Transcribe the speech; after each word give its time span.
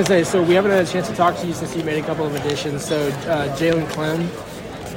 Gonna 0.00 0.24
say, 0.24 0.24
so 0.24 0.42
we 0.42 0.54
haven't 0.54 0.70
had 0.70 0.86
a 0.86 0.90
chance 0.90 1.08
to 1.08 1.14
talk 1.14 1.36
to 1.40 1.46
you 1.46 1.52
since 1.52 1.76
you 1.76 1.84
made 1.84 2.02
a 2.02 2.06
couple 2.06 2.24
of 2.24 2.34
additions. 2.34 2.82
So 2.82 3.08
uh, 3.08 3.54
Jalen 3.58 3.86
Klemm 3.88 4.20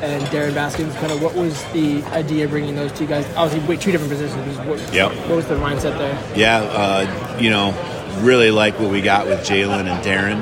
and 0.01 0.23
Darren 0.27 0.55
Barkins, 0.55 0.95
kind 0.95 1.11
of 1.11 1.21
what 1.21 1.35
was 1.35 1.61
the 1.73 2.01
idea 2.13 2.45
of 2.45 2.51
bringing 2.51 2.73
those 2.75 2.93
two 2.93 3.05
guys? 3.05 3.25
Obviously, 3.35 3.67
wait, 3.67 3.81
two 3.81 3.91
different 3.91 4.13
positions. 4.13 4.57
What, 4.59 4.79
Yep. 4.93 5.11
what 5.27 5.35
was 5.35 5.47
the 5.47 5.55
mindset 5.55 5.97
there? 5.97 6.37
Yeah, 6.37 6.59
uh, 6.59 7.37
you 7.37 7.49
know, 7.49 7.73
really 8.21 8.49
like 8.49 8.79
what 8.79 8.91
we 8.91 9.01
got 9.01 9.25
with 9.25 9.41
Jalen 9.41 9.87
and 9.93 10.05
Darren. 10.05 10.39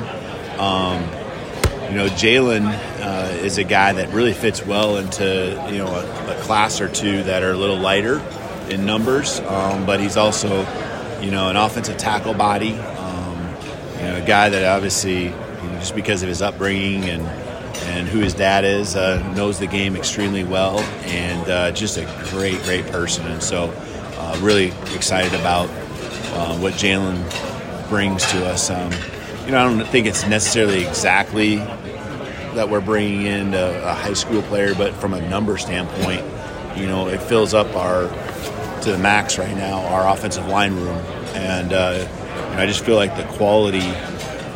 Um, 0.60 1.02
you 1.90 1.96
know, 1.96 2.06
Jalen 2.10 2.64
uh, 3.00 3.32
is 3.44 3.58
a 3.58 3.64
guy 3.64 3.94
that 3.94 4.10
really 4.10 4.32
fits 4.32 4.64
well 4.64 4.96
into 4.98 5.60
you 5.72 5.78
know 5.78 5.88
a, 5.88 6.36
a 6.38 6.40
class 6.42 6.80
or 6.80 6.88
two 6.88 7.24
that 7.24 7.42
are 7.42 7.50
a 7.50 7.56
little 7.56 7.78
lighter 7.78 8.20
in 8.70 8.86
numbers, 8.86 9.40
um, 9.40 9.86
but 9.86 9.98
he's 9.98 10.16
also 10.16 10.60
you 11.20 11.32
know 11.32 11.48
an 11.48 11.56
offensive 11.56 11.96
tackle 11.96 12.34
body. 12.34 12.78
Um, 14.02 14.06
you 14.06 14.12
know, 14.12 14.22
a 14.22 14.26
guy 14.26 14.48
that 14.48 14.64
obviously 14.64 15.24
you 15.24 15.30
know, 15.30 15.78
just 15.78 15.94
because 15.94 16.22
of 16.22 16.28
his 16.28 16.42
upbringing 16.42 17.04
and 17.04 17.22
and 17.86 18.08
who 18.08 18.20
his 18.20 18.34
dad 18.34 18.64
is 18.64 18.94
uh, 18.96 19.18
knows 19.34 19.58
the 19.58 19.66
game 19.66 19.96
extremely 19.96 20.44
well, 20.44 20.78
and 21.04 21.48
uh, 21.48 21.72
just 21.72 21.96
a 21.96 22.04
great, 22.30 22.62
great 22.62 22.86
person. 22.86 23.26
And 23.26 23.42
so, 23.42 23.72
uh, 24.18 24.38
really 24.40 24.66
excited 24.94 25.38
about 25.38 25.68
uh, 26.34 26.56
what 26.58 26.74
Jalen 26.74 27.88
brings 27.88 28.24
to 28.26 28.46
us. 28.46 28.70
Um, 28.70 28.92
you 29.44 29.52
know, 29.52 29.58
I 29.58 29.64
don't 29.64 29.86
think 29.88 30.06
it's 30.06 30.26
necessarily 30.26 30.84
exactly 30.84 31.56
that 31.56 32.68
we're 32.68 32.80
bringing 32.80 33.22
in 33.22 33.54
a, 33.54 33.82
a 33.84 33.94
high 33.94 34.12
school 34.12 34.42
player, 34.42 34.74
but 34.74 34.94
from 34.94 35.14
a 35.14 35.28
number 35.28 35.58
standpoint, 35.58 36.22
you 36.76 36.86
know, 36.86 37.08
it 37.08 37.20
fills 37.22 37.54
up 37.54 37.74
our 37.74 38.08
to 38.82 38.90
the 38.90 38.98
max 38.98 39.38
right 39.38 39.56
now 39.56 39.78
our 39.86 40.08
offensive 40.08 40.46
line 40.48 40.74
room, 40.74 40.98
and 41.34 41.72
know, 42.52 42.58
I 42.58 42.66
just 42.66 42.84
feel 42.84 42.96
like 42.96 43.16
the 43.16 43.24
quality 43.24 43.88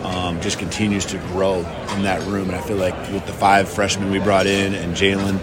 um, 0.05 0.41
just 0.41 0.59
continues 0.59 1.05
to 1.07 1.19
grow 1.19 1.59
in 1.97 2.03
that 2.03 2.23
room. 2.27 2.49
And 2.49 2.57
I 2.57 2.61
feel 2.61 2.77
like 2.77 2.97
with 3.11 3.27
the 3.27 3.33
five 3.33 3.69
freshmen 3.69 4.11
we 4.11 4.19
brought 4.19 4.47
in 4.47 4.75
and 4.75 4.95
Jalen, 4.95 5.41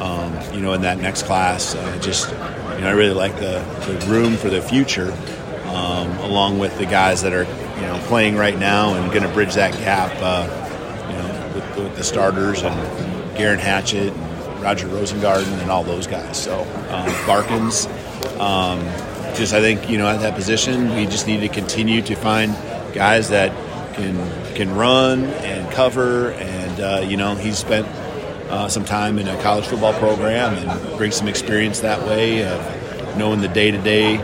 um, 0.00 0.54
you 0.54 0.60
know, 0.60 0.72
in 0.72 0.82
that 0.82 0.98
next 0.98 1.24
class, 1.24 1.74
uh, 1.74 1.98
just 2.00 2.30
you 2.30 2.36
know, 2.36 2.88
I 2.88 2.92
really 2.92 3.14
like 3.14 3.34
the, 3.36 3.62
the 3.86 4.06
room 4.06 4.36
for 4.36 4.48
the 4.48 4.62
future, 4.62 5.12
um, 5.66 6.10
along 6.18 6.58
with 6.58 6.76
the 6.78 6.86
guys 6.86 7.22
that 7.22 7.32
are 7.32 7.44
you 7.44 7.86
know 7.86 8.02
playing 8.06 8.36
right 8.36 8.58
now 8.58 8.94
and 8.94 9.12
going 9.12 9.22
to 9.22 9.32
bridge 9.34 9.54
that 9.54 9.74
gap. 9.74 10.10
Uh, 10.20 10.48
you 11.10 11.16
know, 11.16 11.52
with, 11.54 11.76
with 11.76 11.96
the 11.96 12.04
starters 12.04 12.62
and 12.62 12.74
Geirean 13.36 13.58
Hatchett 13.58 14.12
and 14.12 14.62
Roger 14.62 14.86
Rosengarten 14.88 15.60
and 15.60 15.70
all 15.70 15.84
those 15.84 16.06
guys. 16.06 16.42
So 16.42 16.60
um, 16.90 17.26
Barkins, 17.26 17.86
um, 18.38 18.80
just 19.34 19.52
I 19.52 19.60
think 19.60 19.88
you 19.88 19.98
know 19.98 20.08
at 20.08 20.20
that 20.20 20.34
position 20.34 20.94
we 20.94 21.06
just 21.06 21.26
need 21.26 21.40
to 21.40 21.48
continue 21.48 22.02
to 22.02 22.14
find 22.14 22.54
guys 22.94 23.30
that 23.30 23.50
can 23.94 24.54
can 24.54 24.74
run 24.74 25.24
and 25.24 25.70
cover 25.72 26.32
and 26.32 26.80
uh, 26.80 27.06
you 27.06 27.16
know 27.16 27.34
he's 27.34 27.58
spent 27.58 27.86
uh, 28.50 28.68
some 28.68 28.84
time 28.84 29.18
in 29.18 29.28
a 29.28 29.40
college 29.42 29.66
football 29.66 29.92
program 29.94 30.54
and 30.54 30.98
brings 30.98 31.16
some 31.16 31.28
experience 31.28 31.80
that 31.80 32.00
way 32.06 32.44
of 32.44 33.16
knowing 33.16 33.40
the 33.40 33.48
day 33.48 33.70
to 33.70 33.78
day 33.78 34.18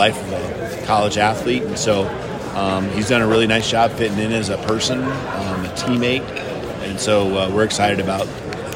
life 0.00 0.16
of 0.18 0.32
a 0.32 0.86
college 0.86 1.18
athlete. 1.18 1.62
And 1.62 1.78
so 1.78 2.08
um, 2.54 2.88
he's 2.90 3.08
done 3.08 3.22
a 3.22 3.26
really 3.26 3.46
nice 3.46 3.70
job 3.70 3.92
fitting 3.92 4.18
in 4.18 4.32
as 4.32 4.48
a 4.48 4.58
person, 4.58 5.02
um, 5.02 5.64
a 5.64 5.72
teammate, 5.76 6.22
and 6.82 6.98
so 6.98 7.36
uh, 7.36 7.50
we're 7.50 7.64
excited 7.64 8.00
about 8.00 8.26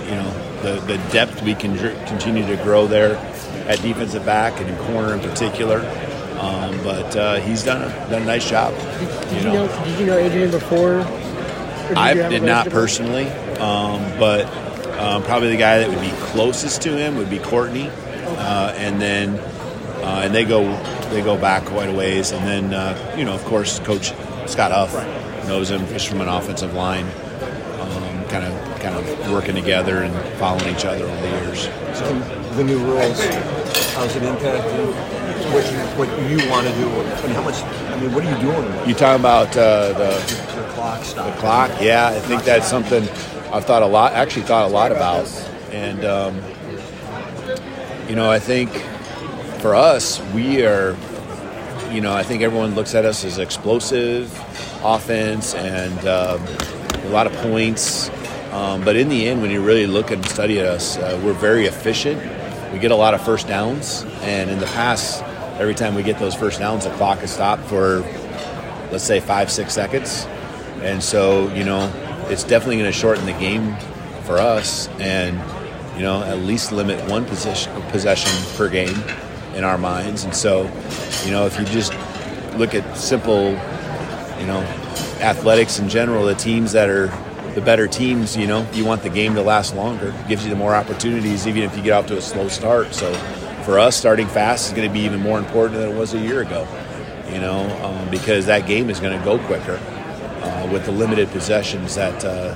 you 0.04 0.14
know 0.14 0.60
the, 0.62 0.80
the 0.86 0.98
depth 1.10 1.42
we 1.42 1.54
can 1.54 1.76
continue 2.06 2.46
to 2.46 2.62
grow 2.62 2.86
there 2.86 3.16
at 3.66 3.80
defensive 3.82 4.24
back 4.24 4.60
and 4.60 4.68
in 4.68 4.76
corner 4.86 5.14
in 5.14 5.20
particular. 5.20 5.80
Um, 6.40 6.76
but 6.82 7.16
uh, 7.16 7.40
he's 7.40 7.64
done 7.64 7.82
a, 7.82 8.10
done 8.10 8.22
a 8.22 8.26
nice 8.26 8.48
job. 8.48 8.74
Did 9.30 9.42
you 9.42 9.52
know? 9.52 9.84
Did 9.84 10.00
you 10.00 10.06
know 10.06 10.18
Adrian 10.18 10.50
before? 10.50 10.98
Did 11.88 11.96
I 11.96 12.12
you 12.12 12.22
have 12.22 12.32
a 12.32 12.34
did 12.38 12.42
not 12.42 12.68
personally, 12.70 13.28
um, 13.58 14.00
but 14.18 14.46
um, 14.98 15.22
probably 15.22 15.50
the 15.50 15.56
guy 15.56 15.78
that 15.78 15.88
would 15.88 16.00
be 16.00 16.12
closest 16.26 16.82
to 16.82 16.96
him 16.96 17.16
would 17.16 17.30
be 17.30 17.38
Courtney, 17.38 17.88
uh, 17.88 18.74
and 18.76 19.00
then 19.00 19.38
uh, 20.04 20.22
and 20.24 20.34
they 20.34 20.44
go 20.44 20.64
they 21.10 21.22
go 21.22 21.38
back 21.38 21.64
quite 21.64 21.88
a 21.88 21.92
ways, 21.92 22.32
and 22.32 22.46
then 22.46 22.74
uh, 22.74 23.14
you 23.16 23.24
know 23.24 23.34
of 23.34 23.44
course 23.44 23.78
Coach 23.80 24.12
Scott 24.46 24.72
Huff 24.72 24.92
knows 25.46 25.70
him 25.70 25.86
just 25.88 26.08
from 26.08 26.20
an 26.20 26.28
offensive 26.28 26.74
line, 26.74 27.06
um, 27.80 28.24
kind 28.28 28.44
of 28.44 28.80
kind 28.80 28.94
of 28.96 29.30
working 29.30 29.54
together 29.54 30.02
and 30.02 30.14
following 30.38 30.74
each 30.74 30.84
other 30.84 31.04
over 31.04 31.20
the 31.20 31.28
years. 31.28 31.62
So 31.98 32.18
the 32.54 32.64
new 32.64 32.78
rules, 32.78 33.18
how's 33.94 34.14
it 34.16 34.22
impacting 34.22 35.14
what 35.52 35.70
you, 35.70 35.78
what 35.96 36.08
you 36.30 36.50
want 36.50 36.66
to 36.66 36.72
do? 36.74 36.88
I 36.88 37.26
mean, 37.26 37.34
how 37.34 37.42
much? 37.42 37.62
I 37.62 38.00
mean, 38.00 38.12
what 38.12 38.24
are 38.24 38.30
you 38.30 38.40
doing? 38.40 38.88
You 38.88 38.94
talking 38.94 39.20
about 39.20 39.56
uh, 39.56 39.92
the 39.92 40.54
the 40.56 40.68
clock 40.72 41.04
stop? 41.04 41.32
The 41.32 41.40
clock, 41.40 41.70
yeah. 41.80 42.08
I 42.08 42.18
think 42.18 42.44
that's 42.44 42.68
something 42.68 43.02
I've 43.52 43.64
thought 43.64 43.82
a 43.82 43.86
lot. 43.86 44.12
Actually, 44.12 44.42
thought 44.42 44.68
a 44.68 44.72
lot 44.72 44.90
about, 44.90 45.26
and 45.70 46.04
um, 46.04 46.42
you 48.08 48.16
know, 48.16 48.30
I 48.30 48.38
think 48.38 48.70
for 49.60 49.74
us, 49.74 50.20
we 50.32 50.64
are. 50.64 50.96
You 51.92 52.00
know, 52.00 52.12
I 52.12 52.24
think 52.24 52.42
everyone 52.42 52.74
looks 52.74 52.96
at 52.96 53.04
us 53.04 53.24
as 53.24 53.38
explosive 53.38 54.32
offense 54.82 55.54
and 55.54 55.96
um, 56.00 56.42
a 57.04 57.08
lot 57.10 57.28
of 57.28 57.32
points. 57.34 58.10
Um, 58.50 58.84
but 58.84 58.96
in 58.96 59.08
the 59.08 59.28
end, 59.28 59.42
when 59.42 59.52
you 59.52 59.62
really 59.62 59.86
look 59.86 60.10
and 60.10 60.24
study 60.26 60.58
at 60.58 60.66
us, 60.66 60.96
uh, 60.96 61.20
we're 61.22 61.34
very 61.34 61.66
efficient. 61.66 62.20
We 62.74 62.80
get 62.80 62.90
a 62.90 62.96
lot 62.96 63.14
of 63.14 63.24
first 63.24 63.46
downs, 63.46 64.04
and 64.22 64.50
in 64.50 64.58
the 64.58 64.66
past, 64.66 65.22
every 65.60 65.76
time 65.76 65.94
we 65.94 66.02
get 66.02 66.18
those 66.18 66.34
first 66.34 66.58
downs, 66.58 66.82
the 66.82 66.90
clock 66.94 67.22
is 67.22 67.30
stopped 67.30 67.62
for, 67.62 68.00
let's 68.90 69.04
say, 69.04 69.20
five, 69.20 69.48
six 69.48 69.72
seconds. 69.72 70.26
And 70.82 71.00
so, 71.00 71.54
you 71.54 71.62
know, 71.62 71.88
it's 72.30 72.42
definitely 72.42 72.78
going 72.78 72.90
to 72.90 72.98
shorten 72.98 73.26
the 73.26 73.32
game 73.34 73.76
for 74.24 74.38
us, 74.38 74.88
and 74.98 75.36
you 75.96 76.02
know, 76.02 76.24
at 76.24 76.38
least 76.40 76.72
limit 76.72 77.08
one 77.08 77.24
position 77.24 77.72
possession 77.90 78.32
per 78.56 78.68
game 78.68 79.00
in 79.54 79.62
our 79.62 79.78
minds. 79.78 80.24
And 80.24 80.34
so, 80.34 80.62
you 81.24 81.30
know, 81.30 81.46
if 81.46 81.56
you 81.56 81.64
just 81.66 81.92
look 82.56 82.74
at 82.74 82.96
simple, 82.96 83.50
you 84.40 84.46
know, 84.48 84.60
athletics 85.20 85.78
in 85.78 85.88
general, 85.88 86.24
the 86.24 86.34
teams 86.34 86.72
that 86.72 86.88
are 86.88 87.06
the 87.54 87.60
better 87.60 87.86
teams, 87.86 88.36
you 88.36 88.46
know, 88.46 88.66
you 88.72 88.84
want 88.84 89.02
the 89.02 89.10
game 89.10 89.34
to 89.34 89.42
last 89.42 89.74
longer. 89.74 90.08
It 90.08 90.28
gives 90.28 90.44
you 90.44 90.50
the 90.50 90.56
more 90.56 90.74
opportunities, 90.74 91.46
even 91.46 91.62
if 91.62 91.76
you 91.76 91.82
get 91.82 91.92
off 91.92 92.06
to 92.06 92.16
a 92.16 92.20
slow 92.20 92.48
start. 92.48 92.94
So, 92.94 93.12
for 93.64 93.78
us, 93.78 93.96
starting 93.96 94.26
fast 94.26 94.68
is 94.68 94.72
going 94.76 94.88
to 94.88 94.92
be 94.92 95.00
even 95.00 95.20
more 95.20 95.38
important 95.38 95.78
than 95.78 95.90
it 95.90 95.96
was 95.96 96.14
a 96.14 96.18
year 96.18 96.42
ago. 96.42 96.66
You 97.30 97.40
know, 97.40 97.62
um, 97.84 98.10
because 98.10 98.46
that 98.46 98.66
game 98.66 98.90
is 98.90 99.00
going 99.00 99.18
to 99.18 99.24
go 99.24 99.38
quicker 99.46 99.80
uh, 100.42 100.68
with 100.70 100.84
the 100.84 100.92
limited 100.92 101.28
possessions 101.30 101.94
that 101.94 102.24
uh, 102.24 102.54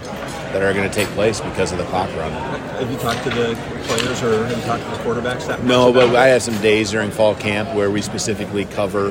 that 0.52 0.62
are 0.62 0.72
going 0.72 0.88
to 0.88 0.94
take 0.94 1.08
place 1.08 1.40
because 1.40 1.72
of 1.72 1.78
the 1.78 1.84
clock 1.84 2.08
run. 2.16 2.32
Have 2.32 2.90
you 2.90 2.98
talked 2.98 3.22
to 3.24 3.30
the 3.30 3.54
players 3.84 4.22
or 4.22 4.46
have 4.46 4.56
you 4.56 4.62
talked 4.64 4.82
to 4.82 4.90
the 4.90 4.96
quarterbacks 4.96 5.46
that? 5.46 5.62
No, 5.64 5.92
but? 5.92 6.14
I 6.14 6.28
have 6.28 6.42
some 6.42 6.60
days 6.60 6.90
during 6.90 7.10
fall 7.10 7.34
camp 7.34 7.74
where 7.74 7.90
we 7.90 8.02
specifically 8.02 8.64
cover 8.66 9.10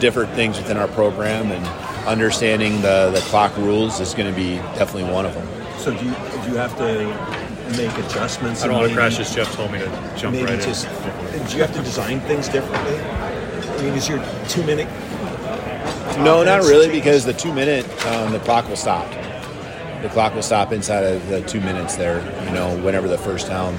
different 0.00 0.30
things 0.32 0.58
within 0.58 0.76
our 0.76 0.88
program, 0.88 1.50
and 1.50 1.64
understanding 2.06 2.80
the, 2.82 3.10
the 3.12 3.20
clock 3.28 3.56
rules 3.56 4.00
is 4.00 4.14
going 4.14 4.32
to 4.32 4.36
be 4.36 4.56
definitely 4.78 5.10
one 5.12 5.26
of 5.26 5.34
them. 5.34 5.46
So 5.78 5.90
do 5.90 6.04
you, 6.04 6.10
do 6.10 6.50
you 6.50 6.56
have 6.56 6.76
to 6.78 7.76
make 7.76 7.92
adjustments? 7.98 8.62
I 8.62 8.68
don't 8.68 8.76
want 8.76 8.88
to 8.88 8.94
crash 8.94 9.18
this. 9.18 9.34
Jeff 9.34 9.52
told 9.54 9.72
me 9.72 9.78
to 9.80 10.14
jump 10.16 10.36
maybe 10.36 10.50
right 10.50 10.60
just, 10.60 10.86
in. 10.86 11.46
Do 11.46 11.56
you 11.56 11.62
have 11.62 11.74
to 11.74 11.82
design 11.82 12.20
things 12.20 12.48
differently? 12.48 12.98
I 12.98 13.82
mean, 13.82 13.94
is 13.94 14.08
your 14.08 14.24
two 14.48 14.62
minute? 14.64 14.88
No, 16.18 16.42
not 16.42 16.62
really, 16.62 16.86
change? 16.86 17.04
because 17.04 17.24
the 17.24 17.34
two 17.34 17.52
minute, 17.52 17.84
um, 18.06 18.32
the 18.32 18.40
clock 18.40 18.68
will 18.68 18.76
stop. 18.76 19.10
The 20.02 20.08
clock 20.08 20.34
will 20.34 20.42
stop 20.42 20.72
inside 20.72 21.04
of 21.04 21.28
the 21.28 21.42
two 21.42 21.60
minutes 21.60 21.96
there, 21.96 22.20
you 22.46 22.52
know, 22.52 22.78
whenever 22.82 23.08
the 23.08 23.18
first 23.18 23.48
down. 23.48 23.74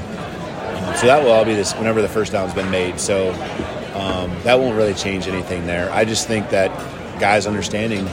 So 0.97 1.07
that 1.07 1.23
will 1.23 1.31
all 1.31 1.45
be 1.45 1.53
this 1.53 1.73
whenever 1.73 2.01
the 2.01 2.09
first 2.09 2.31
down's 2.31 2.53
been 2.53 2.69
made. 2.69 2.99
So 2.99 3.31
um, 3.95 4.35
that 4.43 4.59
won't 4.59 4.77
really 4.77 4.93
change 4.93 5.27
anything 5.27 5.65
there. 5.65 5.91
I 5.91 6.05
just 6.05 6.27
think 6.27 6.49
that 6.49 6.71
guys 7.19 7.47
understanding 7.47 8.05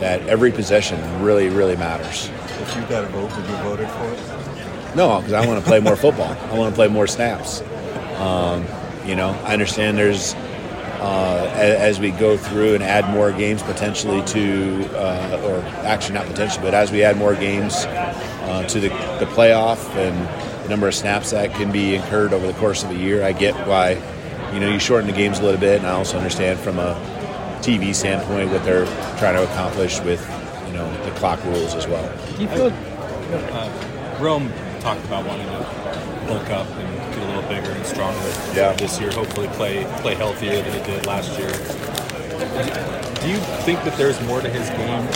that 0.00 0.26
every 0.26 0.52
possession 0.52 1.22
really, 1.22 1.48
really 1.48 1.76
matters. 1.76 2.30
If 2.60 2.76
you 2.76 2.82
got 2.82 3.04
a 3.04 3.08
vote, 3.08 3.34
would 3.36 3.48
you 3.48 3.56
voted 3.56 3.88
for 3.88 4.10
it? 4.10 4.96
No, 4.96 5.18
because 5.18 5.32
I 5.32 5.46
want 5.46 5.60
to 5.60 5.66
play 5.66 5.80
more 5.80 5.96
football. 5.96 6.36
I 6.50 6.58
want 6.58 6.72
to 6.72 6.76
play 6.76 6.88
more 6.88 7.06
snaps. 7.06 7.62
Um, 8.18 8.64
you 9.06 9.16
know, 9.16 9.30
I 9.44 9.52
understand 9.52 9.96
there's 9.98 10.34
uh, 11.02 11.50
as, 11.54 11.96
as, 11.96 12.00
we 12.00 12.12
go 12.12 12.36
through 12.36 12.74
and 12.74 12.82
add 12.82 13.08
more 13.12 13.32
games 13.32 13.60
potentially 13.62 14.22
to, 14.26 14.88
uh, 14.96 15.42
or 15.44 15.58
actually 15.84 16.14
not 16.14 16.26
potentially, 16.26 16.62
but 16.62 16.74
as 16.74 16.92
we 16.92 17.02
add 17.02 17.16
more 17.16 17.34
games 17.34 17.74
uh, 17.74 18.64
to 18.68 18.78
the, 18.78 18.88
the 19.18 19.26
playoff 19.32 19.84
and 19.96 20.64
the 20.64 20.68
number 20.68 20.86
of 20.86 20.94
snaps 20.94 21.32
that 21.32 21.52
can 21.54 21.72
be 21.72 21.96
incurred 21.96 22.32
over 22.32 22.46
the 22.46 22.52
course 22.54 22.84
of 22.84 22.90
a 22.90 22.94
year, 22.94 23.24
I 23.24 23.32
get 23.32 23.54
why 23.66 24.00
you 24.52 24.60
know 24.60 24.70
you 24.70 24.78
shorten 24.78 25.10
the 25.10 25.16
games 25.16 25.40
a 25.40 25.42
little 25.42 25.58
bit, 25.58 25.78
and 25.78 25.86
I 25.88 25.90
also 25.90 26.18
understand 26.18 26.60
from 26.60 26.78
a 26.78 26.94
TV 27.62 27.94
standpoint 27.94 28.50
what 28.50 28.64
they're 28.64 28.86
trying 29.18 29.36
to 29.36 29.44
accomplish 29.44 30.00
with 30.00 30.20
you 30.66 30.72
know 30.72 31.04
the 31.04 31.10
clock 31.12 31.42
rules 31.44 31.74
as 31.74 31.86
well. 31.86 32.04
Do 32.36 32.42
you 32.42 32.48
feel 32.48 32.72
uh, 33.32 34.18
Rome 34.20 34.52
talked 34.80 35.04
about 35.04 35.24
wanting 35.24 35.46
to 35.46 35.82
bulk 36.26 36.50
up 36.50 36.66
and 36.66 37.14
get 37.14 37.22
a 37.22 37.26
little 37.26 37.48
bigger 37.48 37.70
and 37.70 37.86
stronger 37.86 38.18
yeah. 38.54 38.72
this 38.72 39.00
year. 39.00 39.12
Hopefully, 39.12 39.48
play 39.48 39.84
play 40.00 40.14
healthier 40.14 40.62
than 40.62 40.72
he 40.72 40.82
did 40.84 41.06
last 41.06 41.38
year. 41.38 41.50
Do 43.22 43.28
you 43.28 43.38
think 43.62 43.82
that 43.84 43.96
there's 43.96 44.20
more 44.22 44.40
to 44.40 44.48
his 44.48 44.68
game? 44.70 45.06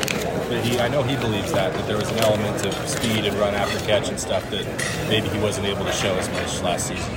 That 0.48 0.64
he, 0.64 0.78
I 0.78 0.86
know 0.86 1.02
he 1.02 1.16
believes 1.16 1.52
that 1.52 1.72
that 1.72 1.86
there 1.88 1.96
was 1.96 2.08
an 2.12 2.18
element 2.18 2.64
of 2.64 2.74
speed 2.88 3.24
and 3.24 3.36
run 3.38 3.54
after 3.54 3.84
catch 3.84 4.08
and 4.08 4.18
stuff 4.20 4.48
that 4.50 4.64
maybe 5.08 5.28
he 5.28 5.38
wasn't 5.40 5.66
able 5.66 5.84
to 5.84 5.92
show 5.92 6.14
as 6.14 6.28
much 6.30 6.62
last 6.62 6.86
season. 6.86 7.12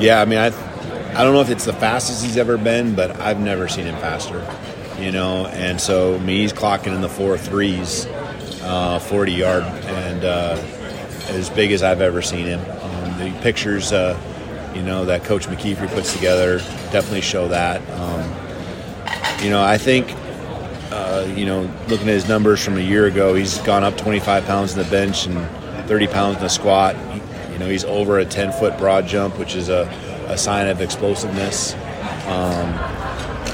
Yeah, 0.00 0.22
I 0.22 0.24
mean, 0.24 0.38
I, 0.38 0.71
I 1.14 1.24
don't 1.24 1.34
know 1.34 1.40
if 1.40 1.50
it's 1.50 1.64
the 1.64 1.72
fastest 1.72 2.24
he's 2.24 2.36
ever 2.36 2.56
been, 2.56 2.94
but 2.94 3.20
I've 3.20 3.40
never 3.40 3.68
seen 3.68 3.86
him 3.86 3.96
faster. 3.96 4.46
You 5.00 5.12
know, 5.12 5.46
and 5.46 5.80
so 5.80 6.14
I 6.14 6.18
mean, 6.18 6.40
he's 6.40 6.52
clocking 6.52 6.94
in 6.94 7.00
the 7.00 7.08
four 7.08 7.36
threes, 7.36 8.06
uh, 8.62 8.98
40 8.98 9.32
yard, 9.32 9.64
and 9.64 10.24
uh, 10.24 10.56
as 11.28 11.50
big 11.50 11.72
as 11.72 11.82
I've 11.82 12.00
ever 12.00 12.22
seen 12.22 12.46
him 12.46 12.60
the 13.22 13.30
pictures, 13.40 13.92
uh, 13.92 14.18
you 14.74 14.82
know, 14.82 15.04
that 15.04 15.24
Coach 15.24 15.46
McKeefer 15.46 15.88
puts 15.94 16.12
together 16.14 16.58
definitely 16.90 17.20
show 17.20 17.48
that. 17.48 17.80
Um, 17.90 19.44
you 19.44 19.50
know, 19.50 19.62
I 19.62 19.78
think, 19.78 20.12
uh, 20.90 21.26
you 21.34 21.46
know, 21.46 21.62
looking 21.88 22.08
at 22.08 22.14
his 22.14 22.28
numbers 22.28 22.64
from 22.64 22.76
a 22.76 22.80
year 22.80 23.06
ago, 23.06 23.34
he's 23.34 23.58
gone 23.58 23.84
up 23.84 23.96
25 23.96 24.44
pounds 24.44 24.72
in 24.72 24.82
the 24.82 24.90
bench 24.90 25.26
and 25.26 25.88
30 25.88 26.06
pounds 26.08 26.36
in 26.36 26.42
the 26.42 26.48
squat. 26.48 26.96
You 27.52 27.58
know, 27.58 27.68
he's 27.68 27.84
over 27.84 28.18
a 28.18 28.24
10 28.24 28.52
foot 28.52 28.76
broad 28.78 29.06
jump, 29.06 29.38
which 29.38 29.54
is 29.54 29.68
a, 29.68 29.84
a 30.32 30.38
sign 30.38 30.68
of 30.68 30.80
explosiveness. 30.80 31.74
Um, 32.26 32.68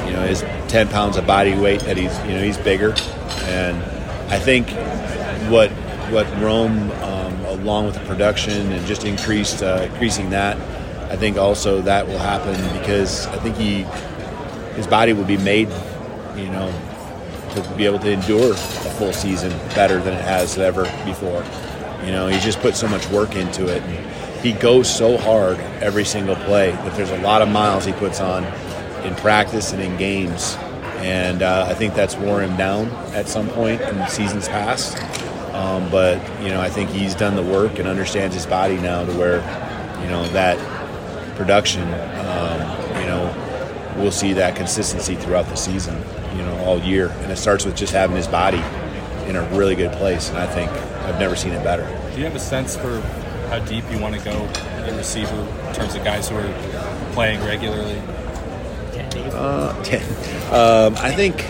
you 0.06 0.14
know, 0.14 0.26
his 0.26 0.40
10 0.68 0.88
pounds 0.88 1.16
of 1.16 1.26
body 1.26 1.54
weight 1.54 1.80
that 1.80 1.96
he's, 1.96 2.16
you 2.20 2.32
know, 2.32 2.42
he's 2.42 2.58
bigger. 2.58 2.94
And 3.44 3.76
I 4.30 4.38
think 4.38 4.70
what 5.50 5.70
what 6.10 6.26
Rome 6.40 6.90
along 7.48 7.86
with 7.86 7.94
the 7.94 8.04
production 8.06 8.72
and 8.72 8.86
just 8.86 9.04
increased 9.04 9.62
uh, 9.62 9.88
increasing 9.90 10.30
that. 10.30 10.56
I 11.10 11.16
think 11.16 11.36
also 11.36 11.80
that 11.82 12.06
will 12.06 12.18
happen 12.18 12.54
because 12.78 13.26
I 13.26 13.36
think 13.38 13.56
he 13.56 13.82
his 14.74 14.86
body 14.86 15.12
will 15.12 15.24
be 15.24 15.36
made, 15.36 15.68
you 16.36 16.48
know, 16.48 16.72
to 17.54 17.74
be 17.76 17.84
able 17.84 17.98
to 18.00 18.10
endure 18.10 18.52
a 18.52 18.56
full 18.96 19.12
season 19.12 19.50
better 19.74 20.00
than 20.00 20.14
it 20.14 20.22
has 20.22 20.56
ever 20.58 20.84
before. 21.04 21.44
You 22.04 22.12
know, 22.12 22.28
he 22.28 22.38
just 22.38 22.60
put 22.60 22.76
so 22.76 22.86
much 22.88 23.06
work 23.08 23.34
into 23.34 23.66
it. 23.66 23.82
And 23.82 24.17
he 24.42 24.52
goes 24.52 24.94
so 24.94 25.16
hard 25.16 25.58
every 25.80 26.04
single 26.04 26.36
play 26.36 26.70
that 26.70 26.96
there's 26.96 27.10
a 27.10 27.18
lot 27.18 27.42
of 27.42 27.48
miles 27.48 27.84
he 27.84 27.92
puts 27.92 28.20
on 28.20 28.44
in 29.04 29.14
practice 29.16 29.72
and 29.72 29.82
in 29.82 29.96
games. 29.96 30.56
And 30.98 31.42
uh, 31.42 31.66
I 31.68 31.74
think 31.74 31.94
that's 31.94 32.16
wore 32.16 32.42
him 32.42 32.56
down 32.56 32.88
at 33.14 33.28
some 33.28 33.48
point 33.48 33.80
in 33.80 34.08
seasons 34.08 34.48
past. 34.48 34.96
Um, 35.54 35.90
but 35.90 36.20
you 36.42 36.50
know, 36.50 36.60
I 36.60 36.68
think 36.68 36.90
he's 36.90 37.14
done 37.14 37.36
the 37.36 37.42
work 37.42 37.78
and 37.78 37.88
understands 37.88 38.34
his 38.34 38.46
body 38.46 38.76
now 38.76 39.04
to 39.04 39.12
where 39.12 39.38
you 40.02 40.08
know 40.08 40.26
that 40.28 40.56
production. 41.36 41.82
Um, 41.82 43.00
you 43.00 43.06
know, 43.06 43.94
we'll 43.96 44.12
see 44.12 44.32
that 44.34 44.56
consistency 44.56 45.14
throughout 45.16 45.46
the 45.46 45.56
season. 45.56 46.00
You 46.36 46.42
know, 46.42 46.56
all 46.64 46.78
year, 46.78 47.08
and 47.08 47.32
it 47.32 47.36
starts 47.36 47.64
with 47.64 47.76
just 47.76 47.92
having 47.92 48.16
his 48.16 48.28
body 48.28 48.62
in 49.28 49.36
a 49.36 49.42
really 49.56 49.74
good 49.74 49.92
place. 49.92 50.28
And 50.28 50.38
I 50.38 50.46
think 50.46 50.70
I've 50.70 51.18
never 51.18 51.34
seen 51.34 51.52
it 51.52 51.64
better. 51.64 51.86
Do 52.12 52.18
you 52.18 52.24
have 52.24 52.36
a 52.36 52.40
sense 52.40 52.76
for 52.76 53.02
how 53.48 53.58
deep 53.60 53.84
you 53.90 53.98
want 53.98 54.14
to 54.14 54.24
go 54.24 54.44
in 54.86 54.96
receiver 54.96 55.34
in 55.68 55.74
terms 55.74 55.94
of 55.94 56.04
guys 56.04 56.28
who 56.28 56.36
are 56.36 57.12
playing 57.12 57.40
regularly? 57.44 58.00
Uh, 59.32 59.72
um, 60.52 60.94
I 60.98 61.12
think 61.12 61.44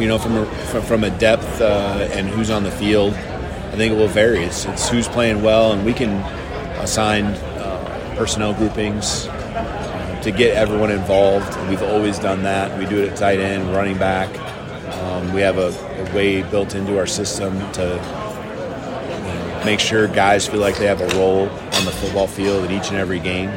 you 0.00 0.08
know, 0.08 0.18
from 0.18 0.36
a, 0.36 0.46
from 0.82 1.04
a 1.04 1.10
depth 1.10 1.60
uh, 1.60 2.08
and 2.12 2.28
who's 2.28 2.50
on 2.50 2.64
the 2.64 2.70
field, 2.70 3.14
I 3.14 3.76
think 3.76 3.92
it 3.92 3.96
will 3.96 4.08
vary. 4.08 4.44
It's, 4.44 4.66
it's 4.66 4.88
who's 4.88 5.08
playing 5.08 5.42
well, 5.42 5.72
and 5.72 5.84
we 5.84 5.92
can 5.92 6.10
assign 6.80 7.24
uh, 7.24 8.14
personnel 8.16 8.52
groupings 8.52 9.26
uh, 9.26 10.20
to 10.22 10.30
get 10.30 10.56
everyone 10.56 10.90
involved. 10.90 11.56
We've 11.68 11.82
always 11.82 12.18
done 12.18 12.42
that. 12.42 12.78
We 12.78 12.84
do 12.86 13.02
it 13.02 13.10
at 13.10 13.16
tight 13.16 13.40
end, 13.40 13.72
running 13.72 13.98
back. 13.98 14.28
Um, 14.96 15.32
we 15.32 15.40
have 15.40 15.58
a, 15.58 15.68
a, 15.68 16.14
way 16.14 16.42
built 16.42 16.74
into 16.74 16.98
our 16.98 17.06
system 17.06 17.58
to 17.72 17.98
make 19.66 19.80
sure 19.80 20.06
guys 20.06 20.46
feel 20.46 20.60
like 20.60 20.78
they 20.78 20.86
have 20.86 21.00
a 21.00 21.08
role 21.16 21.48
on 21.48 21.84
the 21.84 21.90
football 21.90 22.28
field 22.28 22.64
in 22.64 22.70
each 22.70 22.88
and 22.88 22.96
every 22.96 23.18
game. 23.18 23.50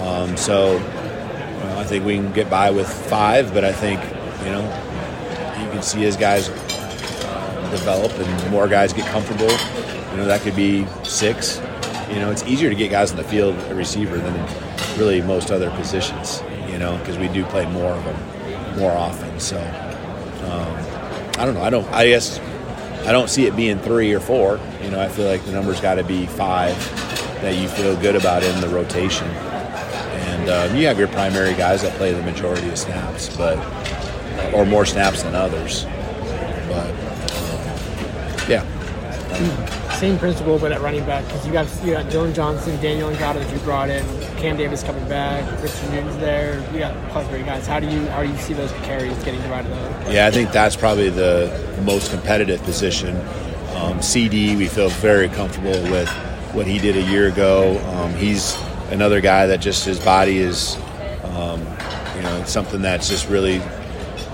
Um, 0.00 0.36
so 0.36 0.78
I 1.76 1.84
think 1.84 2.06
we 2.06 2.14
can 2.14 2.32
get 2.32 2.48
by 2.48 2.70
with 2.70 2.88
five, 2.88 3.52
but 3.52 3.64
I 3.64 3.72
think 3.72 4.00
you 4.44 4.52
know 4.52 4.62
you 5.60 5.68
can 5.70 5.82
see 5.82 6.04
as 6.06 6.16
guys 6.16 6.48
develop 7.72 8.12
and 8.12 8.50
more 8.50 8.68
guys 8.68 8.92
get 8.92 9.06
comfortable, 9.06 9.50
you 10.12 10.16
know, 10.18 10.26
that 10.26 10.42
could 10.42 10.54
be 10.54 10.86
six. 11.02 11.60
You 12.08 12.16
know, 12.16 12.30
it's 12.30 12.44
easier 12.44 12.68
to 12.68 12.76
get 12.76 12.90
guys 12.90 13.10
in 13.10 13.16
the 13.16 13.24
field 13.24 13.56
a 13.70 13.74
receiver 13.74 14.18
than 14.18 14.34
really 14.98 15.22
most 15.22 15.50
other 15.50 15.70
positions, 15.70 16.42
you 16.68 16.78
know, 16.78 16.98
because 16.98 17.18
we 17.18 17.28
do 17.28 17.44
play 17.46 17.66
more 17.66 17.92
of 17.92 18.04
them 18.04 18.78
more 18.78 18.92
often. 18.92 19.40
So, 19.40 19.58
um, 19.58 20.76
I 21.38 21.44
don't 21.46 21.54
know. 21.54 21.62
I 21.62 21.70
don't, 21.70 21.88
I 21.90 22.06
guess, 22.06 22.38
I 23.04 23.12
don't 23.12 23.28
see 23.28 23.46
it 23.46 23.56
being 23.56 23.78
three 23.78 24.12
or 24.12 24.20
four. 24.20 24.60
You 24.82 24.90
know, 24.90 25.00
I 25.00 25.08
feel 25.08 25.26
like 25.26 25.44
the 25.44 25.52
number's 25.52 25.80
got 25.80 25.96
to 25.96 26.04
be 26.04 26.26
five 26.26 26.76
that 27.42 27.56
you 27.56 27.68
feel 27.68 27.96
good 27.96 28.14
about 28.14 28.42
in 28.44 28.60
the 28.60 28.68
rotation. 28.68 29.26
And 29.26 30.48
uh, 30.48 30.72
you 30.74 30.86
have 30.86 30.98
your 30.98 31.08
primary 31.08 31.54
guys 31.54 31.82
that 31.82 31.96
play 31.96 32.12
the 32.12 32.22
majority 32.22 32.68
of 32.68 32.78
snaps, 32.78 33.36
but 33.36 33.58
or 34.54 34.64
more 34.64 34.86
snaps 34.86 35.22
than 35.22 35.34
others. 35.34 35.84
But 36.68 36.90
um, 36.90 38.48
yeah. 38.48 39.81
Same 40.02 40.18
principle, 40.18 40.58
but 40.58 40.72
at 40.72 40.80
running 40.80 41.06
back 41.06 41.24
because 41.26 41.46
you 41.46 41.52
got 41.52 41.68
you 41.84 41.92
got 41.92 42.10
Dillon 42.10 42.34
Johnson, 42.34 42.74
Daniel 42.82 43.08
Ngata 43.12 43.34
that 43.34 43.52
you 43.52 43.58
brought 43.60 43.88
in, 43.88 44.04
Cam 44.36 44.56
Davis 44.56 44.82
coming 44.82 45.08
back, 45.08 45.44
Richard 45.62 45.92
Newton's 45.92 46.16
there. 46.16 46.58
You 46.72 46.80
got 46.80 47.28
three 47.28 47.44
guys. 47.44 47.68
How 47.68 47.78
do 47.78 47.88
you 47.88 48.06
how 48.06 48.24
do 48.24 48.28
you 48.28 48.36
see 48.38 48.52
those 48.52 48.72
carries 48.82 49.16
getting 49.22 49.40
divided 49.42 49.70
up? 49.70 50.12
Yeah, 50.12 50.26
I 50.26 50.32
think 50.32 50.50
that's 50.50 50.74
probably 50.74 51.08
the 51.08 51.76
most 51.84 52.10
competitive 52.10 52.60
position. 52.64 53.16
Um, 53.76 54.02
CD, 54.02 54.56
we 54.56 54.66
feel 54.66 54.88
very 54.88 55.28
comfortable 55.28 55.80
with 55.82 56.08
what 56.52 56.66
he 56.66 56.80
did 56.80 56.96
a 56.96 57.02
year 57.02 57.28
ago. 57.28 57.78
Um, 57.94 58.12
he's 58.14 58.56
another 58.90 59.20
guy 59.20 59.46
that 59.46 59.60
just 59.60 59.84
his 59.84 60.00
body 60.04 60.38
is, 60.38 60.78
um, 61.22 61.60
you 62.16 62.22
know, 62.22 62.42
something 62.44 62.82
that's 62.82 63.08
just 63.08 63.28
really 63.28 63.58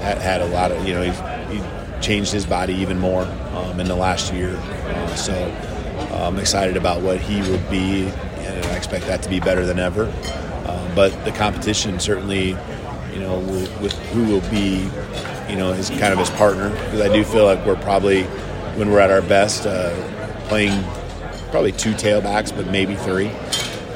had, 0.01 0.17
had 0.17 0.41
a 0.41 0.47
lot 0.47 0.73
of, 0.73 0.89
you 0.89 0.95
know, 0.95 1.03
he, 1.03 1.59
he 1.59 1.63
changed 2.01 2.33
his 2.33 2.47
body 2.47 2.73
even 2.73 2.99
more 2.99 3.25
um, 3.53 3.79
in 3.79 3.87
the 3.87 3.97
last 3.97 4.33
year. 4.33 4.59
Uh, 5.19 5.57
so 6.09 6.25
I'm 6.25 6.39
excited 6.39 6.77
about 6.77 7.03
what 7.03 7.21
he 7.21 7.41
would 7.51 7.69
be, 7.71 8.07
and 8.07 8.65
I 8.67 8.77
expect 8.77 9.07
that 9.07 9.23
to 9.23 9.29
be 9.29 9.41
better 9.41 9.67
than 9.67 9.79
ever. 9.79 10.13
Uh, 10.67 10.95
but 10.95 11.25
the 11.25 11.33
competition 11.33 11.99
certainly, 11.99 12.51
you 13.13 13.21
know, 13.21 13.39
will, 13.41 13.81
with 13.81 13.93
who 14.11 14.25
will 14.25 14.49
be, 14.51 14.89
you 15.51 15.57
know, 15.57 15.73
his 15.73 15.91
kind 15.91 16.13
of 16.13 16.19
his 16.19 16.31
partner, 16.31 16.71
because 16.71 17.01
I 17.01 17.13
do 17.13 17.25
feel 17.25 17.45
like 17.45 17.65
we're 17.67 17.77
probably, 17.77 18.25
when 18.77 18.91
we're 18.91 19.01
at 19.01 19.11
our 19.11 19.23
best, 19.23 19.67
uh, 19.67 19.95
playing 20.49 20.85
probably 21.51 21.73
two 21.73 21.93
tailbacks, 21.93 22.55
but 22.55 22.67
maybe 22.69 22.95
three. 22.95 23.29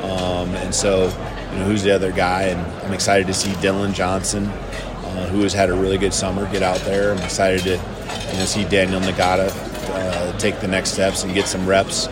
Um, 0.02 0.54
and 0.56 0.74
so, 0.74 1.04
you 1.52 1.58
know, 1.58 1.64
who's 1.66 1.82
the 1.82 1.94
other 1.94 2.10
guy? 2.12 2.44
And 2.44 2.60
I'm 2.84 2.92
excited 2.92 3.26
to 3.26 3.34
see 3.34 3.54
Dillon 3.60 3.92
Johnson 3.92 4.46
uh, 4.46 5.28
who 5.28 5.42
has 5.42 5.52
had 5.52 5.68
a 5.68 5.74
really 5.74 5.98
good 5.98 6.14
summer, 6.14 6.50
get 6.50 6.62
out 6.62 6.78
there. 6.80 7.12
I'm 7.12 7.22
excited 7.22 7.62
to 7.64 7.72
you 7.72 8.38
know, 8.38 8.44
see 8.44 8.64
Daniel 8.64 9.00
Ngata 9.00 9.62
uh, 9.92 10.37
take 10.38 10.61
the 10.61 10.68
next 10.68 10.90
steps 10.90 11.25
and 11.25 11.34
get 11.34 11.46
some 11.46 11.66
reps. 11.66 12.08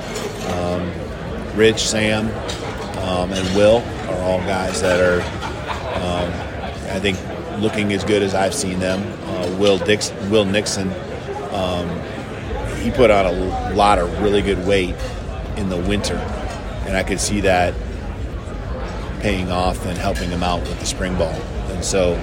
Um, 0.51 0.91
Rich, 1.55 1.89
Sam, 1.89 2.27
um, 2.99 3.33
and 3.33 3.57
Will 3.57 3.83
are 4.09 4.23
all 4.23 4.39
guys 4.41 4.81
that 4.83 5.01
are, 5.01 5.21
um, 5.97 6.33
I 6.95 7.01
think, 7.01 7.19
looking 7.61 7.93
as 7.93 8.05
good 8.05 8.23
as 8.23 8.35
I've 8.35 8.55
seen 8.55 8.79
them. 8.79 9.01
Uh, 9.29 9.57
Will 9.59 9.79
Dix, 9.79 10.13
Will 10.31 10.45
Nixon, 10.45 10.91
um, 11.53 11.89
he 12.79 12.91
put 12.91 13.11
on 13.11 13.27
a 13.27 13.75
lot 13.75 13.99
of 13.99 14.23
really 14.23 14.43
good 14.43 14.65
weight 14.67 14.95
in 15.57 15.69
the 15.69 15.77
winter, 15.77 16.17
and 16.87 16.97
I 16.97 17.03
could 17.03 17.21
see 17.21 17.41
that 17.43 17.75
paying 19.21 19.51
off 19.51 19.85
and 19.85 19.99
helping 19.99 20.31
him 20.31 20.43
out 20.43 20.61
with 20.61 20.79
the 20.81 20.87
spring 20.87 21.17
ball. 21.17 21.35
And 21.71 21.85
so 21.85 22.15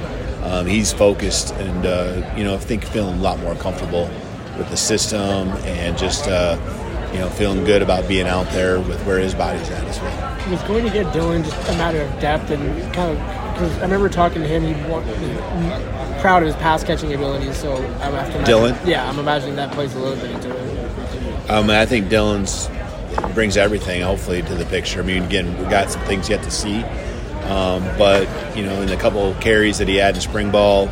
um, 0.44 0.66
he's 0.66 0.94
focused 0.94 1.54
and 1.56 1.86
uh, 1.86 2.34
you 2.36 2.44
know 2.44 2.56
I 2.56 2.58
think 2.58 2.86
feeling 2.86 3.20
a 3.20 3.22
lot 3.22 3.40
more 3.40 3.56
comfortable 3.56 4.10
with 4.58 4.70
the 4.70 4.78
system 4.78 5.50
and 5.66 5.98
just 5.98 6.28
uh, 6.28 6.58
you 7.14 7.20
know 7.20 7.30
feeling 7.30 7.64
good 7.64 7.82
about 7.82 8.08
being 8.08 8.28
out 8.28 8.50
there 8.52 8.80
with 8.80 9.02
where 9.06 9.20
his 9.20 9.34
body's 9.34 9.70
at 9.70 9.84
as 9.86 10.00
well. 10.00 10.52
Was 10.52 10.64
going 10.64 10.86
to 10.86 10.92
get 10.92 11.12
Dillon 11.12 11.44
just 11.44 11.70
a 11.70 11.74
matter 11.74 12.02
of 12.02 12.20
depth 12.22 12.52
and 12.52 12.94
kind 12.94 13.12
of 13.12 13.54
because 13.54 13.78
I 13.80 13.82
remember 13.82 14.08
talking 14.08 14.42
to 14.42 14.48
him. 14.48 14.64
He 14.64 14.74
was 14.90 16.22
proud 16.22 16.44
of 16.44 16.48
his 16.48 16.56
pass 16.58 16.84
catching 16.84 17.14
abilities. 17.14 17.58
So 17.58 17.76
I'm 17.76 18.16
after 18.16 18.44
Dillon? 18.44 18.78
Yeah, 18.86 19.10
I'm 19.10 19.20
imagining 19.20 19.56
that 19.56 19.72
plays 19.74 19.96
a 19.96 20.00
little 20.00 20.20
bit 20.20 20.32
into 20.32 20.50
it. 20.50 21.50
Um, 21.50 21.70
I 21.70 21.86
think 21.86 22.10
Dillon's 22.10 22.70
brings 23.34 23.58
everything 23.58 24.02
hopefully 24.02 24.42
to 24.42 24.56
the 24.56 24.66
picture. 24.66 25.02
I 25.02 25.04
mean, 25.04 25.24
again, 25.24 25.58
we 25.58 25.66
got 25.66 25.90
some 25.90 26.02
things 26.04 26.30
yet 26.30 26.44
to 26.44 26.52
see, 26.52 26.84
um, 27.44 27.84
but 27.98 28.28
you 28.56 28.64
know, 28.64 28.82
in 28.82 28.88
the 28.88 28.98
couple 28.98 29.34
carries 29.36 29.78
that 29.78 29.88
he 29.88 29.96
had 29.96 30.16
in 30.16 30.22
spring 30.22 30.52
ball, 30.52 30.90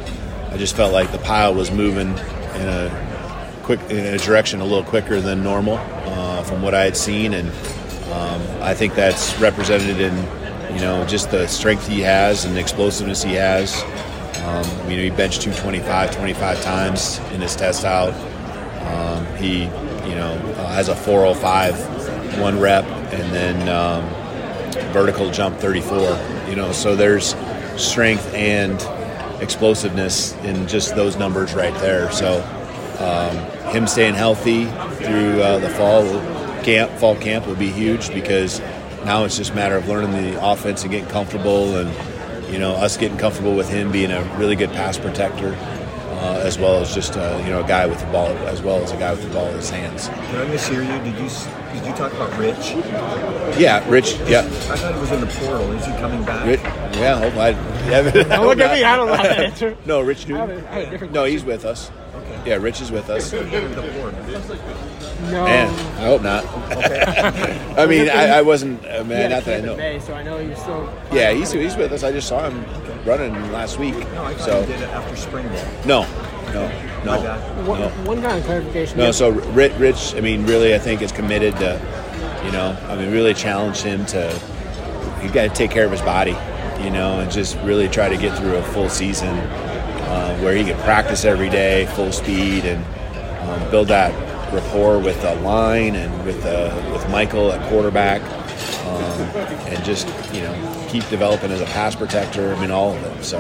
I 0.50 0.58
just 0.58 0.76
felt 0.76 0.94
like 0.94 1.12
the 1.12 1.18
pile 1.20 1.54
was 1.54 1.72
moving 1.72 2.10
in 2.10 2.68
a 2.68 3.05
quick 3.66 3.80
in 3.90 4.14
a 4.14 4.18
direction 4.20 4.62
a 4.62 4.64
little 4.64 4.84
quicker 4.84 5.20
than 5.20 5.42
normal 5.42 5.78
uh, 5.80 6.44
from 6.44 6.62
what 6.62 6.76
I 6.76 6.84
had 6.84 6.96
seen, 6.96 7.34
and 7.34 7.50
um, 8.12 8.62
I 8.62 8.76
think 8.76 8.94
that's 8.94 9.36
represented 9.40 10.00
in 10.00 10.16
you 10.76 10.82
know 10.82 11.04
just 11.08 11.32
the 11.32 11.48
strength 11.48 11.88
he 11.88 12.02
has 12.02 12.46
and 12.46 12.56
the 12.56 12.60
explosiveness 12.60 13.24
he 13.24 13.34
has. 13.34 13.82
Um, 14.46 14.66
you 14.90 14.98
know, 14.98 15.04
he 15.04 15.10
benched 15.10 15.42
225 15.42 16.16
25 16.16 16.62
times 16.62 17.18
in 17.34 17.42
his 17.42 17.56
test 17.56 17.84
out. 17.86 18.14
Um, 18.86 19.26
he, 19.38 19.64
you 19.64 20.16
know, 20.16 20.34
uh, 20.58 20.68
has 20.68 20.88
a 20.88 20.96
405 20.96 22.40
one 22.40 22.60
rep 22.60 22.86
and 22.86 23.34
then 23.34 23.68
um, 23.68 24.08
vertical 24.94 25.32
jump 25.32 25.58
34. 25.58 26.48
You 26.48 26.56
know, 26.56 26.72
so 26.72 26.96
there's 26.96 27.36
strength 27.78 28.32
and 28.36 28.80
explosiveness 29.42 30.36
in 30.44 30.68
just 30.68 30.96
those 30.96 31.18
numbers 31.18 31.56
right 31.56 31.74
there. 31.82 32.12
So 32.12 32.44
um, 33.00 33.36
him 33.74 33.88
staying 33.88 34.14
healthy 34.16 34.66
through 35.06 35.42
uh, 35.42 35.60
the 35.60 35.70
fall 35.70 36.04
camp, 36.64 36.92
fall 36.94 37.16
camp 37.16 37.46
will 37.48 37.56
be 37.56 37.70
huge 37.70 38.14
because 38.14 38.60
now 39.06 39.24
it's 39.24 39.38
just 39.38 39.52
a 39.52 39.56
matter 39.56 39.76
of 39.76 39.88
learning 39.88 40.12
the 40.12 40.46
offense 40.46 40.82
and 40.84 40.92
getting 40.92 41.10
comfortable 41.10 41.78
and 41.78 41.90
you 42.52 42.60
know 42.60 42.72
us 42.74 42.98
getting 42.98 43.18
comfortable 43.18 43.56
with 43.56 43.70
him 43.70 43.92
being 43.92 44.12
a 44.12 44.24
really 44.38 44.56
good 44.56 44.70
pass 44.72 44.98
protector 44.98 45.56
uh, 46.22 46.40
as 46.44 46.58
well 46.58 46.82
as 46.82 46.94
just 46.96 47.18
uh, 47.18 47.40
you 47.44 47.50
know 47.50 47.64
a 47.64 47.68
guy 47.68 47.86
with 47.86 48.00
the 48.00 48.06
ball 48.08 48.28
as 48.48 48.62
well 48.62 48.78
as 48.82 48.92
a 48.92 48.98
guy 48.98 49.12
with 49.12 49.22
the 49.24 49.30
ball 49.34 49.48
in 49.48 49.56
his 49.56 49.70
hands. 49.70 50.08
Did 50.08 50.16
I 50.18 50.46
mishear 50.46 50.82
you? 50.82 51.12
Did 51.12 51.20
you 51.22 51.30
did 51.80 51.86
you 51.86 51.94
talk 51.96 52.14
about 52.14 52.36
Rich? 52.40 52.72
Yeah, 53.60 53.88
Rich. 53.90 54.16
Yeah, 54.28 54.40
I 54.40 54.76
thought 54.78 54.94
he 54.96 55.00
was 55.02 55.12
in 55.12 55.20
the 55.20 55.28
portal. 55.28 55.72
Is 55.74 55.86
he 55.86 55.92
coming 55.94 56.24
back? 56.24 56.46
Rich, 56.48 56.62
yeah. 56.98 57.20
Hope 57.20 57.34
I, 57.36 57.50
yeah, 57.90 58.10
Don't 58.12 58.48
look 58.48 58.60
at 58.60 58.72
me. 58.74 58.84
I 58.84 58.96
don't 58.96 59.08
know 59.08 59.18
that 59.18 59.40
answer. 59.52 59.76
No, 59.86 60.00
Rich 60.02 60.30
I 60.32 60.38
have 60.38 60.50
a- 60.50 60.54
Newton. 60.54 60.68
Have 60.68 60.88
a 60.88 60.90
different 60.90 61.14
No, 61.14 61.26
he's 61.26 61.44
with 61.44 61.66
us. 61.66 61.92
Yeah, 62.46 62.56
Rich 62.56 62.82
is 62.82 62.92
with 62.92 63.10
us. 63.10 63.34
No. 65.32 65.46
Man, 65.46 65.70
I 65.98 66.06
hope 66.06 66.22
not. 66.22 66.46
I 67.80 67.86
mean, 67.88 68.10
I, 68.10 68.38
I 68.38 68.42
wasn't. 68.42 68.86
Uh, 68.86 69.04
man, 69.06 69.22
had 69.22 69.32
not 69.32 69.44
that 69.46 69.64
I 69.64 69.66
know. 69.66 69.76
May, 69.78 70.00
so 70.00 70.14
I 70.14 70.22
know 70.22 70.38
you're 70.40 70.56
still. 70.58 70.94
Yeah, 71.12 71.32
he's 71.32 71.52
he's 71.52 71.76
with 71.76 71.92
us. 71.94 72.04
I 72.04 72.12
just 72.12 72.28
saw 72.28 72.48
him 72.48 72.64
running 73.06 73.34
last 73.52 73.80
week. 73.80 73.96
No, 73.96 74.26
I 74.26 74.34
thought 74.36 74.46
So 74.46 74.62
he 74.62 74.68
did 74.74 74.82
it 74.82 74.90
after 74.90 75.16
spring 75.16 75.48
ball. 75.48 75.66
no, 75.86 76.02
no, 76.54 76.68
My 77.06 77.18
no, 77.18 77.24
bad. 77.24 77.68
One, 77.68 77.80
no. 77.80 77.90
one 78.06 78.22
kind 78.22 78.38
of 78.38 78.44
clarification. 78.46 78.98
No, 78.98 79.12
so 79.12 79.30
Rich, 79.30 79.74
Rich, 79.78 80.16
I 80.16 80.20
mean, 80.22 80.46
really, 80.46 80.76
I 80.76 80.80
think 80.80 81.02
is 81.02 81.12
committed 81.14 81.56
to, 81.58 81.82
you 82.46 82.52
know, 82.52 82.78
I 82.90 82.96
mean, 82.96 83.12
really 83.12 83.34
challenge 83.34 83.78
him 83.78 84.06
to, 84.08 84.30
he 85.22 85.30
got 85.30 85.44
to 85.44 85.50
take 85.50 85.72
care 85.72 85.86
of 85.86 85.92
his 85.92 86.02
body, 86.02 86.36
you 86.84 86.90
know, 86.92 87.20
and 87.20 87.32
just 87.32 87.58
really 87.60 87.88
try 87.88 88.10
to 88.10 88.18
get 88.18 88.38
through 88.38 88.56
a 88.58 88.64
full 88.64 88.90
season 88.90 89.36
uh, 90.06 90.38
where 90.40 90.56
he 90.56 90.64
can 90.64 90.80
practice 90.82 91.26
every 91.26 91.50
day, 91.50 91.86
full 91.96 92.12
speed, 92.12 92.66
and 92.66 92.84
um, 93.50 93.72
build 93.72 93.88
that 93.90 94.14
rapport 94.54 95.00
with 95.00 95.22
the 95.22 95.36
line 95.36 95.96
and 95.96 96.26
with 96.26 96.46
uh, 96.46 96.90
with 96.94 97.08
Michael 97.10 97.52
at 97.52 97.68
quarterback, 97.70 98.22
um, 98.86 99.22
and 99.68 99.84
just 99.84 100.08
you 100.34 100.42
know 100.42 100.88
keep 100.90 101.08
developing 101.10 101.52
as 101.52 101.62
a 101.62 101.66
pass 101.66 101.96
protector. 101.96 102.54
I 102.54 102.60
mean, 102.60 102.72
all 102.72 102.94
of 102.94 103.04
it. 103.04 103.24
So 103.24 103.40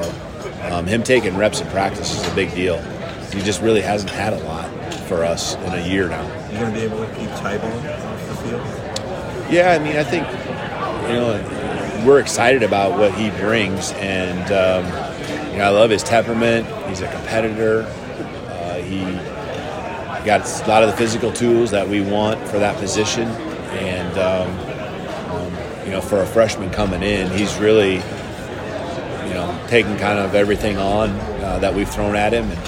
um, 0.72 0.86
him 0.86 1.04
taking 1.04 1.38
reps 1.38 1.62
in 1.62 1.68
practice 1.68 2.12
is 2.12 2.32
a 2.32 2.36
big 2.36 2.54
deal. 2.54 2.80
He 3.32 3.42
just 3.42 3.62
really 3.62 3.82
hasn't 3.82 4.12
had 4.12 4.34
a 4.34 4.40
lot 4.44 4.70
for 5.08 5.24
us 5.24 5.56
in 5.56 5.74
a 5.74 5.88
year 5.88 6.08
now. 6.08 6.24
You're 6.50 6.62
going 6.62 6.74
to 6.74 6.80
be 6.80 6.86
able 6.86 7.00
to 7.00 7.16
keep 7.16 7.30
Tybo 7.32 7.70
off 8.06 8.28
the 8.28 8.36
field. 8.36 9.52
Yeah, 9.52 9.72
I 9.72 9.80
mean, 9.80 9.98
I 9.98 10.04
think 10.04 10.28
you 11.08 11.14
know 11.14 12.04
we're 12.06 12.20
excited 12.20 12.64
about 12.64 12.98
what 12.98 13.14
he 13.14 13.30
brings, 13.32 13.92
and 13.94 14.52
um, 14.52 14.86
you 15.56 15.62
know, 15.62 15.68
I 15.68 15.70
love 15.70 15.90
his 15.90 16.04
temperament. 16.04 16.68
He's 16.90 17.00
a 17.00 17.10
competitor. 17.10 17.84
Uh, 18.50 18.74
he 18.82 19.00
got 20.26 20.46
a 20.46 20.68
lot 20.68 20.84
of 20.84 20.92
the 20.92 20.98
physical 20.98 21.32
tools 21.32 21.72
that 21.72 21.88
we 21.88 22.02
want 22.02 22.46
for 22.50 22.60
that 22.60 22.78
position, 22.78 23.30
and 23.80 24.18
um, 24.18 24.50
um, 25.32 25.86
you 25.86 25.92
know, 25.92 26.02
for 26.02 26.22
a 26.22 26.26
freshman 26.26 26.72
coming 26.72 27.02
in, 27.02 27.32
he's 27.32 27.56
really 27.56 27.94
you 27.94 29.34
know 29.34 29.66
taking 29.70 29.96
kind 29.96 30.20
of 30.20 30.36
everything 30.36 30.76
on 30.76 31.12
uh, 31.42 31.58
that 31.62 31.74
we've 31.74 31.90
thrown 31.90 32.18
at 32.18 32.34
him. 32.34 32.52
And, 32.52 32.60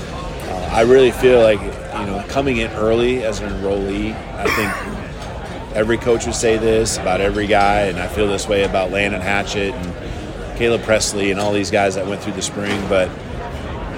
uh, 0.50 0.70
I 0.72 0.84
really 0.84 1.12
feel 1.12 1.41
like 1.41 1.60
you 1.60 2.06
know 2.06 2.24
coming 2.29 2.56
in 2.56 2.72
early 2.72 3.22
as 3.22 3.41
an 3.41 3.50
enrollee, 3.50 4.13
I 4.34 4.46
think 4.56 5.75
every 5.75 5.98
coach 5.98 6.25
would 6.25 6.36
say 6.36 6.58
this 6.58 6.98
about 6.98 7.20
every 7.20 7.48
guy, 7.48 7.82
and 7.82 8.00
I 8.00 8.08
feel 8.08 8.29
this 8.29 8.48
way 8.48 8.63
about 8.63 8.91
Landon 8.91 9.20
Hatchett 9.20 9.74
and 9.74 10.17
Caleb 10.58 10.82
Presley 10.82 11.32
and 11.32 11.40
all 11.40 11.54
these 11.54 11.72
guys 11.72 11.96
that 11.96 12.06
went 12.06 12.22
through 12.22 12.34
the 12.34 12.42
spring. 12.42 12.82
But 12.90 13.10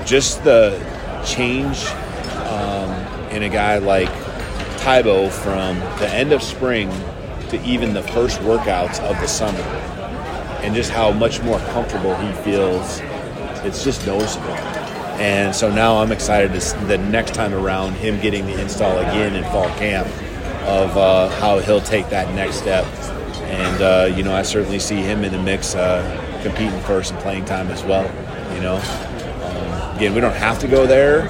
just 0.06 0.44
the 0.44 0.78
change 1.26 1.86
um, 2.48 2.92
in 3.32 3.44
a 3.44 3.50
guy 3.50 3.78
like 3.78 4.10
Tybo 4.80 5.30
from 5.30 5.80
the 6.00 6.10
end 6.10 6.32
of 6.32 6.42
spring 6.44 6.90
to 7.50 7.62
even 7.64 7.94
the 7.94 8.04
first 8.04 8.40
workouts 8.42 9.00
of 9.02 9.20
the 9.20 9.28
summer, 9.28 9.60
and 10.62 10.76
just 10.76 10.92
how 10.92 11.12
much 11.12 11.42
more 11.42 11.60
comfortable 11.72 12.16
he 12.16 12.32
feels, 12.44 13.00
it's 13.66 13.84
just 13.84 14.06
noticeable. 14.06 14.56
And 15.20 15.54
so 15.54 15.70
now 15.70 15.98
I'm 15.98 16.12
excited 16.12 16.54
to 16.54 16.78
the 16.86 16.98
next 16.98 17.34
time 17.34 17.54
around 17.54 17.96
him 17.96 18.22
getting 18.22 18.46
the 18.46 18.62
install 18.62 18.98
again 19.00 19.36
in 19.36 19.44
fall 19.46 19.68
camp 19.78 20.08
of 20.66 20.96
uh, 20.96 21.30
how 21.40 21.60
he'll 21.60 21.82
take 21.82 22.10
that 22.10 22.34
next 22.36 22.58
step. 22.58 22.86
And 23.44 23.82
uh, 23.82 24.16
you 24.16 24.24
know, 24.24 24.34
I 24.34 24.44
certainly 24.44 24.80
see 24.80 24.98
him 24.98 25.24
in 25.24 25.32
the 25.32 25.42
mix, 25.42 25.76
uh, 25.76 26.29
competing 26.44 26.80
for 26.82 27.04
some 27.04 27.18
playing 27.18 27.46
time 27.46 27.70
as 27.70 27.84
well. 27.84 28.04
You 28.56 28.62
know, 28.62 28.76
um, 28.76 29.96
again, 29.98 30.14
we 30.14 30.22
don't 30.22 30.36
have 30.36 30.60
to 30.60 30.68
go 30.68 30.86
there 30.86 31.28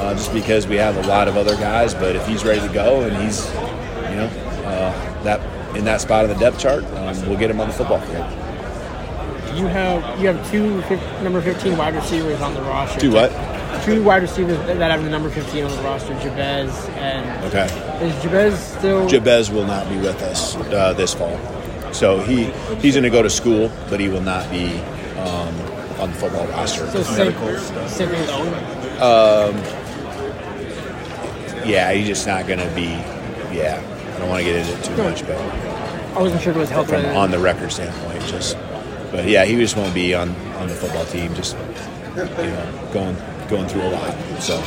uh, 0.00 0.14
just 0.14 0.32
because 0.32 0.66
we 0.66 0.76
have 0.76 0.96
a 0.96 1.06
lot 1.08 1.28
of 1.28 1.36
other 1.36 1.56
guys. 1.56 1.94
But 1.94 2.16
if 2.16 2.26
he's 2.26 2.44
ready 2.44 2.60
to 2.66 2.72
go 2.72 3.02
and 3.02 3.16
he's, 3.22 3.46
you 4.10 4.16
know, 4.16 4.30
uh, 4.64 5.22
that 5.24 5.40
in 5.76 5.84
that 5.84 6.00
spot 6.00 6.24
on 6.24 6.30
the 6.30 6.36
depth 6.36 6.58
chart, 6.58 6.84
um, 6.84 7.28
we'll 7.28 7.38
get 7.38 7.50
him 7.50 7.60
on 7.60 7.68
the 7.68 7.74
football 7.74 8.00
field. 8.00 8.26
You 9.56 9.66
have 9.66 10.20
you 10.20 10.28
have 10.28 10.50
two 10.50 10.80
number 11.22 11.40
15 11.42 11.76
wide 11.76 11.94
receivers 11.94 12.40
on 12.40 12.54
the 12.54 12.62
roster. 12.62 13.00
Do 13.00 13.12
what? 13.12 13.30
Two 13.84 14.02
wide 14.02 14.22
receivers 14.22 14.58
that 14.66 14.90
have 14.90 15.02
the 15.02 15.10
number 15.10 15.28
15 15.28 15.64
on 15.64 15.70
the 15.70 15.82
roster, 15.82 16.14
Jabez 16.20 16.70
and 16.96 17.44
Okay. 17.46 17.64
is 18.06 18.22
Jabez 18.22 18.58
still? 18.58 19.08
Jabez 19.08 19.50
will 19.50 19.66
not 19.66 19.88
be 19.88 19.96
with 19.96 20.22
us 20.22 20.56
uh, 20.56 20.92
this 20.94 21.12
fall, 21.14 21.36
so 21.92 22.18
he 22.20 22.44
he's 22.80 22.94
going 22.94 23.04
to 23.04 23.10
go 23.10 23.22
to 23.22 23.30
school, 23.30 23.70
but 23.88 24.00
he 24.00 24.08
will 24.08 24.20
not 24.22 24.50
be 24.50 24.78
um, 25.18 25.54
on 26.00 26.10
the 26.10 26.16
football 26.16 26.46
roster. 26.48 26.90
so 26.90 27.02
same, 27.02 27.32
same 27.88 28.08
thing 28.08 28.20
as 28.20 28.28
Owen. 28.30 29.82
Yeah, 31.64 31.92
he's 31.92 32.06
just 32.08 32.26
not 32.26 32.46
going 32.46 32.58
to 32.58 32.74
be. 32.74 32.88
Yeah, 33.54 33.80
I 34.14 34.18
don't 34.18 34.28
want 34.28 34.40
to 34.40 34.44
get 34.44 34.56
into 34.56 34.78
it 34.78 34.84
too 34.84 34.96
much, 35.02 35.26
but 35.26 35.38
I 36.16 36.20
wasn't 36.20 36.42
sure 36.42 36.50
if 36.50 36.56
it 36.56 36.60
was 36.60 36.70
health 36.70 36.88
from 36.88 37.04
on 37.16 37.30
the 37.30 37.38
record 37.38 37.72
standpoint, 37.72 38.22
just. 38.26 38.56
But 39.10 39.28
yeah, 39.28 39.44
he 39.44 39.56
just 39.56 39.76
won't 39.76 39.94
be 39.94 40.14
on, 40.14 40.30
on 40.56 40.68
the 40.68 40.74
football 40.74 41.04
team. 41.06 41.34
Just 41.34 41.56
you 42.16 42.24
know, 42.24 42.90
going 42.92 43.16
going 43.48 43.68
through 43.68 43.82
a 43.82 43.90
lot. 43.90 44.42
So 44.42 44.60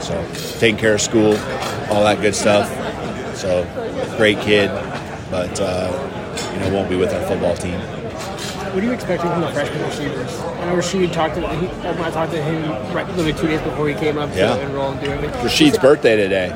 so 0.00 0.58
taking 0.60 0.78
care 0.78 0.94
of 0.94 1.00
school, 1.00 1.36
all 1.90 2.04
that 2.04 2.20
good 2.20 2.34
stuff. 2.34 2.68
So 3.36 3.64
great 4.16 4.38
kid, 4.40 4.68
but 5.30 5.60
uh, 5.60 5.90
you 6.52 6.60
know 6.60 6.70
won't 6.72 6.88
be 6.88 6.96
with 6.96 7.12
our 7.12 7.26
football 7.26 7.56
team. 7.56 7.78
What 7.78 8.82
are 8.82 8.86
you 8.86 8.92
expecting 8.92 9.30
from 9.30 9.40
the 9.40 9.50
freshman 9.50 9.82
receivers? 9.82 10.38
I 10.40 10.66
know 10.66 10.76
Rashid 10.76 11.12
talked 11.12 11.34
to 11.36 11.48
he, 11.56 11.66
I 11.66 12.10
talked 12.10 12.32
to 12.32 12.42
him 12.42 12.70
right, 12.94 13.06
literally 13.08 13.32
two 13.32 13.46
days 13.46 13.60
before 13.62 13.88
he 13.88 13.94
came 13.94 14.18
up 14.18 14.30
to 14.32 14.36
Yeah. 14.38 14.56
enroll 14.56 14.92
and 14.92 15.00
do 15.00 15.10
it. 15.10 15.34
Rashid's 15.42 15.78
birthday 15.78 16.16
today. 16.16 16.54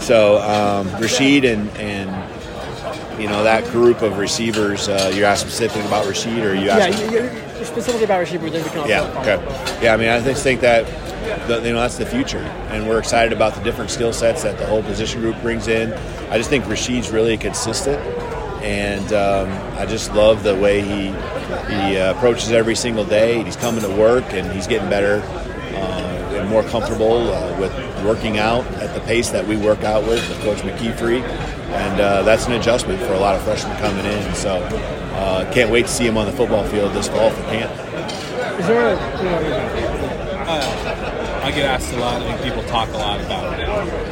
So 0.00 0.38
um, 0.40 0.88
Rashid 1.00 1.44
and 1.44 1.68
and 1.76 2.08
you 3.20 3.28
know 3.28 3.42
that 3.42 3.64
group 3.72 4.02
of 4.02 4.18
receivers. 4.18 4.88
Uh, 4.88 5.10
you 5.14 5.24
asked 5.24 5.44
asking 5.44 5.50
specifically 5.50 5.86
about 5.86 6.06
Rashid, 6.06 6.44
or 6.44 6.54
you 6.54 6.66
Yeah, 6.66 6.86
you, 6.86 7.10
you, 7.10 7.64
specifically 7.64 8.04
about 8.04 8.20
Rashid, 8.20 8.40
but 8.40 8.52
then 8.52 8.64
we 8.64 8.70
can 8.70 8.88
Yeah. 8.88 9.20
Okay. 9.20 9.82
Yeah. 9.82 9.94
I 9.94 9.96
mean, 9.96 10.08
I 10.08 10.20
just 10.20 10.42
think 10.42 10.60
that 10.60 10.86
the, 11.46 11.56
you 11.62 11.72
know 11.72 11.80
that's 11.80 11.98
the 11.98 12.06
future, 12.06 12.38
and 12.70 12.88
we're 12.88 12.98
excited 12.98 13.32
about 13.32 13.54
the 13.54 13.60
different 13.62 13.90
skill 13.90 14.12
sets 14.12 14.42
that 14.44 14.58
the 14.58 14.66
whole 14.66 14.82
position 14.82 15.20
group 15.20 15.40
brings 15.42 15.68
in. 15.68 15.92
I 16.30 16.38
just 16.38 16.48
think 16.48 16.66
Rashid's 16.66 17.10
really 17.10 17.36
consistent, 17.36 17.98
and 18.62 19.12
um, 19.12 19.50
I 19.78 19.86
just 19.86 20.12
love 20.14 20.42
the 20.42 20.54
way 20.54 20.80
he 20.80 21.06
he 21.72 21.98
uh, 21.98 22.14
approaches 22.14 22.52
every 22.52 22.74
single 22.74 23.04
day. 23.04 23.42
He's 23.44 23.56
coming 23.56 23.82
to 23.82 23.90
work, 23.90 24.24
and 24.32 24.50
he's 24.52 24.66
getting 24.66 24.88
better. 24.88 25.22
Uh, 25.74 26.08
and 26.38 26.48
more 26.48 26.62
comfortable 26.64 27.32
uh, 27.32 27.58
with 27.60 27.72
working 28.04 28.38
out 28.38 28.64
at 28.74 28.94
the 28.94 29.00
pace 29.00 29.30
that 29.30 29.46
we 29.46 29.56
work 29.56 29.82
out 29.84 30.02
with 30.04 30.26
with 30.28 30.40
Coach 30.40 30.58
McKeefery, 30.58 31.22
and 31.22 32.00
uh, 32.00 32.22
that's 32.22 32.46
an 32.46 32.52
adjustment 32.52 33.00
for 33.00 33.12
a 33.12 33.18
lot 33.18 33.36
of 33.36 33.42
freshmen 33.42 33.76
coming 33.78 34.04
in. 34.04 34.34
So 34.34 34.56
uh, 35.14 35.50
can't 35.52 35.70
wait 35.70 35.86
to 35.86 35.92
see 35.92 36.06
him 36.06 36.16
on 36.16 36.26
the 36.26 36.32
football 36.32 36.64
field 36.64 36.92
this 36.94 37.08
fall 37.08 37.30
for 37.30 37.42
camp. 37.44 37.72
Is 38.60 38.66
there 38.66 38.88
a, 38.88 39.18
you 39.18 39.24
know, 39.24 39.38
uh, 40.46 41.42
I 41.44 41.50
get 41.50 41.64
asked 41.64 41.92
a 41.92 41.98
lot, 41.98 42.22
and 42.22 42.42
people 42.42 42.62
talk 42.64 42.88
a 42.90 42.96
lot 42.96 43.20
about, 43.20 43.58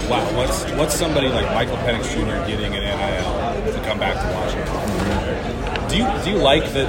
wow, 0.09 0.37
what's 0.37 0.65
what's 0.73 0.95
somebody 0.95 1.29
like 1.29 1.47
Michael 1.55 1.77
Penix 1.79 2.13
Jr. 2.13 2.47
getting 2.49 2.75
an 2.75 2.83
NIL 2.83 3.36
to 3.73 3.81
come 3.85 3.99
back 3.99 4.15
to 4.17 4.35
Washington? 4.35 5.89
Do 5.89 5.97
you 5.97 6.25
do 6.25 6.31
you 6.31 6.43
like 6.43 6.65
that? 6.73 6.89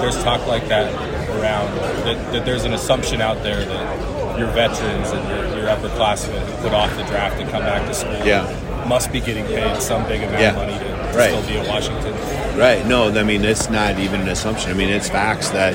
There's 0.00 0.22
talk 0.22 0.46
like 0.46 0.68
that 0.68 0.92
around 1.40 1.74
that, 2.04 2.32
that 2.32 2.44
there's 2.44 2.64
an 2.64 2.74
assumption 2.74 3.20
out 3.20 3.42
there 3.42 3.64
that 3.64 4.38
your 4.38 4.48
veterans 4.48 5.10
and 5.10 5.28
your, 5.28 5.58
your 5.60 5.68
upperclassmen 5.68 6.38
who 6.46 6.62
put 6.62 6.72
off 6.72 6.94
the 6.96 7.04
draft 7.04 7.40
and 7.40 7.48
come 7.50 7.62
back 7.62 7.86
to 7.86 7.94
school 7.94 8.12
Yeah. 8.26 8.44
must 8.88 9.12
be 9.12 9.20
getting 9.20 9.44
paid 9.46 9.80
some 9.80 10.06
big 10.08 10.22
amount 10.22 10.40
Yeah. 10.40 10.50
of 10.50 10.56
money 10.56 10.72
to, 10.72 10.84
to 11.12 11.18
Right. 11.18 11.30
still 11.30 11.46
be 11.46 11.58
at 11.58 11.68
Washington. 11.68 12.12
Right. 12.58 12.84
No, 12.86 13.08
I 13.16 13.22
mean 13.22 13.44
it's 13.44 13.70
not 13.70 13.98
even 13.98 14.20
an 14.22 14.28
assumption. 14.28 14.70
I 14.70 14.74
mean 14.74 14.88
it's 14.88 15.08
facts 15.08 15.50
that 15.50 15.74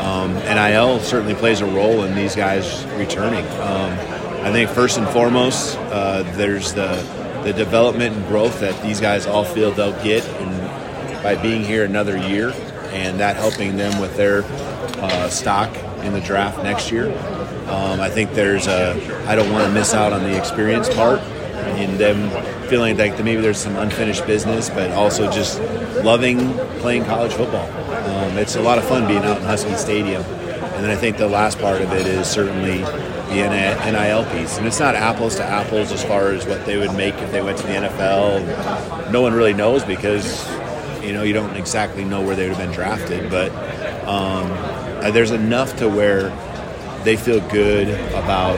um, 0.00 0.34
NIL 0.34 1.00
certainly 1.00 1.34
plays 1.34 1.60
a 1.62 1.66
role 1.66 2.04
in 2.04 2.14
these 2.14 2.34
guys 2.36 2.84
returning. 2.96 3.44
Um, 3.60 3.90
I 4.44 4.52
think 4.52 4.68
first 4.68 4.98
and 4.98 5.08
foremost, 5.08 5.78
uh, 5.90 6.22
there's 6.36 6.74
the 6.74 7.02
the 7.44 7.52
development 7.52 8.16
and 8.16 8.26
growth 8.26 8.60
that 8.60 8.82
these 8.82 9.00
guys 9.00 9.26
all 9.26 9.44
feel 9.44 9.70
they'll 9.70 10.02
get 10.02 10.24
by 11.22 11.34
being 11.34 11.64
here 11.64 11.84
another 11.84 12.16
year, 12.16 12.52
and 12.92 13.18
that 13.18 13.36
helping 13.36 13.76
them 13.76 13.98
with 14.00 14.16
their 14.16 14.44
uh, 15.02 15.28
stock 15.28 15.74
in 16.04 16.12
the 16.12 16.20
draft 16.20 16.62
next 16.62 16.92
year. 16.92 17.06
Um, 17.68 17.98
I 18.00 18.10
think 18.10 18.32
there's 18.32 18.66
a 18.66 18.92
I 19.26 19.34
don't 19.34 19.50
want 19.50 19.66
to 19.66 19.72
miss 19.72 19.94
out 19.94 20.12
on 20.12 20.22
the 20.22 20.36
experience 20.36 20.92
part 20.94 21.20
and 21.20 21.98
them 21.98 22.30
feeling 22.68 22.96
like 22.98 23.22
maybe 23.24 23.40
there's 23.40 23.58
some 23.58 23.76
unfinished 23.76 24.26
business, 24.26 24.68
but 24.68 24.90
also 24.92 25.30
just 25.30 25.60
loving 26.04 26.52
playing 26.80 27.04
college 27.04 27.32
football. 27.32 27.66
Um, 27.90 28.36
it's 28.36 28.56
a 28.56 28.62
lot 28.62 28.76
of 28.76 28.84
fun 28.84 29.06
being 29.08 29.24
out 29.24 29.38
in 29.38 29.44
Husky 29.44 29.74
Stadium. 29.76 30.22
And 30.22 30.84
then 30.84 30.90
I 30.90 30.96
think 30.96 31.16
the 31.16 31.28
last 31.28 31.58
part 31.58 31.80
of 31.80 31.92
it 31.92 32.06
is 32.06 32.26
certainly 32.26 32.82
the 33.42 33.90
NIL 33.90 34.24
piece. 34.30 34.58
And 34.58 34.66
it's 34.66 34.80
not 34.80 34.94
apples 34.94 35.36
to 35.36 35.44
apples 35.44 35.92
as 35.92 36.04
far 36.04 36.30
as 36.30 36.46
what 36.46 36.64
they 36.66 36.76
would 36.76 36.94
make 36.94 37.14
if 37.16 37.32
they 37.32 37.42
went 37.42 37.58
to 37.58 37.66
the 37.66 37.72
NFL. 37.72 39.10
No 39.10 39.20
one 39.20 39.34
really 39.34 39.54
knows 39.54 39.84
because, 39.84 40.48
you 41.02 41.12
know, 41.12 41.22
you 41.22 41.32
don't 41.32 41.56
exactly 41.56 42.04
know 42.04 42.22
where 42.22 42.36
they 42.36 42.48
would 42.48 42.56
have 42.56 42.66
been 42.66 42.74
drafted. 42.74 43.30
But 43.30 43.50
um, 44.06 44.50
uh, 45.02 45.10
there's 45.10 45.32
enough 45.32 45.76
to 45.76 45.88
where 45.88 46.30
they 47.04 47.16
feel 47.16 47.40
good 47.50 47.88
about 48.14 48.56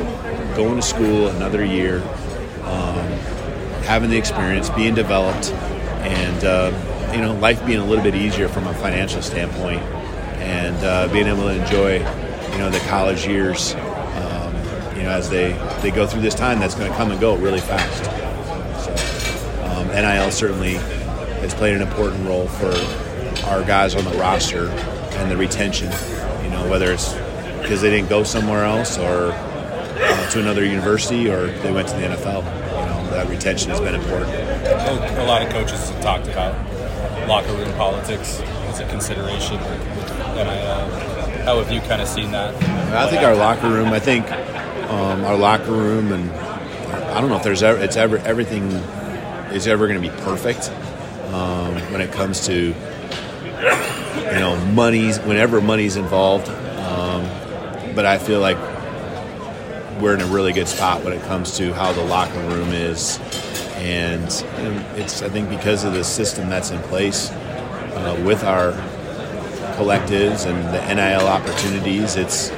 going 0.56 0.76
to 0.76 0.82
school 0.82 1.28
another 1.28 1.64
year, 1.64 1.98
um, 2.62 3.06
having 3.84 4.10
the 4.10 4.16
experience, 4.16 4.70
being 4.70 4.94
developed, 4.94 5.50
and 6.02 6.44
uh, 6.44 7.12
you 7.12 7.20
know, 7.20 7.34
life 7.34 7.64
being 7.66 7.80
a 7.80 7.84
little 7.84 8.04
bit 8.04 8.14
easier 8.14 8.48
from 8.48 8.66
a 8.66 8.74
financial 8.74 9.22
standpoint, 9.22 9.82
and 10.40 10.76
uh, 10.84 11.08
being 11.12 11.26
able 11.26 11.42
to 11.42 11.60
enjoy, 11.60 11.94
you 12.52 12.58
know, 12.58 12.70
the 12.70 12.78
college 12.88 13.26
years, 13.26 13.74
know, 15.06 15.12
as 15.12 15.30
they 15.30 15.52
they 15.82 15.90
go 15.90 16.06
through 16.06 16.22
this 16.22 16.34
time 16.34 16.60
that's 16.60 16.74
going 16.74 16.90
to 16.90 16.96
come 16.96 17.10
and 17.10 17.20
go 17.20 17.36
really 17.36 17.60
fast. 17.60 18.04
So, 18.84 19.64
um, 19.64 19.88
NIL 19.88 20.30
certainly 20.30 20.74
has 21.40 21.54
played 21.54 21.74
an 21.74 21.82
important 21.82 22.26
role 22.26 22.46
for 22.46 22.72
our 23.46 23.62
guys 23.64 23.94
on 23.94 24.04
the 24.04 24.16
roster 24.18 24.68
and 24.68 25.30
the 25.30 25.36
retention. 25.36 25.90
You 26.42 26.50
know, 26.50 26.68
whether 26.68 26.92
it's 26.92 27.14
because 27.62 27.82
they 27.82 27.90
didn't 27.90 28.08
go 28.08 28.22
somewhere 28.22 28.64
else 28.64 28.98
or 28.98 29.32
uh, 29.32 30.30
to 30.30 30.40
another 30.40 30.64
university 30.64 31.30
or 31.30 31.46
they 31.46 31.72
went 31.72 31.88
to 31.88 31.94
the 31.94 32.02
NFL. 32.02 32.44
You 32.44 32.86
know, 32.86 33.10
that 33.10 33.28
retention 33.28 33.70
has 33.70 33.80
been 33.80 33.94
important. 33.94 34.30
A 34.30 35.24
lot 35.26 35.42
of 35.42 35.48
coaches 35.50 35.90
have 35.90 36.02
talked 36.02 36.28
about 36.28 36.54
locker 37.28 37.52
room 37.52 37.72
politics 37.74 38.40
as 38.40 38.80
a 38.80 38.88
consideration 38.88 39.58
with 39.60 40.10
NIL. 40.34 41.06
How 41.44 41.62
have 41.62 41.70
you 41.70 41.80
kind 41.80 42.02
of 42.02 42.08
seen 42.08 42.32
that? 42.32 42.54
I 42.92 43.08
think 43.08 43.22
our 43.22 43.34
locker 43.34 43.68
room. 43.68 43.88
I 43.88 44.00
think 44.00 44.26
um, 44.88 45.24
our 45.24 45.36
locker 45.36 45.72
room, 45.72 46.12
and 46.12 46.30
I 46.30 47.20
don't 47.20 47.30
know 47.30 47.36
if 47.36 47.42
there's 47.42 47.62
ever, 47.62 47.78
it's 47.82 47.96
ever 47.96 48.18
everything 48.18 48.70
is 49.52 49.66
ever 49.66 49.88
going 49.88 50.00
to 50.00 50.08
be 50.08 50.14
perfect 50.22 50.70
um, 51.32 51.74
when 51.92 52.00
it 52.00 52.12
comes 52.12 52.46
to 52.46 52.74
you 54.16 54.40
know 54.40 54.56
money's 54.72 55.18
whenever 55.20 55.60
money's 55.60 55.96
involved. 55.96 56.48
Um, 56.48 57.24
but 57.94 58.06
I 58.06 58.18
feel 58.18 58.40
like 58.40 58.58
we're 60.00 60.14
in 60.14 60.20
a 60.20 60.26
really 60.26 60.52
good 60.52 60.68
spot 60.68 61.02
when 61.02 61.12
it 61.12 61.22
comes 61.22 61.56
to 61.56 61.72
how 61.72 61.92
the 61.92 62.04
locker 62.04 62.40
room 62.48 62.68
is, 62.72 63.18
and, 63.76 64.30
and 64.56 64.98
it's 64.98 65.22
I 65.22 65.28
think 65.28 65.48
because 65.48 65.84
of 65.84 65.94
the 65.94 66.04
system 66.04 66.48
that's 66.48 66.70
in 66.70 66.80
place 66.82 67.30
uh, 67.30 68.22
with 68.24 68.44
our 68.44 68.72
collectives 69.76 70.46
and 70.46 70.74
the 70.74 70.94
NIL 70.94 71.26
opportunities, 71.26 72.16
it's 72.16 72.50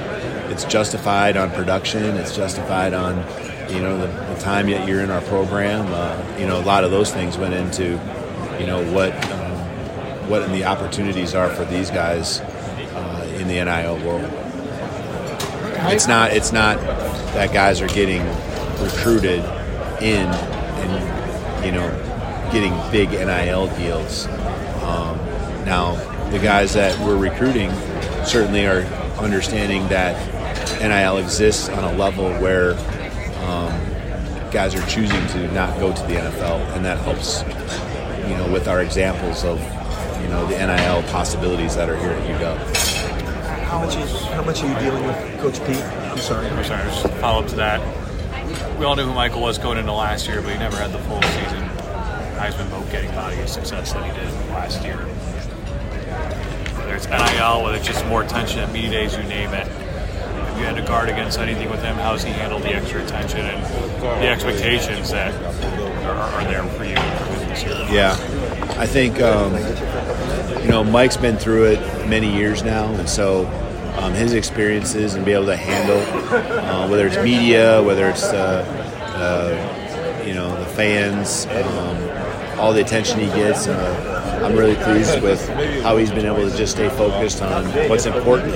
it's 0.58 0.64
justified 0.64 1.36
on 1.36 1.52
production. 1.52 2.16
It's 2.16 2.34
justified 2.34 2.92
on 2.92 3.18
you 3.72 3.80
know 3.80 3.96
the, 3.96 4.08
the 4.08 4.40
time 4.40 4.68
that 4.70 4.88
you're 4.88 5.02
in 5.02 5.10
our 5.10 5.20
program. 5.20 5.86
Uh, 5.86 6.36
you 6.36 6.48
know 6.48 6.58
a 6.58 6.66
lot 6.66 6.82
of 6.82 6.90
those 6.90 7.12
things 7.12 7.38
went 7.38 7.54
into 7.54 7.90
you 8.58 8.66
know 8.66 8.82
what 8.92 9.12
um, 9.30 10.28
what 10.28 10.48
the 10.50 10.64
opportunities 10.64 11.32
are 11.36 11.48
for 11.48 11.64
these 11.66 11.92
guys 11.92 12.40
uh, 12.40 13.36
in 13.38 13.46
the 13.46 13.54
NIL 13.54 14.04
world. 14.04 14.28
It's 15.92 16.08
not 16.08 16.32
it's 16.32 16.50
not 16.50 16.80
that 17.34 17.52
guys 17.52 17.80
are 17.80 17.86
getting 17.86 18.26
recruited 18.82 19.44
in 20.02 20.26
and 20.26 21.64
you 21.64 21.70
know 21.70 21.88
getting 22.50 22.72
big 22.90 23.10
NIL 23.10 23.68
deals. 23.76 24.26
Um, 24.82 25.18
now 25.64 25.94
the 26.30 26.40
guys 26.40 26.74
that 26.74 26.98
we're 27.06 27.16
recruiting 27.16 27.72
certainly 28.24 28.66
are 28.66 28.82
understanding 29.20 29.86
that 29.88 30.16
NIL 30.80 31.18
exists 31.18 31.68
on 31.68 31.84
a 31.84 31.96
level 31.96 32.30
where 32.40 32.72
um, 33.44 33.72
guys 34.50 34.74
are 34.74 34.86
choosing 34.86 35.26
to 35.28 35.50
not 35.52 35.78
go 35.78 35.92
to 35.92 36.02
the 36.02 36.14
NFL, 36.14 36.60
and 36.76 36.84
that 36.84 36.98
helps, 36.98 37.42
you 38.28 38.36
know, 38.36 38.50
with 38.52 38.68
our 38.68 38.82
examples 38.82 39.44
of, 39.44 39.58
you 40.22 40.28
know, 40.28 40.46
the 40.46 40.56
NIL 40.56 41.02
possibilities 41.10 41.74
that 41.76 41.88
are 41.88 41.96
here 41.96 42.10
at 42.10 42.40
UW. 42.40 42.76
How 43.64 43.84
much, 43.84 43.96
is, 43.96 44.22
how 44.26 44.42
much 44.44 44.62
are 44.62 44.68
you 44.68 44.90
dealing 44.90 45.06
with 45.06 45.40
Coach 45.40 45.58
Pete? 45.66 45.82
I'm 45.82 46.18
sorry. 46.18 46.48
I'm 46.48 46.64
sorry, 46.64 46.84
just 46.84 47.06
follow 47.14 47.42
up 47.42 47.48
to 47.50 47.56
that. 47.56 48.78
We 48.78 48.84
all 48.84 48.96
knew 48.96 49.04
who 49.04 49.12
Michael 49.12 49.42
was 49.42 49.58
going 49.58 49.78
into 49.78 49.92
last 49.92 50.26
year, 50.26 50.40
but 50.40 50.52
he 50.52 50.58
never 50.58 50.76
had 50.76 50.92
the 50.92 50.98
full 51.00 51.20
season 51.22 51.68
Heisman 52.38 52.66
vote 52.66 52.88
getting 52.92 53.10
body 53.16 53.40
of 53.40 53.48
success 53.48 53.92
that 53.92 54.04
he 54.04 54.20
did 54.20 54.32
last 54.50 54.84
year. 54.84 54.96
Whether 56.78 56.94
it's 56.94 57.08
NIL, 57.08 57.64
whether 57.64 57.76
it's 57.76 57.86
just 57.86 58.06
more 58.06 58.22
attention 58.22 58.60
at 58.60 58.72
media 58.72 58.90
days, 58.90 59.16
you 59.16 59.24
name 59.24 59.52
it. 59.54 59.66
You 60.58 60.64
had 60.64 60.74
to 60.74 60.82
guard 60.82 61.08
against 61.08 61.38
anything 61.38 61.70
with 61.70 61.82
him, 61.84 61.94
how's 61.94 62.24
he 62.24 62.32
handled 62.32 62.62
the 62.64 62.74
extra 62.74 63.00
attention 63.04 63.40
and 63.40 63.64
the 64.20 64.26
expectations 64.26 65.12
that 65.12 65.32
are, 66.04 66.16
are 66.16 66.44
there 66.44 66.64
for 66.64 66.82
you? 66.82 66.96
Yeah, 67.94 68.12
I 68.76 68.84
think 68.84 69.20
um, 69.20 69.54
you 70.62 70.68
know 70.68 70.82
Mike's 70.82 71.16
been 71.16 71.36
through 71.36 71.66
it 71.66 72.08
many 72.08 72.34
years 72.34 72.64
now, 72.64 72.92
and 72.94 73.08
so 73.08 73.46
um, 73.98 74.12
his 74.14 74.32
experiences 74.32 75.14
and 75.14 75.24
be 75.24 75.30
able 75.30 75.46
to 75.46 75.56
handle 75.56 75.98
uh, 76.34 76.88
whether 76.88 77.06
it's 77.06 77.16
media, 77.18 77.80
whether 77.80 78.08
it's 78.08 78.24
uh, 78.24 78.64
uh, 79.14 80.24
you 80.26 80.34
know 80.34 80.58
the 80.58 80.70
fans, 80.70 81.46
um, 81.46 82.58
all 82.58 82.72
the 82.72 82.80
attention 82.80 83.20
he 83.20 83.26
gets. 83.26 83.68
Uh, 83.68 84.42
I'm 84.44 84.56
really 84.56 84.76
pleased 84.76 85.22
with 85.22 85.48
how 85.82 85.96
he's 85.98 86.10
been 86.10 86.26
able 86.26 86.50
to 86.50 86.56
just 86.56 86.72
stay 86.72 86.88
focused 86.88 87.42
on 87.42 87.64
what's 87.88 88.06
important 88.06 88.54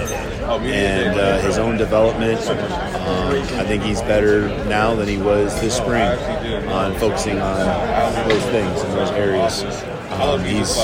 and 0.61 1.19
uh, 1.19 1.41
his 1.41 1.59
own 1.59 1.77
development. 1.77 2.41
Um, 2.49 3.33
I 3.59 3.65
think 3.65 3.83
he's 3.83 4.01
better 4.03 4.49
now 4.67 4.95
than 4.95 5.09
he 5.09 5.19
was 5.19 5.59
this 5.61 5.77
spring 5.77 6.03
on 6.69 6.95
focusing 6.99 7.39
on 7.41 8.29
those 8.29 8.43
things 8.45 8.81
and 8.83 8.93
those 8.93 9.11
areas. 9.11 9.63
Um, 10.13 10.45
he's 10.45 10.75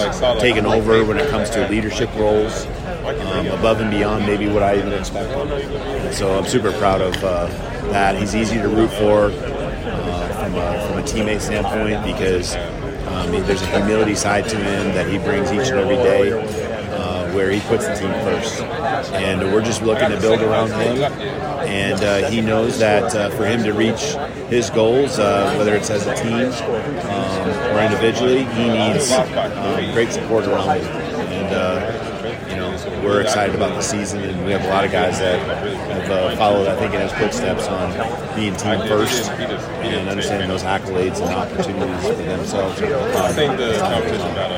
taken 0.41 0.65
over 0.65 1.05
when 1.05 1.19
it 1.19 1.29
comes 1.29 1.51
to 1.51 1.69
leadership 1.69 2.13
roles 2.15 2.67
um, 3.05 3.47
above 3.49 3.81
and 3.81 3.91
beyond 3.91 4.27
maybe 4.27 4.49
what 4.49 4.63
I 4.63 4.79
even 4.79 4.93
expected. 4.93 5.37
And 5.37 6.15
so 6.15 6.39
I'm 6.39 6.47
super 6.47 6.73
proud 6.73 7.01
of 7.01 7.15
uh, 7.23 7.47
that. 7.93 8.17
He's 8.17 8.35
easy 8.35 8.57
to 8.57 8.69
root 8.69 8.91
for 8.91 9.27
uh, 9.31 10.45
from, 10.45 10.55
a, 10.55 10.87
from 10.87 10.99
a 10.99 11.03
teammate 11.03 11.41
standpoint 11.41 12.05
because 12.05 12.57
um, 13.09 13.31
there's 13.47 13.63
a 13.63 13.67
humility 13.67 14.15
side 14.15 14.49
to 14.49 14.57
him 14.57 14.95
that 14.95 15.09
he 15.09 15.19
brings 15.19 15.53
each 15.53 15.69
and 15.69 15.79
every 15.79 15.97
day 15.97 16.31
where 17.39 17.53
he 17.53 17.61
puts 17.61 17.87
the 17.87 17.95
team 17.95 18.11
first. 18.25 18.61
And 19.15 19.41
we're 19.53 19.63
just 19.63 19.81
looking 19.83 20.11
to 20.11 20.21
build 20.21 20.41
around 20.41 20.71
him. 20.71 21.01
And 21.63 22.03
uh, 22.03 22.29
he 22.29 22.41
knows 22.41 22.81
that 22.81 23.15
uh, 23.15 23.31
for 23.31 23.47
him 23.47 23.63
to 23.63 23.73
reach 23.73 24.17
his 24.51 24.71
goals, 24.71 25.21
uh, 25.21 25.55
whether 25.57 25.77
it's 25.77 25.89
as 25.89 26.05
a 26.09 26.17
team 26.17 26.51
um, 27.07 27.49
or 27.77 27.81
individually, 27.81 28.43
he 28.43 28.67
needs 28.69 29.13
um, 29.13 29.93
great 29.93 30.11
support 30.11 30.47
around 30.47 30.81
him. 30.81 30.87
And, 31.31 31.55
uh, 31.55 32.49
you 32.51 32.57
know, 32.57 32.71
we're 33.05 33.21
excited 33.21 33.55
about 33.55 33.75
the 33.77 33.83
season, 33.83 34.21
and 34.25 34.45
we 34.45 34.51
have 34.51 34.65
a 34.65 34.69
lot 34.69 34.85
of 34.85 34.91
guys 34.91 35.21
that 35.21 35.39
have 35.39 36.11
uh, 36.11 36.35
followed, 36.37 36.67
I 36.67 36.75
think, 36.75 36.93
in 36.93 37.03
his 37.03 37.13
footsteps 37.13 37.69
on 37.69 37.93
being 38.35 38.57
team 38.57 38.81
first 38.89 39.31
and 39.31 40.09
understanding 40.09 40.49
those 40.49 40.65
accolades 40.65 41.21
and 41.21 41.31
opportunities 41.31 42.03
for 42.05 42.15
themselves. 42.15 42.83
I 42.83 43.33
think 43.33 43.57
the 43.59 43.79
competition 43.79 44.35
got 44.35 44.51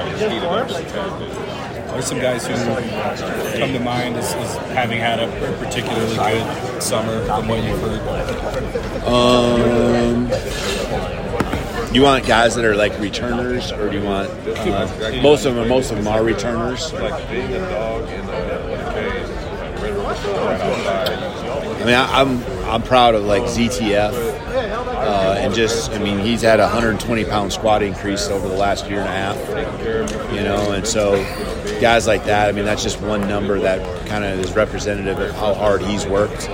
There's 1.91 2.07
some 2.07 2.21
guys 2.21 2.47
who 2.47 2.55
come 2.55 3.73
to 3.73 3.81
mind 3.81 4.17
as, 4.17 4.33
as 4.35 4.57
having 4.73 4.99
had 4.99 5.19
a 5.21 5.29
particularly 5.59 6.17
good 6.17 6.83
summer 6.83 7.25
from 7.27 7.49
what 7.49 7.63
you've 7.65 7.81
heard. 7.81 8.01
Um, 9.05 10.31
you 11.93 12.03
want 12.03 12.25
guys 12.27 12.55
that 12.55 12.65
are 12.65 12.77
like 12.77 12.97
returners, 13.01 13.73
or 13.73 13.91
do 13.91 13.99
you 13.99 14.05
want 14.05 14.31
uh, 14.31 15.21
most 15.23 15.45
of 15.45 15.57
them? 15.57 15.69
Most 15.69 15.91
of 15.91 15.97
them 15.97 16.07
are 16.07 16.23
returners. 16.23 16.95
I 21.81 21.85
mean, 21.85 21.95
I, 21.95 22.21
am 22.21 22.45
I'm 22.69 22.83
proud 22.83 23.15
of 23.17 23.25
like 23.25 23.43
ZTF, 23.43 24.13
uh, 24.13 25.35
and 25.39 25.53
just 25.55 25.91
I 25.91 25.99
mean 25.99 26.21
he's 26.21 26.43
had 26.43 26.61
a 26.61 26.65
120 26.65 27.25
pound 27.25 27.53
squat 27.53 27.83
increase 27.83 28.29
over 28.29 28.47
the 28.47 28.57
last 28.57 28.89
year 28.89 29.01
and 29.01 29.09
a 29.09 29.13
half, 29.13 30.33
you 30.33 30.45
know, 30.45 30.73
and 30.73 30.87
so 30.87 31.15
guys 31.81 32.07
like 32.07 32.25
that. 32.25 32.49
I 32.49 32.53
mean, 32.53 32.65
that's 32.65 32.83
just 32.83 33.01
one 33.01 33.23
number 33.23 33.59
that 33.59 34.07
kind 34.07 34.25
of 34.25 34.39
is 34.39 34.53
representative 34.55 35.19
of 35.19 35.35
how 35.35 35.55
hard 35.55 35.83
he's 35.83 36.07
worked. 36.07 36.49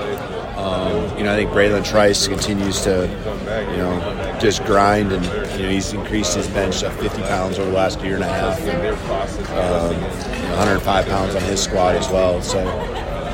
Um, 0.57 1.19
you 1.19 1.25
know, 1.25 1.35
I 1.35 1.37
think 1.37 1.51
Bralen 1.51 1.85
Trice 1.85 2.27
continues 2.27 2.81
to, 2.83 3.03
you 3.71 3.77
know, 3.77 4.39
just 4.41 4.65
grind, 4.65 5.13
and 5.13 5.25
you 5.57 5.63
know 5.65 5.71
he's 5.71 5.93
increased 5.93 6.35
his 6.35 6.49
bench 6.49 6.81
to 6.81 6.91
50 6.91 7.23
pounds 7.23 7.59
over 7.59 7.71
the 7.71 7.77
last 7.77 8.01
year 8.01 8.15
and 8.15 8.25
a 8.25 8.29
half, 8.29 8.59
and 8.61 8.97
um, 9.51 9.95
you 10.35 10.49
know, 10.49 10.57
105 10.57 11.07
pounds 11.07 11.35
on 11.35 11.43
his 11.43 11.63
squat 11.63 11.95
as 11.95 12.09
well. 12.09 12.41
So 12.41 12.67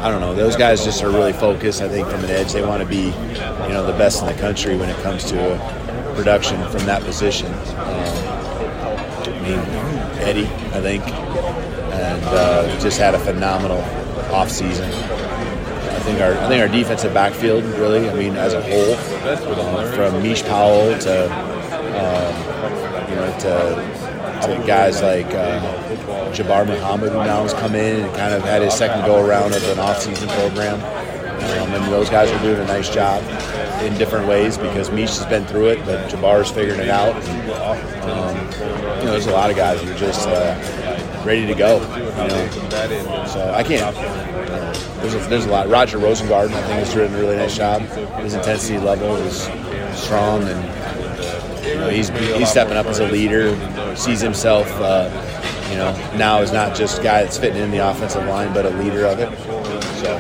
I 0.02 0.11
don't 0.11 0.20
know. 0.20 0.35
Those 0.35 0.57
guys 0.57 0.85
just 0.85 1.02
are 1.05 1.11
really 1.11 1.33
focused. 1.33 1.81
I 1.81 1.88
think 1.88 2.09
from 2.09 2.24
an 2.24 2.31
edge, 2.31 2.52
they 2.52 2.66
want 2.66 2.83
to 2.83 2.88
be, 2.88 3.05
you 3.05 3.72
know, 3.72 3.87
the 3.87 3.96
best 3.96 4.20
in 4.20 4.26
the 4.26 4.35
country 4.35 4.76
when 4.76 4.88
it 4.88 4.96
comes 4.96 5.22
to 5.26 6.12
production 6.16 6.61
from 6.70 6.85
that 6.87 7.02
position. 7.02 7.46
Um, 7.46 8.42
I 9.24 9.38
mean, 9.42 9.59
Eddie, 10.20 10.46
I 10.74 10.81
think, 10.81 11.05
and 11.92 12.24
uh, 12.24 12.81
just 12.81 12.98
had 12.98 13.14
a 13.14 13.18
phenomenal 13.18 13.81
off 14.33 14.50
season. 14.50 14.90
I 14.90 16.05
think 16.05 16.20
our 16.20 16.33
I 16.33 16.48
think 16.48 16.61
our 16.61 16.68
defensive 16.68 17.14
backfield 17.14 17.64
really. 17.64 18.09
I 18.09 18.14
mean, 18.14 18.35
as 18.35 18.55
a 18.55 18.62
whole, 18.62 18.94
uh, 19.28 19.92
from 19.92 20.22
Mish 20.22 20.42
Powell 20.42 20.98
to 20.98 21.24
um, 21.92 23.09
you 23.09 23.16
know 23.16 23.38
to, 23.40 24.46
to 24.46 24.66
guys 24.66 25.02
like 25.02 25.26
uh, 25.26 25.61
Jabbar 26.33 26.66
Muhammad, 26.66 27.12
who 27.12 27.18
now 27.18 27.42
has 27.42 27.52
come 27.55 27.74
in 27.74 28.05
and 28.05 28.16
kind 28.16 28.35
of 28.35 28.42
had 28.42 28.62
his 28.62 28.74
second 28.74 29.05
go 29.05 29.24
around 29.24 29.55
of 29.55 29.62
an 29.68 29.78
off-season 29.78 30.28
program. 30.31 30.81
Um, 31.42 31.74
and 31.74 31.92
those 31.92 32.09
guys 32.09 32.31
are 32.31 32.42
doing 32.42 32.61
a 32.61 32.66
nice 32.66 32.88
job 32.88 33.22
in 33.83 33.96
different 33.98 34.28
ways 34.28 34.57
because 34.57 34.90
Mish 34.90 35.18
has 35.18 35.26
been 35.26 35.44
through 35.44 35.70
it, 35.70 35.85
but 35.85 36.09
Jabbar's 36.09 36.50
figuring 36.50 36.81
it 36.81 36.88
out. 36.88 37.14
Um, 38.05 38.37
you 38.98 39.05
know, 39.05 39.12
there's 39.12 39.26
a 39.26 39.33
lot 39.33 39.50
of 39.50 39.57
guys 39.57 39.83
who 39.83 39.90
are 39.90 39.98
just 39.98 40.28
uh, 40.28 40.91
ready 41.24 41.46
to 41.46 41.54
go. 41.54 41.80
You 41.96 42.28
know, 42.28 43.26
so 43.26 43.52
I 43.54 43.62
can't. 43.62 43.94
There's 45.00 45.14
a, 45.14 45.18
there's 45.28 45.46
a 45.46 45.50
lot. 45.50 45.68
Roger 45.68 45.98
Rosengarten, 45.98 46.52
I 46.52 46.62
think, 46.62 46.78
has 46.78 46.92
doing 46.92 47.12
a 47.12 47.18
really 47.18 47.37
nice 47.37 47.56
job. 47.56 47.82
His 48.22 48.35
intensity 48.35 48.78
level 48.78 49.16
is 49.16 49.42
strong, 49.98 50.42
and 50.44 51.66
you 51.66 51.74
know, 51.74 51.88
he's 51.88 52.08
he's 52.08 52.50
stepping 52.50 52.76
up 52.76 52.87
as 52.87 52.98
a 53.00 53.06
leader. 53.06 53.56
Sees 53.96 54.20
himself. 54.20 54.68
Uh, 54.72 55.11
you 55.70 55.78
know, 55.78 55.92
now 56.18 56.42
is 56.42 56.52
not 56.52 56.76
just 56.76 57.00
a 57.00 57.02
guy 57.02 57.22
that's 57.22 57.38
fitting 57.38 57.62
in 57.62 57.70
the 57.70 57.78
offensive 57.78 58.26
line, 58.26 58.52
but 58.52 58.66
a 58.66 58.70
leader 58.70 59.06
of 59.06 59.18
it. 59.18 59.30
So, 60.02 60.18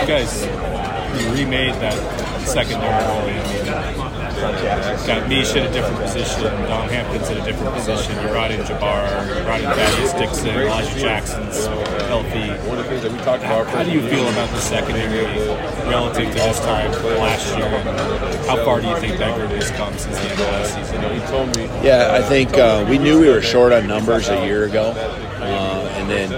you 0.00 0.06
guys 0.06 0.42
remade 1.32 1.74
that 1.74 1.94
secondary. 2.44 3.57
Got 4.38 5.28
Mish 5.28 5.54
in 5.56 5.66
a 5.66 5.72
different 5.72 5.98
position, 6.00 6.42
Don 6.42 6.88
Hampton's 6.88 7.28
in 7.28 7.38
a 7.38 7.44
different 7.44 7.74
position. 7.74 8.14
You 8.22 8.28
brought 8.28 8.52
in 8.52 8.60
Jabbar, 8.60 9.36
you 9.36 9.42
brought 9.42 9.60
in 9.60 9.66
Thaddeus 9.66 10.12
Dixon, 10.12 10.48
Elijah 10.48 11.00
Jackson's 11.00 11.66
healthy. 12.06 12.46
How, 13.44 13.64
how 13.64 13.82
do 13.82 13.90
you 13.90 14.00
feel 14.08 14.28
about 14.28 14.48
the 14.50 14.60
secondary 14.60 15.26
relative 15.88 16.28
to 16.28 16.34
this 16.34 16.60
time 16.60 16.92
last 17.18 17.56
year? 17.56 17.68
How 18.46 18.64
far 18.64 18.80
do 18.80 18.86
you 18.86 18.96
think 18.98 19.18
that 19.18 19.36
group 19.36 19.50
has 19.50 19.70
come 19.72 19.96
since 19.98 20.16
the 20.16 20.30
end 20.30 20.40
of 20.40 20.46
last 20.46 20.74
season? 20.74 21.02
Yeah, 21.84 22.10
I 22.12 22.22
think 22.22 22.54
uh, 22.54 22.86
we 22.88 22.98
knew 22.98 23.20
we 23.20 23.28
were 23.28 23.42
short 23.42 23.72
on 23.72 23.86
numbers 23.88 24.28
a 24.28 24.46
year 24.46 24.64
ago, 24.64 24.92
uh, 24.96 25.92
and 25.96 26.08
then 26.08 26.30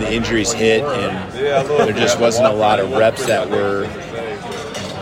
the 0.00 0.12
injuries 0.12 0.52
hit, 0.52 0.84
and 0.84 1.32
there 1.32 1.92
just 1.92 2.20
wasn't 2.20 2.46
a 2.46 2.52
lot 2.52 2.78
of 2.78 2.92
reps 2.92 3.26
that 3.26 3.50
were 3.50 3.86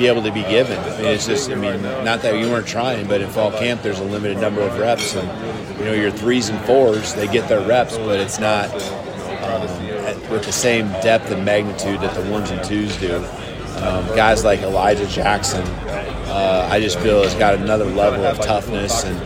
be 0.01 0.07
able 0.07 0.23
to 0.23 0.33
be 0.33 0.43
given. 0.45 0.79
I 0.79 0.97
mean, 0.97 1.07
it's 1.09 1.27
just, 1.27 1.51
I 1.51 1.57
mean, 1.57 1.83
not 1.83 2.23
that 2.23 2.39
you 2.39 2.49
weren't 2.49 2.67
trying, 2.67 3.07
but 3.07 3.21
in 3.21 3.29
fall 3.29 3.51
camp, 3.51 3.83
there's 3.83 4.01
a 4.01 4.05
limited 4.05 4.39
number 4.39 4.63
of 4.63 4.79
reps, 4.79 5.15
and 5.15 5.79
you 5.79 5.85
know, 5.85 5.93
your 5.93 6.11
threes 6.11 6.49
and 6.49 6.59
fours, 6.65 7.13
they 7.15 7.27
get 7.27 7.51
their 7.51 7.61
reps, 7.61 7.99
but 7.99 8.19
it's 8.19 8.39
not 8.39 8.73
um, 9.45 9.69
at, 10.07 10.17
with 10.31 10.45
the 10.45 10.53
same 10.53 10.89
depth 11.03 11.31
and 11.31 11.45
magnitude 11.45 12.01
that 12.01 12.15
the 12.15 12.31
ones 12.31 12.51
and 12.51 12.65
twos 12.65 12.97
do. 12.97 13.17
Um, 13.17 14.07
guys 14.17 14.43
like 14.43 14.61
Elijah 14.61 15.07
Jackson, 15.07 15.67
uh, 16.31 16.69
I 16.71 16.81
just 16.81 16.99
feel 17.01 17.25
has 17.25 17.35
got 17.35 17.55
another 17.55 17.85
level 17.85 18.25
of 18.25 18.41
toughness 18.41 19.05
and 19.05 19.19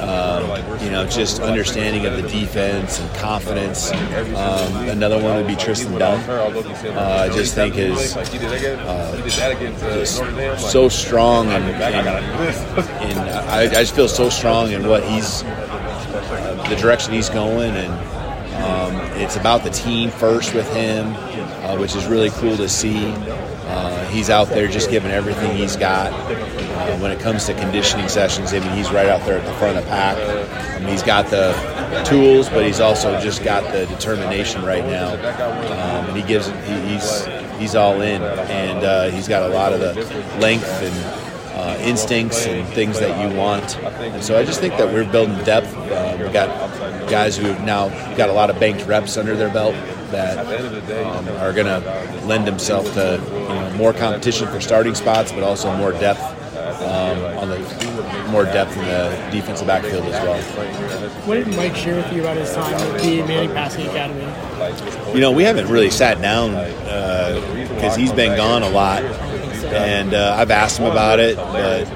um, 0.00 0.44
you 0.80 0.90
know 0.90 1.06
just 1.08 1.40
understanding 1.40 2.06
of 2.06 2.16
the 2.16 2.22
defense 2.28 3.00
and 3.00 3.14
confidence. 3.16 3.90
Um, 3.90 4.88
another 4.88 5.20
one 5.20 5.34
would 5.36 5.48
be 5.48 5.56
Tristan 5.56 5.98
Dunn. 5.98 6.20
Uh, 6.30 7.26
I 7.28 7.34
just 7.34 7.56
think 7.56 7.76
is 7.76 8.16
uh, 8.16 8.24
so 10.56 10.88
strong 10.88 11.48
and, 11.48 11.64
and, 11.64 12.08
and 12.08 13.18
I, 13.50 13.62
I, 13.62 13.66
just 13.66 13.96
feel 13.96 14.08
so 14.08 14.30
strong 14.30 14.70
in 14.70 14.88
what 14.88 15.02
he's 15.02 15.42
uh, 15.42 16.64
the 16.68 16.76
direction 16.76 17.12
he's 17.12 17.28
going 17.28 17.72
and. 17.72 17.92
Um, 18.52 18.94
it's 19.16 19.36
about 19.36 19.64
the 19.64 19.70
team 19.70 20.10
first 20.10 20.54
with 20.54 20.70
him, 20.72 21.14
uh, 21.64 21.76
which 21.78 21.96
is 21.96 22.06
really 22.06 22.30
cool 22.30 22.56
to 22.56 22.68
see. 22.68 23.12
Uh, 23.72 24.06
he's 24.08 24.28
out 24.28 24.48
there 24.48 24.68
just 24.68 24.90
giving 24.90 25.10
everything 25.10 25.56
he's 25.56 25.76
got. 25.76 26.12
Uh, 26.12 26.98
when 26.98 27.10
it 27.10 27.18
comes 27.20 27.46
to 27.46 27.54
conditioning 27.54 28.06
sessions, 28.06 28.52
I 28.52 28.60
mean, 28.60 28.76
he's 28.76 28.90
right 28.90 29.08
out 29.08 29.24
there 29.24 29.38
at 29.38 29.46
the 29.46 29.54
front 29.54 29.78
of 29.78 29.84
the 29.84 29.90
pack. 29.90 30.18
I 30.76 30.78
mean, 30.80 30.90
he's 30.90 31.02
got 31.02 31.28
the 31.30 31.54
tools, 32.04 32.50
but 32.50 32.66
he's 32.66 32.80
also 32.80 33.18
just 33.20 33.42
got 33.42 33.72
the 33.72 33.86
determination 33.86 34.62
right 34.62 34.84
now. 34.84 35.14
Um, 35.14 36.08
and 36.10 36.16
he 36.16 36.22
gives, 36.22 36.48
he, 36.48 36.80
he's 36.92 37.26
he's 37.58 37.74
all 37.74 38.02
in, 38.02 38.22
and 38.22 38.84
uh, 38.84 39.10
he's 39.10 39.26
got 39.26 39.50
a 39.50 39.54
lot 39.54 39.72
of 39.72 39.80
the 39.80 39.94
length 40.38 40.68
and. 40.82 41.22
Uh, 41.52 41.76
instincts 41.82 42.46
and 42.46 42.66
things 42.70 42.98
that 42.98 43.12
you 43.20 43.36
want, 43.36 43.76
and 43.78 44.24
so 44.24 44.36
I 44.36 44.44
just 44.44 44.58
think 44.58 44.76
that 44.78 44.92
we're 44.92 45.04
building 45.04 45.36
depth. 45.44 45.72
Uh, 45.76 46.16
we've 46.18 46.32
got 46.32 46.48
guys 47.08 47.36
who 47.36 47.44
have 47.44 47.62
now 47.62 47.88
got 48.16 48.30
a 48.30 48.32
lot 48.32 48.48
of 48.48 48.58
banked 48.58 48.86
reps 48.86 49.18
under 49.18 49.36
their 49.36 49.50
belt 49.50 49.74
that 50.12 50.38
um, 51.04 51.28
are 51.38 51.52
going 51.52 51.66
to 51.66 52.26
lend 52.26 52.46
themselves 52.46 52.90
to 52.92 53.20
you 53.26 53.38
know, 53.40 53.72
more 53.76 53.92
competition 53.92 54.46
for 54.48 54.60
starting 54.60 54.94
spots, 54.94 55.32
but 55.32 55.42
also 55.42 55.74
more 55.76 55.92
depth 55.92 56.22
um, 56.82 57.18
on 57.38 57.48
the 57.48 58.28
more 58.30 58.44
depth 58.44 58.76
in 58.76 58.84
the 58.84 59.28
defensive 59.30 59.66
backfield 59.66 60.04
as 60.04 60.22
well. 60.24 60.40
What 61.26 61.34
did 61.34 61.48
Mike 61.56 61.74
share 61.74 61.96
with 61.96 62.12
you 62.12 62.20
about 62.20 62.36
his 62.36 62.52
time 62.52 62.74
at 62.74 63.00
the 63.00 63.22
Manning 63.22 63.50
Passing 63.50 63.86
Academy? 63.88 65.14
You 65.14 65.20
know, 65.20 65.32
we 65.32 65.42
haven't 65.42 65.68
really 65.68 65.90
sat 65.90 66.20
down 66.22 66.50
because 66.50 67.94
uh, 67.94 67.98
he's 67.98 68.12
been 68.12 68.36
gone 68.36 68.62
a 68.62 68.68
lot, 68.68 69.02
and 69.02 70.14
uh, 70.14 70.36
I've 70.38 70.50
asked 70.50 70.78
him 70.78 70.90
about 70.90 71.18
it, 71.20 71.36
but 71.36 71.86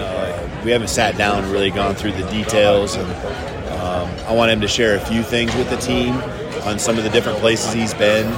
uh, 0.00 0.62
we 0.64 0.70
haven't 0.70 0.88
sat 0.88 1.16
down 1.16 1.44
and 1.44 1.52
really 1.52 1.70
gone 1.70 1.94
through 1.94 2.12
the 2.12 2.28
details 2.30 2.94
and 2.94 3.10
um, 3.80 4.10
I 4.26 4.34
want 4.34 4.50
him 4.50 4.60
to 4.60 4.68
share 4.68 4.96
a 4.96 5.00
few 5.00 5.22
things 5.22 5.54
with 5.54 5.70
the 5.70 5.76
team 5.76 6.14
on 6.64 6.78
some 6.78 6.98
of 6.98 7.04
the 7.04 7.10
different 7.10 7.38
places 7.38 7.72
he's 7.72 7.94
been. 7.94 8.32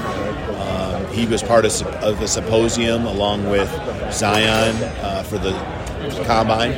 Um, 0.60 1.06
he 1.08 1.26
was 1.26 1.42
part 1.42 1.64
of, 1.64 1.72
of, 2.02 2.20
the 2.20 2.28
symposium 2.28 3.06
along 3.06 3.48
with 3.48 3.68
Zion 4.12 4.76
uh, 5.00 5.22
for 5.24 5.38
the 5.38 5.52
combine, 6.24 6.72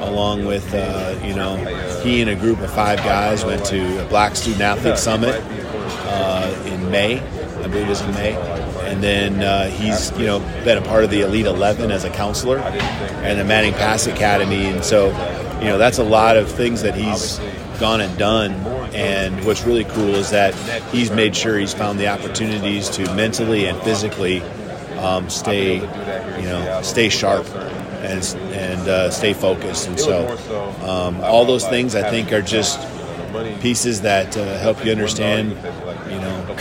along 0.00 0.44
with, 0.44 0.72
uh, 0.74 1.18
you 1.24 1.34
know, 1.34 1.56
he 2.02 2.20
and 2.20 2.30
a 2.30 2.36
group 2.36 2.60
of 2.60 2.72
five 2.72 2.98
guys 2.98 3.44
went 3.44 3.64
to 3.66 4.04
a 4.04 4.08
Black 4.08 4.36
Student 4.36 4.62
Athlete 4.62 4.98
Summit 4.98 5.40
uh, 6.06 6.62
in 6.66 6.90
May, 6.90 7.20
I 7.20 7.66
believe 7.66 7.86
it 7.86 7.88
was 7.88 8.00
in 8.02 8.12
May. 8.12 8.34
And 8.84 9.02
then 9.02 9.42
uh, 9.42 9.68
he's, 9.70 10.10
you 10.18 10.26
know, 10.26 10.38
been 10.64 10.78
a 10.78 10.82
part 10.82 11.04
of 11.04 11.10
the 11.10 11.22
Elite 11.22 11.46
11 11.46 11.90
as 11.90 12.04
a 12.04 12.10
counselor 12.10 12.58
and 12.58 13.40
the 13.40 13.44
Manning 13.44 13.72
Pass 13.72 14.06
Academy. 14.06 14.66
And 14.66 14.84
so, 14.84 15.06
you 15.58 15.66
know, 15.66 15.78
that's 15.78 15.98
a 15.98 16.04
lot 16.04 16.36
of 16.36 16.50
things 16.50 16.82
that 16.82 16.94
he's 16.94 17.38
gone 17.80 18.00
and 18.00 18.16
done. 18.18 18.52
And 18.94 19.44
what's 19.44 19.64
really 19.64 19.84
cool 19.84 20.14
is 20.14 20.30
that 20.30 20.54
he's 20.90 21.10
made 21.10 21.34
sure 21.34 21.58
he's 21.58 21.74
found 21.74 21.98
the 21.98 22.08
opportunities 22.08 22.88
to 22.90 23.12
mentally 23.14 23.66
and 23.66 23.76
physically 23.82 24.40
um, 24.98 25.28
stay, 25.28 25.74
you 25.76 26.48
know, 26.48 26.80
stay 26.82 27.08
sharp 27.08 27.46
and 28.04 28.24
and 28.52 28.88
uh, 28.88 29.10
stay 29.10 29.32
focused. 29.32 29.88
And 29.88 29.98
so, 29.98 30.28
um, 30.82 31.20
all 31.22 31.44
those 31.44 31.66
things 31.66 31.94
I 31.94 32.08
think 32.08 32.32
are 32.32 32.42
just 32.42 32.80
pieces 33.60 34.02
that 34.02 34.36
uh, 34.36 34.58
help 34.58 34.84
you 34.84 34.92
understand, 34.92 35.50
you 35.50 36.20
know, 36.20 36.56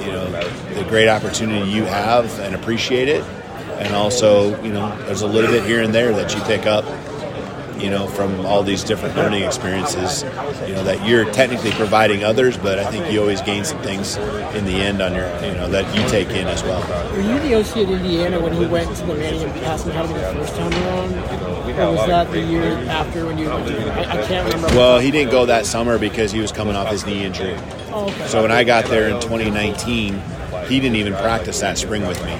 you 0.00 0.12
know 0.12 0.30
the 0.74 0.84
great 0.88 1.08
opportunity 1.08 1.70
you 1.70 1.84
have 1.84 2.38
and 2.40 2.54
appreciate 2.54 3.08
it. 3.08 3.24
And 3.78 3.94
also, 3.94 4.60
you 4.62 4.72
know, 4.72 4.96
there's 5.04 5.22
a 5.22 5.26
little 5.26 5.50
bit 5.50 5.64
here 5.64 5.82
and 5.82 5.94
there 5.94 6.12
that 6.12 6.34
you 6.34 6.40
pick 6.42 6.64
up 6.66 6.84
you 7.78 7.90
know, 7.90 8.06
from 8.06 8.44
all 8.46 8.62
these 8.62 8.84
different 8.84 9.16
learning 9.16 9.42
experiences, 9.42 10.22
you 10.66 10.74
know, 10.74 10.84
that 10.84 11.06
you're 11.06 11.30
technically 11.32 11.70
providing 11.72 12.24
others, 12.24 12.56
but 12.56 12.78
I 12.78 12.90
think 12.90 13.12
you 13.12 13.20
always 13.20 13.40
gain 13.42 13.64
some 13.64 13.80
things 13.82 14.16
in 14.16 14.64
the 14.64 14.74
end 14.74 15.00
on 15.02 15.14
your, 15.14 15.26
you 15.44 15.52
know, 15.52 15.68
that 15.68 15.94
you 15.94 16.08
take 16.08 16.30
in 16.30 16.46
as 16.46 16.62
well. 16.62 16.80
Were 17.12 17.20
you 17.20 17.38
the 17.40 17.54
OC 17.56 17.76
at 17.76 17.90
Indiana 17.90 18.40
when 18.40 18.52
he 18.52 18.66
went 18.66 18.94
to 18.96 19.04
the 19.04 19.14
Manning 19.14 19.42
and 19.42 19.52
Passing 19.62 19.90
Academy 19.90 20.14
the 20.14 20.32
first 20.34 20.56
time 20.56 20.72
around? 20.72 21.14
Or 21.78 21.92
was 21.92 22.06
that 22.06 22.30
the 22.30 22.40
year 22.40 22.64
after 22.88 23.26
when 23.26 23.36
you 23.36 23.48
went 23.48 23.66
to 23.68 23.76
I, 23.92 24.22
I 24.22 24.26
can't 24.26 24.52
remember. 24.52 24.76
Well, 24.76 24.98
he 24.98 25.10
didn't 25.10 25.30
go 25.30 25.46
that 25.46 25.66
summer 25.66 25.98
because 25.98 26.32
he 26.32 26.40
was 26.40 26.52
coming 26.52 26.74
off 26.74 26.90
his 26.90 27.04
knee 27.04 27.24
injury. 27.24 27.56
Oh, 27.90 28.08
okay. 28.08 28.28
So 28.28 28.42
when 28.42 28.52
I 28.52 28.64
got 28.64 28.86
there 28.86 29.08
in 29.08 29.20
2019, 29.20 30.22
he 30.68 30.80
didn't 30.80 30.96
even 30.96 31.12
practice 31.14 31.60
that 31.60 31.78
spring 31.78 32.06
with 32.06 32.22
me. 32.24 32.32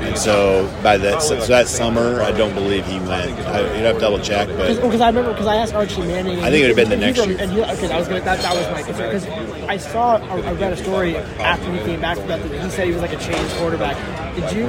And 0.00 0.18
so 0.18 0.66
by 0.82 0.96
that 0.96 1.22
so 1.22 1.36
that 1.36 1.68
summer, 1.68 2.22
I 2.22 2.32
don't 2.32 2.54
believe 2.54 2.86
he 2.86 2.98
went. 3.00 3.38
I, 3.46 3.60
you'd 3.76 3.84
have 3.84 3.96
to 3.96 4.00
double 4.00 4.18
check, 4.18 4.48
but 4.48 4.74
Because 4.74 5.00
I 5.00 5.08
remember, 5.08 5.32
because 5.32 5.46
I 5.46 5.56
asked 5.56 5.74
Archie 5.74 6.02
Manning. 6.02 6.40
I 6.40 6.50
think 6.50 6.64
it 6.64 6.68
would 6.68 6.78
have 6.78 6.88
been 6.88 6.88
the 6.88 7.06
next 7.06 7.26
year. 7.26 7.36
And 7.38 7.50
he, 7.50 7.60
okay, 7.60 7.92
I 7.92 7.98
was 7.98 8.08
gonna, 8.08 8.20
that, 8.22 8.40
that 8.40 8.56
was 8.56 8.66
my 8.70 8.82
concern. 8.82 9.14
Because 9.14 9.62
I 9.68 9.76
saw, 9.76 10.16
I 10.16 10.52
read 10.52 10.72
a 10.72 10.76
story 10.76 11.16
after 11.16 11.72
he 11.72 11.78
came 11.80 12.00
back 12.00 12.16
that. 12.18 12.42
that 12.42 12.64
He 12.64 12.70
said 12.70 12.86
he 12.86 12.92
was 12.92 13.02
like 13.02 13.12
a 13.12 13.18
changed 13.18 13.54
quarterback. 13.56 13.96
Did 14.34 14.52
you 14.56 14.66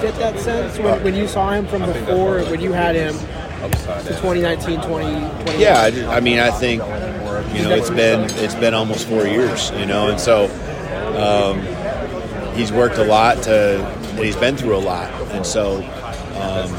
get 0.00 0.14
that 0.16 0.38
sense 0.38 0.78
when, 0.78 1.02
when 1.02 1.14
you 1.14 1.26
saw 1.26 1.50
him 1.50 1.66
from 1.66 1.84
before, 1.84 2.42
when 2.44 2.60
you 2.60 2.72
had 2.72 2.94
him 2.94 3.14
to 3.14 4.08
2019, 4.20 4.76
2020? 4.82 5.60
yeah, 5.60 5.80
I, 5.80 6.16
I 6.16 6.20
mean, 6.20 6.38
I 6.38 6.50
think 6.50 6.82
you 7.54 7.62
know 7.62 7.70
it's 7.70 7.90
been 7.90 8.24
it's 8.44 8.54
been 8.54 8.74
almost 8.74 9.08
four 9.08 9.26
years, 9.26 9.70
you 9.72 9.86
know, 9.86 10.08
and 10.08 10.20
so 10.20 10.46
um, 11.18 11.60
he's 12.54 12.72
worked 12.72 12.98
a 12.98 13.04
lot 13.04 13.42
to, 13.44 13.97
he's 14.22 14.36
been 14.36 14.56
through 14.56 14.76
a 14.76 14.78
lot, 14.78 15.10
and 15.32 15.44
so. 15.44 15.82
Um, 16.38 16.70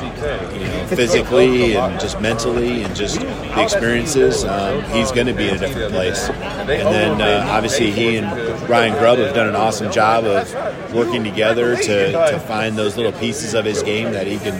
you 0.53 0.63
know, 0.63 0.87
physically 0.87 1.75
and 1.75 1.99
just 1.99 2.21
mentally 2.21 2.83
and 2.83 2.95
just 2.95 3.19
the 3.19 3.61
experiences, 3.61 4.45
um, 4.45 4.81
he's 4.91 5.11
going 5.11 5.27
to 5.27 5.33
be 5.33 5.49
in 5.49 5.55
a 5.55 5.57
different 5.57 5.91
place. 5.91 6.29
And 6.29 6.69
then 6.69 7.21
uh, 7.21 7.45
obviously 7.49 7.91
he 7.91 8.15
and 8.15 8.69
Ryan 8.69 8.97
Grubb 8.97 9.17
have 9.17 9.35
done 9.35 9.49
an 9.49 9.57
awesome 9.57 9.91
job 9.91 10.23
of 10.23 10.93
working 10.93 11.25
together 11.25 11.75
to, 11.75 12.11
to 12.11 12.39
find 12.47 12.77
those 12.77 12.95
little 12.95 13.11
pieces 13.11 13.53
of 13.53 13.65
his 13.65 13.83
game 13.83 14.13
that 14.13 14.27
he 14.27 14.37
can 14.37 14.57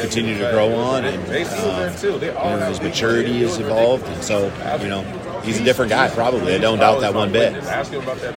continue 0.00 0.38
to 0.38 0.50
grow 0.50 0.74
on. 0.74 1.04
And 1.04 1.22
um, 1.22 2.22
you 2.22 2.32
know, 2.32 2.66
his 2.68 2.80
maturity 2.80 3.40
has 3.40 3.58
evolved, 3.58 4.06
and 4.06 4.22
so 4.22 4.46
you 4.80 4.88
know 4.88 5.02
he's 5.42 5.60
a 5.60 5.64
different 5.64 5.90
guy. 5.90 6.08
Probably, 6.08 6.54
I 6.54 6.58
don't 6.58 6.78
doubt 6.78 7.00
that 7.00 7.14
one 7.14 7.30
bit. 7.30 8.36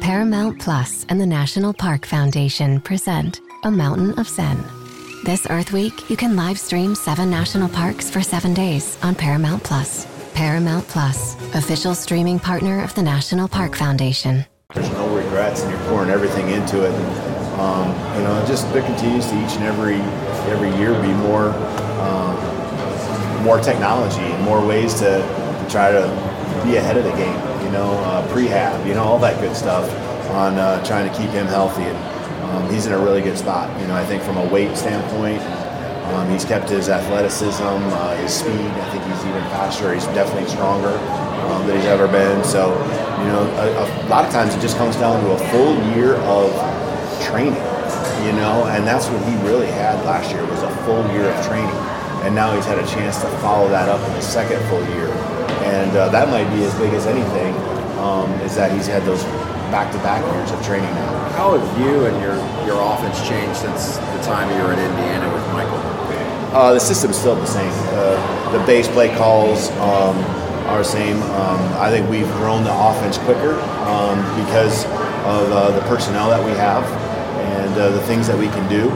Paramount 0.00 0.60
Plus 0.60 1.04
and 1.08 1.20
the 1.20 1.26
National 1.26 1.72
Park 1.72 2.04
Foundation 2.06 2.80
present 2.80 3.40
A 3.64 3.70
Mountain 3.70 4.18
of 4.18 4.28
Zen. 4.28 4.62
This 5.24 5.46
Earth 5.48 5.72
Week, 5.72 6.10
you 6.10 6.16
can 6.16 6.36
live 6.36 6.58
stream 6.58 6.94
seven 6.94 7.30
national 7.30 7.68
parks 7.68 8.10
for 8.10 8.22
seven 8.22 8.52
days 8.52 8.98
on 9.02 9.14
Paramount 9.14 9.62
Plus. 9.64 10.06
Paramount 10.34 10.86
Plus, 10.88 11.34
official 11.54 11.94
streaming 11.94 12.38
partner 12.38 12.82
of 12.82 12.94
the 12.94 13.02
National 13.02 13.48
Park 13.48 13.74
Foundation. 13.76 14.44
There's 14.74 14.90
no 14.90 15.14
regrets, 15.16 15.62
and 15.62 15.70
you're 15.70 15.88
pouring 15.88 16.10
everything 16.10 16.50
into 16.50 16.84
it. 16.84 16.94
Um, 17.58 17.88
you 18.16 18.24
know, 18.24 18.44
just 18.46 18.70
there 18.72 18.82
continues 18.82 19.26
to 19.26 19.44
each 19.44 19.54
and 19.56 19.64
every 19.64 19.96
every 20.50 20.70
year 20.76 20.92
be 21.00 21.12
more 21.14 21.50
um, 22.00 23.42
more 23.44 23.60
technology 23.60 24.20
and 24.20 24.44
more 24.44 24.66
ways 24.66 24.94
to 24.94 25.20
try 25.70 25.92
to 25.92 26.02
be 26.64 26.76
ahead 26.76 26.96
of 26.96 27.04
the 27.04 27.12
game. 27.12 27.53
Know, 27.74 27.90
uh, 28.06 28.22
prehab, 28.28 28.86
you 28.86 28.94
know, 28.94 29.02
all 29.02 29.18
that 29.18 29.40
good 29.40 29.56
stuff 29.56 29.90
on 30.30 30.54
uh, 30.54 30.78
trying 30.84 31.10
to 31.10 31.18
keep 31.18 31.30
him 31.30 31.46
healthy. 31.46 31.82
And 31.82 31.98
um, 32.54 32.72
he's 32.72 32.86
in 32.86 32.92
a 32.92 32.98
really 32.98 33.20
good 33.20 33.36
spot. 33.36 33.66
You 33.80 33.88
know, 33.88 33.96
I 33.96 34.04
think 34.06 34.22
from 34.22 34.36
a 34.36 34.46
weight 34.46 34.76
standpoint, 34.76 35.42
um, 36.14 36.30
he's 36.30 36.44
kept 36.44 36.70
his 36.70 36.88
athleticism, 36.88 37.64
uh, 37.64 38.14
his 38.16 38.32
speed. 38.32 38.54
I 38.54 38.90
think 38.90 39.02
he's 39.02 39.24
even 39.26 39.42
faster. 39.50 39.92
He's 39.92 40.06
definitely 40.14 40.48
stronger 40.48 40.94
um, 41.50 41.66
than 41.66 41.76
he's 41.76 41.86
ever 41.86 42.06
been. 42.06 42.44
So, 42.44 42.70
you 43.18 43.26
know, 43.26 43.42
a, 43.42 43.66
a 43.82 43.86
lot 44.08 44.24
of 44.24 44.30
times 44.30 44.54
it 44.54 44.60
just 44.60 44.76
comes 44.76 44.94
down 44.94 45.20
to 45.24 45.32
a 45.32 45.38
full 45.50 45.74
year 45.96 46.14
of 46.30 46.54
training. 47.26 47.58
You 48.22 48.32
know, 48.38 48.70
and 48.70 48.86
that's 48.86 49.08
what 49.08 49.20
he 49.28 49.34
really 49.44 49.66
had 49.66 49.98
last 50.06 50.30
year 50.30 50.46
was 50.46 50.62
a 50.62 50.70
full 50.86 51.02
year 51.10 51.28
of 51.28 51.46
training, 51.46 51.74
and 52.22 52.34
now 52.34 52.54
he's 52.54 52.64
had 52.64 52.78
a 52.78 52.86
chance 52.86 53.20
to 53.20 53.28
follow 53.42 53.68
that 53.68 53.88
up 53.88 54.00
in 54.06 54.14
the 54.14 54.22
second 54.22 54.62
full 54.70 54.80
year, 54.94 55.08
and 55.66 55.94
uh, 55.96 56.08
that 56.08 56.30
might 56.30 56.48
be 56.54 56.64
as 56.64 56.72
big 56.78 56.94
as 56.94 57.06
anything. 57.06 57.52
Um, 58.04 58.28
is 58.44 58.54
that 58.56 58.70
he's 58.70 58.86
had 58.86 59.02
those 59.04 59.24
back-to-back 59.72 60.20
years 60.20 60.50
of 60.52 60.60
training 60.62 60.92
now. 60.92 61.28
How 61.40 61.56
have 61.56 61.80
you 61.80 62.04
and 62.04 62.20
your, 62.20 62.36
your 62.68 62.76
offense 62.84 63.16
changed 63.26 63.56
since 63.56 63.96
the 63.96 64.20
time 64.20 64.52
you 64.52 64.62
were 64.62 64.74
at 64.74 64.78
Indiana 64.78 65.32
with 65.32 65.42
Michael? 65.56 65.80
Uh, 66.52 66.74
the 66.74 66.80
system's 66.80 67.16
still 67.16 67.34
the 67.34 67.46
same. 67.46 67.72
Uh, 67.96 68.52
the 68.52 68.64
base 68.66 68.88
play 68.88 69.08
calls 69.16 69.70
um, 69.80 70.16
are 70.68 70.78
the 70.78 70.84
same. 70.84 71.16
Um, 71.16 71.58
I 71.80 71.88
think 71.88 72.08
we've 72.10 72.30
grown 72.36 72.62
the 72.62 72.76
offense 72.76 73.16
quicker 73.16 73.58
um, 73.88 74.20
because 74.44 74.84
of 75.24 75.50
uh, 75.50 75.70
the 75.70 75.80
personnel 75.88 76.28
that 76.28 76.44
we 76.44 76.52
have 76.52 76.84
and 76.84 77.72
uh, 77.80 77.88
the 77.88 78.02
things 78.02 78.28
that 78.28 78.38
we 78.38 78.48
can 78.48 78.68
do 78.68 78.90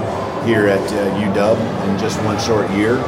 here 0.47 0.69
at 0.69 0.85
uh, 0.93 1.33
UW 1.33 1.89
in 1.89 1.99
just 1.99 2.23
one 2.25 2.39
short 2.39 2.71
year. 2.73 2.99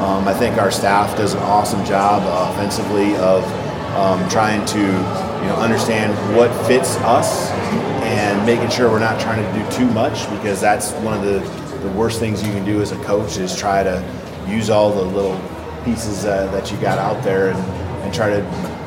Um, 0.00 0.26
I 0.26 0.32
think 0.32 0.56
our 0.56 0.70
staff 0.70 1.14
does 1.18 1.34
an 1.34 1.42
awesome 1.42 1.84
job 1.84 2.22
uh, 2.24 2.50
offensively 2.50 3.14
of 3.16 3.44
um, 3.96 4.28
trying 4.28 4.64
to 4.66 4.78
you 4.78 5.46
know 5.46 5.56
understand 5.56 6.12
what 6.36 6.50
fits 6.66 6.96
us 6.98 7.50
and 8.02 8.44
making 8.46 8.68
sure 8.70 8.90
we're 8.90 8.98
not 8.98 9.20
trying 9.20 9.42
to 9.42 9.58
do 9.58 9.76
too 9.76 9.90
much 9.92 10.28
because 10.30 10.60
that's 10.60 10.92
one 11.04 11.14
of 11.14 11.24
the, 11.24 11.38
the 11.78 11.92
worst 11.92 12.18
things 12.18 12.42
you 12.42 12.52
can 12.52 12.64
do 12.64 12.80
as 12.80 12.92
a 12.92 13.04
coach 13.04 13.36
is 13.38 13.56
try 13.56 13.82
to 13.82 14.02
use 14.48 14.70
all 14.70 14.92
the 14.92 15.02
little 15.02 15.38
pieces 15.84 16.24
uh, 16.24 16.50
that 16.50 16.70
you 16.70 16.76
got 16.78 16.98
out 16.98 17.22
there 17.22 17.50
and, 17.50 17.58
and 18.02 18.14
try 18.14 18.28
to 18.28 18.40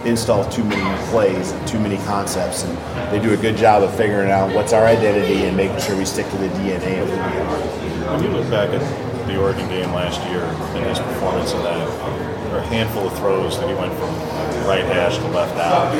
install 0.05 0.47
too 0.49 0.63
many 0.65 1.09
plays 1.09 1.51
and 1.51 1.67
too 1.67 1.79
many 1.79 1.97
concepts 2.05 2.63
and 2.63 2.77
they 3.11 3.19
do 3.19 3.33
a 3.33 3.37
good 3.37 3.55
job 3.55 3.83
of 3.83 3.95
figuring 3.95 4.29
out 4.29 4.53
what's 4.53 4.73
our 4.73 4.85
identity 4.85 5.45
and 5.45 5.55
making 5.55 5.79
sure 5.79 5.97
we 5.97 6.05
stick 6.05 6.29
to 6.29 6.37
the 6.37 6.49
DNA 6.49 7.01
of 7.01 7.07
who 7.07 7.15
we 7.15 7.39
are. 7.41 8.17
When 8.17 8.23
you 8.23 8.29
look 8.29 8.49
back 8.49 8.69
at 8.69 9.27
the 9.27 9.39
Oregon 9.39 9.67
game 9.69 9.93
last 9.93 10.21
year 10.29 10.43
and 10.43 10.85
his 10.85 10.99
performance 10.99 11.53
in 11.53 11.63
that, 11.63 11.87
there 12.49 12.57
are 12.57 12.59
a 12.59 12.67
handful 12.67 13.07
of 13.07 13.17
throws 13.17 13.57
that 13.59 13.69
he 13.69 13.75
went 13.75 13.93
from 13.93 14.09
right 14.65 14.85
hash 14.85 15.17
to 15.17 15.27
left 15.27 15.57
out. 15.57 15.93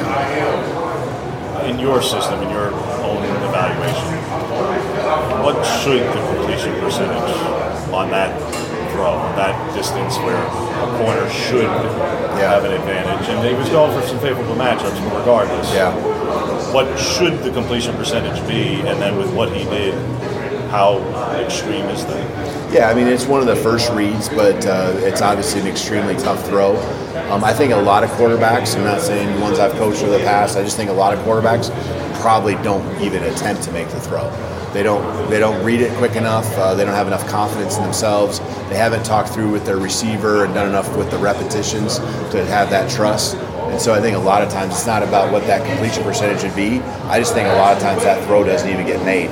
In 1.70 1.80
your 1.80 2.02
system, 2.02 2.42
in 2.42 2.50
your 2.50 2.74
own 3.04 3.24
evaluation, 3.48 4.18
what 5.44 5.64
should 5.82 6.02
the 6.02 6.36
completion 6.36 6.74
percentage 6.80 7.36
on 7.94 8.10
that 8.10 8.32
throw, 8.92 9.16
that 9.36 9.56
distance 9.76 10.18
where 10.18 10.38
a 10.38 10.98
corner 10.98 11.30
should 11.30 11.70
have 12.40 12.66
an 12.66 12.74
advantage? 12.74 13.30
And 13.30 13.48
he 13.48 13.54
was 13.54 13.70
going 13.70 13.98
for 14.00 14.06
some 14.08 14.20
favorable 14.20 14.56
matchups, 14.56 14.96
regardless, 15.18 15.74
yeah. 15.74 15.94
what 16.74 16.98
should 17.00 17.40
the 17.44 17.52
completion 17.52 17.96
percentage 17.96 18.46
be? 18.48 18.82
And 18.82 19.00
then 19.02 19.18
with 19.18 19.34
what 19.34 19.56
he 19.56 19.64
did, 19.66 19.94
how 20.70 21.00
Yeah, 22.74 22.90
I 22.90 22.94
mean, 22.94 23.08
it's 23.08 23.26
one 23.26 23.40
of 23.40 23.48
the 23.48 23.56
first 23.56 23.92
reads, 23.92 24.30
but 24.30 24.66
uh, 24.66 24.94
it's 24.98 25.22
obviously 25.22 25.62
an 25.62 25.68
extremely 25.68 26.16
tough 26.16 26.44
throw. 26.48 26.76
Um, 27.30 27.44
I 27.44 27.54
think 27.54 27.72
a 27.72 27.78
lot 27.78 28.04
of 28.04 28.10
quarterbacks, 28.12 28.76
I'm 28.76 28.84
not 28.84 29.02
saying 29.02 29.40
ones 29.40 29.60
I've 29.60 29.74
coached 29.74 30.04
in 30.04 30.10
the 30.10 30.20
past, 30.20 30.58
I 30.58 30.64
just 30.64 30.78
think 30.78 30.90
a 30.90 30.94
lot 30.94 31.14
of 31.14 31.20
quarterbacks 31.20 31.70
probably 32.22 32.56
don't 32.56 33.02
even 33.02 33.24
attempt 33.24 33.64
to 33.64 33.72
make 33.72 33.90
the 33.90 34.00
throw. 34.00 34.30
They 34.74 34.82
don't, 34.82 35.30
they 35.30 35.40
don't 35.40 35.64
read 35.64 35.82
it 35.82 35.96
quick 35.98 36.16
enough. 36.16 36.52
Uh, 36.58 36.74
they 36.74 36.84
don't 36.84 36.96
have 36.96 37.06
enough 37.06 37.28
confidence 37.28 37.78
in 37.78 37.84
themselves. 37.84 38.40
They 38.70 38.76
haven't 38.76 39.04
talked 39.06 39.30
through 39.30 39.52
with 39.52 39.66
their 39.66 39.78
receiver 39.78 40.46
and 40.46 40.54
done 40.54 40.68
enough 40.68 40.98
with 40.98 41.12
the 41.12 41.20
repetitions 41.20 42.00
to 42.00 42.44
have 42.46 42.72
that 42.72 42.90
trust. 42.90 43.36
And 43.36 43.80
so 43.80 43.94
I 43.94 44.02
think 44.02 44.16
a 44.16 44.20
lot 44.20 44.42
of 44.42 44.50
times 44.50 44.74
it's 44.74 44.88
not 44.88 45.04
about 45.04 45.32
what 45.32 45.46
that 45.48 45.66
completion 45.66 46.04
percentage 46.04 46.44
would 46.44 46.56
be. 46.56 46.80
I 47.10 47.20
just 47.20 47.34
think 47.34 47.48
a 47.48 47.56
lot 47.56 47.76
of 47.76 47.82
times 47.82 48.04
that 48.04 48.24
throw 48.26 48.44
doesn't 48.44 48.70
even 48.70 48.86
get 48.86 49.04
made. 49.06 49.30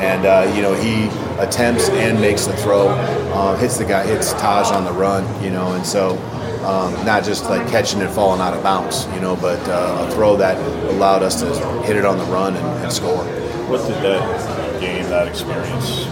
And 0.00 0.26
uh, 0.26 0.52
you 0.54 0.62
know 0.62 0.74
he 0.74 1.08
attempts 1.46 1.88
and 1.90 2.20
makes 2.20 2.46
the 2.46 2.56
throw, 2.58 2.88
uh, 2.88 3.56
hits 3.56 3.76
the 3.78 3.84
guy, 3.84 4.06
hits 4.06 4.32
Taj 4.34 4.70
on 4.70 4.84
the 4.84 4.92
run. 4.92 5.22
You 5.42 5.50
know, 5.50 5.72
and 5.72 5.84
so 5.84 6.16
um, 6.64 6.92
not 7.04 7.24
just 7.24 7.44
like 7.44 7.66
catching 7.68 8.00
and 8.00 8.10
falling 8.10 8.40
out 8.40 8.54
of 8.54 8.62
bounds. 8.62 9.06
You 9.14 9.20
know, 9.20 9.36
but 9.36 9.60
uh, 9.68 10.06
a 10.08 10.14
throw 10.14 10.36
that 10.36 10.56
allowed 10.90 11.22
us 11.22 11.40
to 11.42 11.82
hit 11.82 11.96
it 11.96 12.04
on 12.04 12.18
the 12.18 12.24
run 12.24 12.56
and, 12.56 12.84
and 12.84 12.92
score. 12.92 13.24
What 13.68 13.86
did 13.86 13.96
that 14.02 14.80
game, 14.80 15.04
that 15.08 15.28
experience 15.28 16.06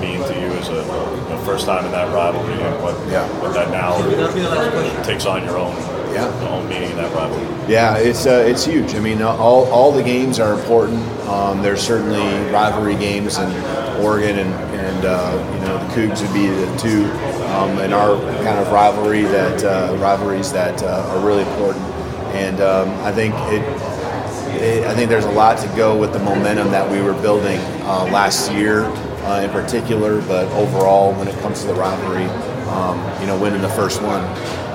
mean 0.00 0.22
to 0.22 0.34
you 0.40 0.46
as 0.58 0.68
a 0.68 0.72
you 0.74 1.28
know, 1.28 1.42
first 1.44 1.66
time 1.66 1.84
in 1.84 1.90
that 1.92 2.12
rivalry, 2.14 2.54
and 2.54 2.82
what, 2.82 2.94
Yeah. 3.08 3.26
what 3.42 3.52
that 3.54 3.70
now 3.70 3.96
takes 5.02 5.26
on 5.26 5.44
your 5.44 5.58
own, 5.58 5.74
Yeah. 6.12 6.48
own 6.48 6.68
meaning 6.68 6.90
in 6.90 6.96
that 6.96 7.14
rivalry? 7.14 7.72
Yeah, 7.72 7.96
it's 7.98 8.26
uh, 8.26 8.44
it's 8.46 8.64
huge. 8.64 8.94
I 8.94 9.00
mean, 9.00 9.22
all, 9.22 9.64
all 9.70 9.92
the 9.92 10.02
games 10.02 10.40
are 10.40 10.52
important. 10.58 11.02
Um, 11.28 11.62
there's 11.62 11.80
certainly 11.80 12.20
rivalry 12.50 12.96
games, 12.96 13.36
and 13.38 13.52
Oregon 14.02 14.38
and 14.38 14.54
and 14.74 15.04
uh, 15.04 15.52
you 15.54 15.60
know 15.66 15.78
the 15.78 15.94
Cougs 15.94 16.22
would 16.22 16.34
be 16.34 16.46
the 16.46 16.76
two 16.78 17.04
um, 17.54 17.78
in 17.78 17.92
our 17.92 18.16
kind 18.42 18.58
of 18.58 18.70
rivalry 18.72 19.22
that 19.22 19.64
uh, 19.64 19.96
rivalries 19.98 20.52
that 20.52 20.82
uh, 20.82 21.06
are 21.08 21.24
really 21.24 21.42
important. 21.42 21.84
And 22.34 22.60
um, 22.60 22.88
I 23.00 23.12
think 23.12 23.34
it, 23.52 23.62
it, 24.62 24.86
I 24.86 24.94
think 24.94 25.08
there's 25.08 25.24
a 25.24 25.30
lot 25.30 25.58
to 25.58 25.68
go 25.76 25.96
with 25.96 26.12
the 26.12 26.18
momentum 26.20 26.70
that 26.70 26.88
we 26.90 27.00
were 27.02 27.14
building 27.20 27.58
uh, 27.82 28.08
last 28.12 28.52
year, 28.52 28.84
uh, 29.24 29.42
in 29.42 29.50
particular, 29.50 30.20
but 30.22 30.46
overall 30.52 31.12
when 31.14 31.28
it 31.28 31.38
comes 31.40 31.60
to 31.62 31.66
the 31.66 31.74
rivalry, 31.74 32.24
um, 32.68 32.98
you 33.20 33.26
know, 33.26 33.38
winning 33.40 33.62
the 33.62 33.68
first 33.70 34.00
one 34.02 34.22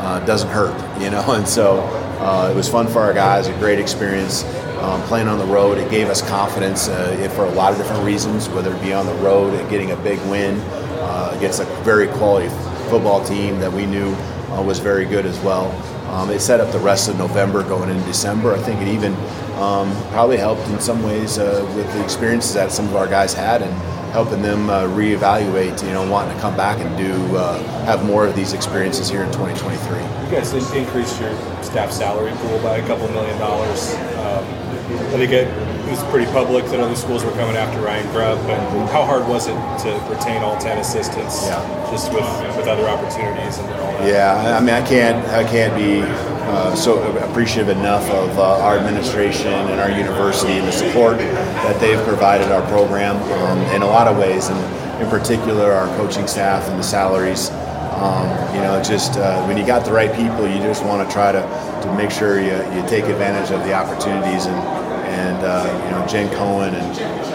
uh, 0.05 0.23
doesn't 0.25 0.49
hurt, 0.49 0.73
you 1.01 1.09
know, 1.09 1.23
and 1.33 1.47
so 1.47 1.79
uh, 2.19 2.49
it 2.51 2.55
was 2.55 2.69
fun 2.69 2.87
for 2.87 2.99
our 2.99 3.13
guys, 3.13 3.47
a 3.47 3.57
great 3.57 3.79
experience. 3.79 4.43
Um, 4.79 5.01
playing 5.03 5.27
on 5.27 5.39
the 5.39 5.45
road, 5.45 5.79
it 5.79 5.89
gave 5.89 6.09
us 6.09 6.21
confidence 6.21 6.89
uh, 6.89 7.31
for 7.35 7.45
a 7.45 7.51
lot 7.51 7.71
of 7.71 7.79
different 7.79 8.05
reasons, 8.05 8.47
whether 8.49 8.75
it 8.75 8.81
be 8.83 8.93
on 8.93 9.07
the 9.07 9.15
road 9.15 9.53
and 9.55 9.67
getting 9.67 9.91
a 9.91 9.95
big 9.95 10.19
win 10.29 10.59
uh, 10.99 11.33
against 11.35 11.59
a 11.59 11.65
very 11.83 12.07
quality 12.07 12.49
football 12.89 13.23
team 13.25 13.59
that 13.59 13.71
we 13.71 13.87
knew 13.87 14.13
uh, 14.51 14.61
was 14.61 14.77
very 14.77 15.05
good 15.05 15.25
as 15.25 15.39
well. 15.39 15.71
Um, 16.11 16.29
it 16.29 16.39
set 16.39 16.59
up 16.59 16.71
the 16.71 16.79
rest 16.79 17.09
of 17.09 17.17
November 17.17 17.63
going 17.63 17.89
into 17.89 18.05
December. 18.05 18.53
I 18.53 18.59
think 18.59 18.79
it 18.81 18.87
even 18.89 19.15
um, 19.55 19.91
probably 20.11 20.37
helped 20.37 20.67
in 20.67 20.79
some 20.79 21.01
ways 21.01 21.39
uh, 21.39 21.65
with 21.75 21.91
the 21.93 22.03
experiences 22.03 22.53
that 22.53 22.71
some 22.71 22.85
of 22.85 22.95
our 22.95 23.07
guys 23.07 23.33
had 23.33 23.63
and 23.63 23.73
helping 24.15 24.41
them 24.41 24.69
uh, 24.69 24.83
reevaluate, 24.83 25.85
you 25.85 25.91
know, 25.91 26.09
wanting 26.09 26.33
to 26.33 26.41
come 26.41 26.55
back 26.55 26.79
and 26.79 26.97
do 26.97 27.35
uh, 27.35 27.61
have 27.83 28.05
more 28.05 28.25
of 28.25 28.33
these 28.33 28.53
experiences 28.53 29.09
here 29.09 29.21
in 29.21 29.29
2023. 29.33 29.97
You 29.97 30.31
guys 30.31 30.53
in- 30.53 30.77
increased 30.83 31.19
your 31.19 31.35
staff 31.61 31.91
salary 31.91 32.31
pool 32.37 32.57
by 32.63 32.77
a 32.77 32.87
couple 32.87 33.09
million 33.09 33.37
dollars. 33.39 33.93
Um, 33.93 34.64
I 34.85 35.17
think 35.17 35.31
it 35.31 35.47
was 35.89 36.03
pretty 36.11 36.31
public 36.31 36.65
that 36.65 36.79
other 36.79 36.95
schools 36.95 37.23
were 37.23 37.31
coming 37.31 37.55
after 37.55 37.81
Ryan 37.81 38.05
Grubb, 38.11 38.37
but 38.45 38.59
how 38.91 39.03
hard 39.03 39.27
was 39.27 39.47
it 39.47 39.53
to 39.53 40.13
retain 40.13 40.43
all 40.43 40.57
10 40.57 40.77
assistants 40.77 41.47
just 41.89 42.13
with, 42.13 42.23
with 42.55 42.67
other 42.67 42.87
opportunities 42.87 43.57
and 43.57 43.67
all 43.69 43.91
that? 43.93 44.07
Yeah, 44.07 44.57
I 44.57 44.59
mean, 44.59 44.75
I 44.75 44.85
can't, 44.85 45.27
I 45.29 45.43
can't 45.43 45.75
be 45.75 46.01
uh, 46.03 46.75
so 46.75 47.01
appreciative 47.17 47.75
enough 47.75 48.07
of 48.11 48.37
uh, 48.37 48.59
our 48.59 48.77
administration 48.77 49.51
and 49.51 49.79
our 49.81 49.89
university 49.89 50.53
and 50.53 50.67
the 50.67 50.71
support 50.71 51.17
that 51.17 51.79
they've 51.79 52.03
provided 52.05 52.51
our 52.51 52.61
program 52.69 53.17
um, 53.39 53.59
in 53.73 53.81
a 53.81 53.87
lot 53.87 54.07
of 54.07 54.17
ways, 54.17 54.49
and 54.49 55.01
in 55.01 55.09
particular 55.09 55.71
our 55.71 55.87
coaching 55.97 56.27
staff 56.27 56.67
and 56.69 56.79
the 56.79 56.83
salaries. 56.83 57.49
Um, 57.95 58.27
you 58.53 58.61
know, 58.61 58.81
just 58.83 59.17
uh, 59.17 59.43
when 59.45 59.57
you 59.57 59.65
got 59.65 59.85
the 59.85 59.93
right 59.93 60.13
people, 60.13 60.47
you 60.47 60.57
just 60.59 60.83
want 60.83 61.07
to 61.07 61.13
try 61.13 61.31
to, 61.31 61.41
to 61.83 61.95
make 61.95 62.11
sure 62.11 62.39
you, 62.39 62.57
you 62.75 62.87
take 62.87 63.05
advantage 63.05 63.51
of 63.51 63.63
the 63.63 63.73
opportunities 63.73 64.45
and 64.45 64.85
and 65.15 65.37
uh, 65.45 65.85
you 65.85 65.91
know 65.91 66.05
Jen 66.07 66.33
Cohen 66.35 66.75
and 66.75 67.25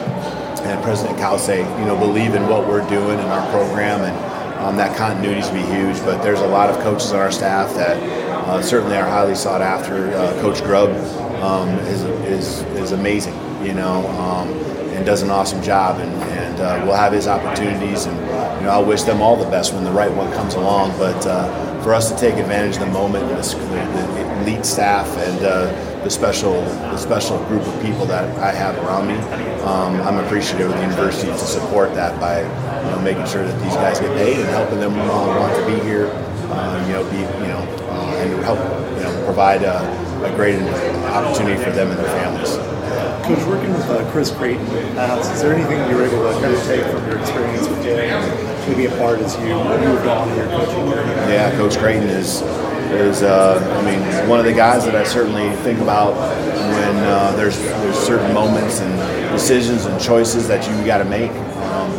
and 0.62 0.82
President 0.82 1.18
Cauce, 1.18 1.48
you 1.48 1.84
know, 1.86 1.96
believe 1.98 2.34
in 2.34 2.46
what 2.48 2.68
we're 2.68 2.86
doing 2.88 3.18
in 3.18 3.24
our 3.24 3.50
program, 3.50 4.02
and 4.02 4.60
um, 4.60 4.76
that 4.76 4.96
continuity 4.96 5.40
to 5.40 5.52
be 5.52 5.62
huge. 5.62 5.98
But 6.00 6.22
there's 6.22 6.40
a 6.40 6.46
lot 6.46 6.68
of 6.68 6.78
coaches 6.82 7.12
on 7.12 7.20
our 7.20 7.32
staff 7.32 7.74
that 7.74 7.96
uh, 8.46 8.60
certainly 8.62 8.96
are 8.96 9.08
highly 9.08 9.34
sought 9.34 9.62
after. 9.62 10.14
Uh, 10.14 10.32
Coach 10.40 10.62
Grubb 10.62 10.90
um, 11.42 11.68
is, 11.86 12.02
is 12.02 12.62
is 12.76 12.92
amazing, 12.92 13.34
you 13.64 13.72
know, 13.72 14.06
um, 14.18 14.48
and 14.92 15.06
does 15.06 15.22
an 15.22 15.30
awesome 15.30 15.62
job, 15.62 15.98
and, 16.00 16.12
and 16.60 16.82
uh, 16.82 16.84
we'll 16.84 16.96
have 16.96 17.12
his 17.12 17.26
opportunities, 17.26 18.06
and 18.06 18.16
you 18.60 18.66
know, 18.66 18.70
I 18.70 18.78
wish 18.78 19.02
them 19.02 19.20
all 19.20 19.36
the 19.36 19.50
best 19.50 19.72
when 19.72 19.84
the 19.84 19.90
right 19.90 20.12
one 20.12 20.30
comes 20.32 20.54
along. 20.54 20.96
But 20.98 21.26
uh, 21.26 21.82
for 21.82 21.94
us 21.94 22.10
to 22.12 22.18
take 22.18 22.34
advantage 22.36 22.76
of 22.76 22.80
the 22.80 22.92
moment, 22.92 23.28
the, 23.28 23.42
the 23.42 24.40
elite 24.42 24.66
staff, 24.66 25.06
and 25.16 25.44
uh, 25.44 26.02
the 26.02 26.10
special 26.10 26.60
the 26.62 26.96
special 26.96 27.42
group 27.46 27.62
of 27.62 27.82
people 27.82 28.04
that 28.06 28.24
I 28.38 28.52
have 28.52 28.76
around 28.78 29.08
me. 29.08 29.16
Um, 29.62 30.00
I'm 30.02 30.24
appreciative 30.24 30.70
of 30.70 30.76
the 30.76 30.82
university 30.82 31.30
to 31.30 31.38
support 31.38 31.94
that 31.94 32.18
by 32.20 32.40
you 32.40 32.90
know 32.90 33.00
making 33.02 33.26
sure 33.26 33.44
that 33.44 33.62
these 33.62 33.74
guys 33.74 34.00
get 34.00 34.14
paid 34.16 34.38
and 34.38 34.48
helping 34.48 34.80
them 34.80 34.98
uh, 34.98 35.26
want 35.38 35.56
to 35.56 35.66
be 35.66 35.82
here. 35.84 36.08
Uh, 36.50 36.84
you 36.86 36.92
know, 36.92 37.04
be 37.10 37.18
you 37.18 37.48
know, 37.48 37.64
uh, 37.90 38.16
and 38.18 38.44
help 38.44 38.58
you 38.96 39.02
know 39.02 39.24
provide 39.24 39.62
a, 39.62 39.80
a 40.24 40.36
great 40.36 40.60
opportunity 41.08 41.62
for 41.62 41.70
them 41.70 41.90
and 41.90 41.98
their 41.98 42.08
families. 42.20 42.69
Coach, 43.34 43.46
working 43.46 43.72
with 43.72 43.88
uh, 43.88 44.10
Chris 44.10 44.32
Creighton, 44.32 44.66
is 44.66 45.40
there 45.40 45.54
anything 45.54 45.88
you 45.88 45.96
were 45.96 46.04
able 46.04 46.22
to 46.22 46.32
kind 46.40 46.52
of 46.52 46.60
take 46.64 46.82
from 46.86 47.06
your 47.06 47.18
experience 47.20 47.68
with 47.68 47.80
Jay 47.80 48.08
to 48.10 48.76
be 48.76 48.86
a 48.86 48.90
part 48.98 49.20
as 49.20 49.36
you 49.36 49.54
moved 49.54 50.08
on 50.08 50.28
in 50.30 50.36
your 50.36 50.46
coaching 50.46 50.90
career? 50.90 51.06
Yeah, 51.30 51.52
Coach 51.52 51.78
Creighton 51.78 52.08
is 52.08 52.42
is 52.90 53.22
uh, 53.22 53.60
I 53.80 53.84
mean 53.88 54.28
one 54.28 54.40
of 54.40 54.46
the 54.46 54.52
guys 54.52 54.84
that 54.84 54.96
I 54.96 55.04
certainly 55.04 55.54
think 55.62 55.78
about 55.78 56.14
when 56.14 56.96
uh, 57.04 57.32
there's 57.36 57.56
there's 57.56 57.96
certain 57.96 58.34
moments 58.34 58.80
and 58.80 59.30
decisions 59.30 59.84
and 59.84 60.00
choices 60.00 60.48
that 60.48 60.66
you 60.68 60.84
got 60.84 60.98
to 60.98 61.04
make. 61.04 61.30
Um, 61.30 61.92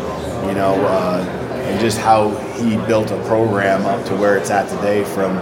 you 0.49 0.55
know, 0.55 0.75
uh, 0.85 1.23
and 1.63 1.79
just 1.79 1.97
how 1.97 2.31
he 2.55 2.75
built 2.87 3.11
a 3.11 3.23
program 3.23 3.85
up 3.85 4.05
to 4.07 4.17
where 4.17 4.35
it's 4.35 4.49
at 4.49 4.67
today, 4.67 5.05
from 5.05 5.37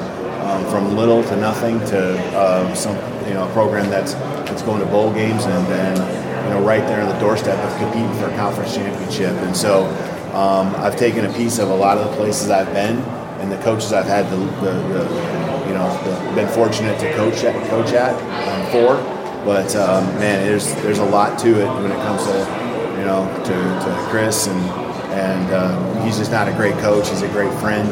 um, 0.46 0.64
from 0.70 0.96
little 0.96 1.24
to 1.24 1.36
nothing 1.38 1.80
to 1.86 2.20
uh, 2.38 2.76
some 2.76 2.96
you 3.28 3.34
know 3.34 3.50
a 3.50 3.54
program 3.54 3.90
that's 3.90 4.14
that's 4.60 4.68
going 4.68 4.82
to 4.82 4.92
bowl 4.92 5.14
games 5.14 5.46
and 5.46 5.68
then 5.68 5.96
you 6.44 6.50
know 6.50 6.62
right 6.62 6.86
there 6.88 7.02
on 7.02 7.08
the 7.08 7.20
doorstep 7.20 7.58
of 7.60 7.78
competing 7.78 8.14
for 8.16 8.30
a 8.30 8.36
conference 8.36 8.76
championship. 8.76 9.32
And 9.32 9.56
so 9.56 9.86
um, 10.34 10.76
I've 10.76 10.98
taken 10.98 11.26
a 11.26 11.34
piece 11.34 11.60
of 11.60 11.70
a 11.70 11.76
lot 11.76 11.98
of 11.98 12.10
the 12.10 12.16
places 12.18 12.50
I've 12.50 12.74
been 12.74 12.98
and 13.40 13.50
the 13.52 13.58
coaches 13.60 13.94
I've 13.94 14.06
had 14.06 14.30
the, 14.30 14.36
the, 14.36 14.74
the 14.90 15.04
you 15.68 15.74
know 15.74 15.88
the, 16.04 16.36
been 16.36 16.50
fortunate 16.50 17.00
to 17.00 17.14
coach 17.14 17.44
at 17.44 17.70
coach 17.70 17.94
at 17.94 18.16
um, 18.50 18.72
for. 18.72 18.96
But 19.46 19.74
um, 19.78 20.04
man, 20.20 20.46
there's 20.46 20.74
there's 20.84 21.00
a 21.00 21.06
lot 21.06 21.40
to 21.40 21.50
it 21.50 21.68
when 21.82 21.92
it 21.92 22.02
comes 22.04 22.24
to 22.26 22.38
you 23.00 23.06
know 23.06 23.32
to, 23.46 23.54
to 23.54 24.08
Chris 24.10 24.48
and 24.48 24.60
and 25.12 25.52
uh, 25.52 26.04
he's 26.04 26.18
just 26.18 26.32
not 26.32 26.50
a 26.50 26.54
great 26.54 26.76
coach. 26.80 27.10
He's 27.10 27.22
a 27.22 27.30
great 27.30 27.54
friend. 27.60 27.90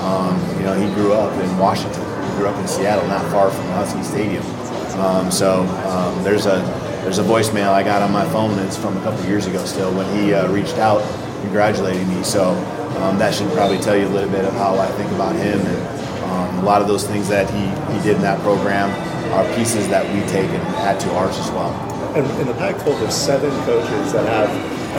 Um, 0.00 0.38
you 0.56 0.64
know, 0.64 0.74
he 0.74 0.92
grew 0.94 1.12
up 1.12 1.32
in 1.42 1.58
Washington. 1.58 2.02
He 2.02 2.36
grew 2.36 2.48
up 2.48 2.58
in 2.58 2.66
Seattle, 2.66 3.06
not 3.08 3.30
far 3.30 3.50
from 3.50 3.64
Husky 3.66 4.02
Stadium. 4.02 4.65
Um, 4.98 5.30
so 5.30 5.62
um, 5.88 6.22
there's 6.24 6.46
a 6.46 6.58
there's 7.02 7.18
a 7.18 7.22
voicemail 7.22 7.68
I 7.68 7.82
got 7.82 8.02
on 8.02 8.10
my 8.10 8.28
phone. 8.30 8.58
It's 8.60 8.76
from 8.76 8.96
a 8.96 9.00
couple 9.02 9.24
years 9.26 9.46
ago 9.46 9.64
still 9.64 9.92
when 9.94 10.06
he 10.18 10.34
uh, 10.34 10.50
reached 10.50 10.78
out 10.78 11.00
congratulating 11.42 12.08
me. 12.08 12.22
So 12.24 12.50
um, 12.98 13.18
that 13.18 13.34
should 13.34 13.50
probably 13.52 13.78
tell 13.78 13.96
you 13.96 14.06
a 14.06 14.14
little 14.14 14.30
bit 14.30 14.44
of 14.44 14.52
how 14.54 14.76
I 14.78 14.88
think 14.92 15.10
about 15.12 15.36
him 15.36 15.60
and 15.60 15.96
um, 16.26 16.58
a 16.58 16.62
lot 16.62 16.82
of 16.82 16.88
those 16.88 17.06
things 17.06 17.28
that 17.28 17.48
he, 17.50 17.62
he 17.94 18.02
did 18.02 18.16
in 18.16 18.22
that 18.22 18.40
program 18.40 18.90
are 19.32 19.44
pieces 19.54 19.88
that 19.88 20.04
we 20.12 20.20
take 20.28 20.50
and 20.50 20.62
add 20.82 20.98
to 21.00 21.10
ours 21.14 21.38
as 21.38 21.50
well. 21.50 21.70
And 22.16 22.26
in 22.40 22.46
the 22.48 22.54
Pac-12, 22.54 22.98
there's 22.98 23.14
seven 23.14 23.50
coaches 23.64 24.12
that 24.12 24.26
have 24.26 24.48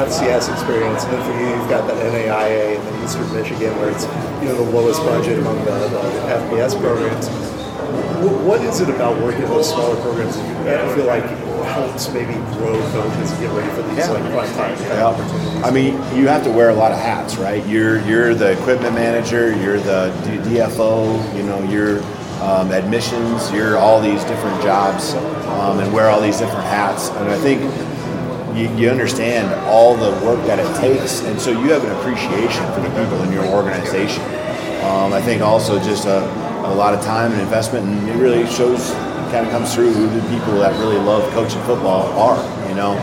FCS 0.08 0.54
experience, 0.54 1.04
and 1.04 1.14
then 1.14 1.24
for 1.26 1.40
you, 1.40 1.50
you've 1.50 1.70
got 1.70 1.88
that 1.88 1.98
NAIA 1.98 2.78
and 2.78 2.88
then 2.88 3.04
Eastern 3.04 3.34
Michigan, 3.34 3.76
where 3.80 3.90
it's 3.90 4.06
you 4.42 4.48
know 4.48 4.64
the 4.64 4.72
lowest 4.72 5.02
budget 5.02 5.40
among 5.40 5.58
the, 5.66 5.72
the 5.90 6.00
FBS 6.30 6.80
programs. 6.80 7.57
Wh- 8.22 8.46
What 8.46 8.62
is 8.62 8.82
it 8.82 8.90
about 8.90 9.22
working 9.22 9.44
in 9.44 9.50
those 9.50 9.70
smaller 9.70 9.96
programs 10.02 10.36
that 10.38 10.88
you 10.88 10.96
feel 10.96 11.06
like 11.06 11.24
helps 11.68 12.12
maybe 12.14 12.34
grow 12.56 12.74
coaches 12.92 13.32
and 13.32 13.40
get 13.42 13.52
ready 13.52 13.70
for 13.76 13.82
these 13.90 14.10
like 14.10 14.24
prime 14.32 14.54
time 14.78 15.04
opportunities? 15.04 15.64
I 15.64 15.72
mean, 15.72 15.94
you 16.16 16.28
have 16.28 16.44
to 16.44 16.52
wear 16.52 16.70
a 16.70 16.74
lot 16.76 16.92
of 16.92 16.98
hats, 17.00 17.38
right? 17.38 17.66
You're 17.68 18.00
you're 18.08 18.34
the 18.34 18.52
equipment 18.54 18.94
manager, 18.96 19.56
you're 19.58 19.80
the 19.80 20.12
DFO, 20.46 21.36
you 21.36 21.44
know, 21.44 21.60
you're 21.64 22.02
um, 22.42 22.72
admissions, 22.72 23.52
you're 23.52 23.78
all 23.78 24.00
these 24.02 24.24
different 24.26 24.62
jobs, 24.62 25.14
um, 25.58 25.80
and 25.80 25.92
wear 25.92 26.10
all 26.10 26.22
these 26.22 26.38
different 26.38 26.66
hats. 26.66 27.10
And 27.10 27.30
I 27.30 27.38
think 27.40 27.62
you, 28.56 28.70
you 28.78 28.90
understand 28.90 29.54
all 29.68 29.96
the 29.96 30.12
work 30.26 30.44
that 30.46 30.60
it 30.60 30.80
takes, 30.80 31.22
and 31.24 31.40
so 31.42 31.50
you 31.52 31.72
have 31.72 31.84
an 31.84 31.92
appreciation 31.98 32.64
for 32.74 32.80
the 32.82 32.90
people 32.90 33.22
in 33.24 33.32
your 33.32 33.46
organization. 33.48 34.24
Um, 34.86 35.12
I 35.14 35.22
think 35.22 35.42
also 35.42 35.80
just 35.80 36.06
a, 36.06 36.22
a 36.72 36.76
lot 36.76 36.94
of 36.94 37.02
time 37.02 37.32
and 37.32 37.42
investment, 37.42 37.86
and 37.86 38.10
it 38.10 38.16
really 38.16 38.46
shows, 38.48 38.92
kind 39.32 39.46
of 39.46 39.52
comes 39.52 39.74
through 39.74 39.92
who 39.94 40.08
the 40.08 40.22
people 40.30 40.60
that 40.60 40.72
really 40.80 40.98
love 40.98 41.30
coaching 41.34 41.62
football 41.64 42.08
are. 42.18 42.38
You 42.70 42.76
know, 42.76 42.94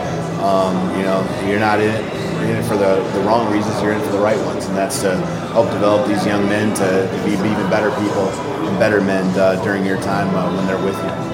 um, 0.41 0.75
you 0.97 1.03
know, 1.03 1.21
you're 1.47 1.59
not 1.59 1.79
in 1.79 1.89
it, 1.89 2.03
you're 2.41 2.51
in 2.51 2.57
it 2.57 2.65
for 2.65 2.77
the, 2.77 3.01
the 3.13 3.21
wrong 3.21 3.51
reasons. 3.51 3.81
You're 3.81 3.93
in 3.93 4.01
it 4.01 4.05
for 4.05 4.11
the 4.13 4.19
right 4.19 4.39
ones, 4.45 4.65
and 4.65 4.75
that's 4.77 5.01
to 5.01 5.15
help 5.53 5.71
develop 5.71 6.07
these 6.07 6.25
young 6.25 6.45
men 6.47 6.73
to, 6.75 6.85
to 6.85 7.23
be 7.25 7.31
even 7.33 7.69
better 7.69 7.89
people 8.01 8.29
and 8.67 8.79
better 8.79 9.01
men 9.01 9.25
uh, 9.39 9.61
during 9.63 9.85
your 9.85 10.01
time 10.01 10.33
uh, 10.35 10.55
when 10.55 10.65
they're 10.67 10.83
with 10.83 10.97
you. 10.97 11.25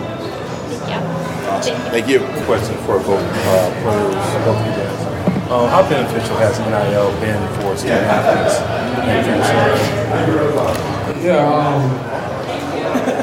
Awesome. 1.51 1.75
Thank 1.91 2.07
you. 2.07 2.19
Question 2.45 2.75
for 2.85 2.97
both 2.99 3.21
uh, 3.21 3.71
players, 3.83 4.15
both 4.45 4.57
of 4.57 4.65
you 4.65 4.71
guys. 4.71 5.01
Uh, 5.51 5.67
how 5.67 5.83
beneficial 5.87 6.37
has 6.37 6.57
NIL 6.59 7.11
been 7.19 7.37
for 7.59 7.75
student 7.75 8.07
athletes 8.07 8.55
and 9.03 9.27
Yeah, 11.21 11.43
um, 11.43 12.10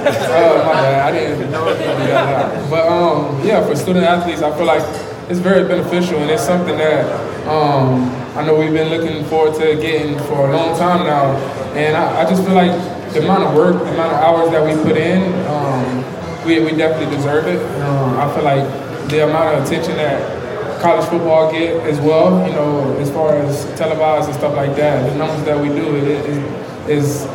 uh, 0.07 0.65
my 0.67 0.73
bad, 0.73 1.15
I 1.15 1.19
didn't 1.19 1.51
know 1.51 1.65
that. 1.75 2.71
But 2.71 2.87
um, 2.87 3.45
yeah, 3.45 3.67
for 3.67 3.75
student 3.77 4.05
athletes, 4.05 4.43
I 4.43 4.55
feel 4.57 4.67
like 4.67 4.83
it's 5.31 5.41
very 5.41 5.67
beneficial, 5.67 6.19
and 6.19 6.31
it's 6.31 6.45
something 6.45 6.77
that 6.77 7.05
um, 7.49 8.11
I 8.37 8.45
know 8.45 8.59
we've 8.59 8.73
been 8.73 8.89
looking 8.89 9.25
forward 9.27 9.55
to 9.61 9.77
getting 9.81 10.19
for 10.27 10.51
a 10.51 10.57
long 10.57 10.79
time 10.79 11.07
now. 11.07 11.37
And 11.75 11.97
I, 11.97 12.23
I 12.23 12.29
just 12.29 12.45
feel 12.45 12.55
like 12.55 12.73
the 13.13 13.25
amount 13.25 13.45
of 13.45 13.55
work, 13.55 13.75
the 13.75 13.93
amount 13.93 14.13
of 14.13 14.21
hours 14.21 14.51
that 14.51 14.65
we 14.65 14.81
put 14.83 14.97
in, 14.97 15.33
um, 15.47 16.05
we, 16.47 16.61
we 16.61 16.77
definitely 16.77 17.15
deserve 17.15 17.47
it. 17.47 17.61
Um, 17.83 18.17
I 18.19 18.33
feel 18.35 18.45
like 18.45 18.65
the 19.09 19.25
amount 19.25 19.57
of 19.57 19.65
attention 19.65 19.97
that 19.97 20.81
college 20.81 21.09
football 21.09 21.51
get 21.51 21.77
as 21.87 21.99
well, 22.01 22.47
you 22.47 22.53
know, 22.55 22.97
as 22.99 23.11
far 23.11 23.35
as 23.35 23.65
televised 23.77 24.29
and 24.29 24.37
stuff 24.37 24.55
like 24.55 24.77
that, 24.77 25.11
the 25.11 25.17
numbers 25.17 25.45
that 25.45 25.61
we 25.61 25.69
do, 25.69 25.97
it 25.97 26.89
is 26.89 27.27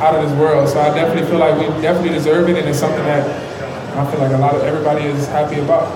out 0.00 0.14
of 0.14 0.28
this 0.28 0.38
world. 0.38 0.68
So 0.68 0.80
I 0.80 0.94
definitely 0.94 1.28
feel 1.28 1.38
like 1.38 1.58
we 1.58 1.66
definitely 1.82 2.10
deserve 2.10 2.48
it, 2.48 2.56
and 2.56 2.68
it's 2.68 2.78
something 2.78 3.04
that 3.04 3.26
I 3.96 4.10
feel 4.10 4.20
like 4.20 4.32
a 4.32 4.38
lot 4.38 4.54
of 4.54 4.62
everybody 4.62 5.04
is 5.04 5.26
happy 5.28 5.60
about. 5.60 5.86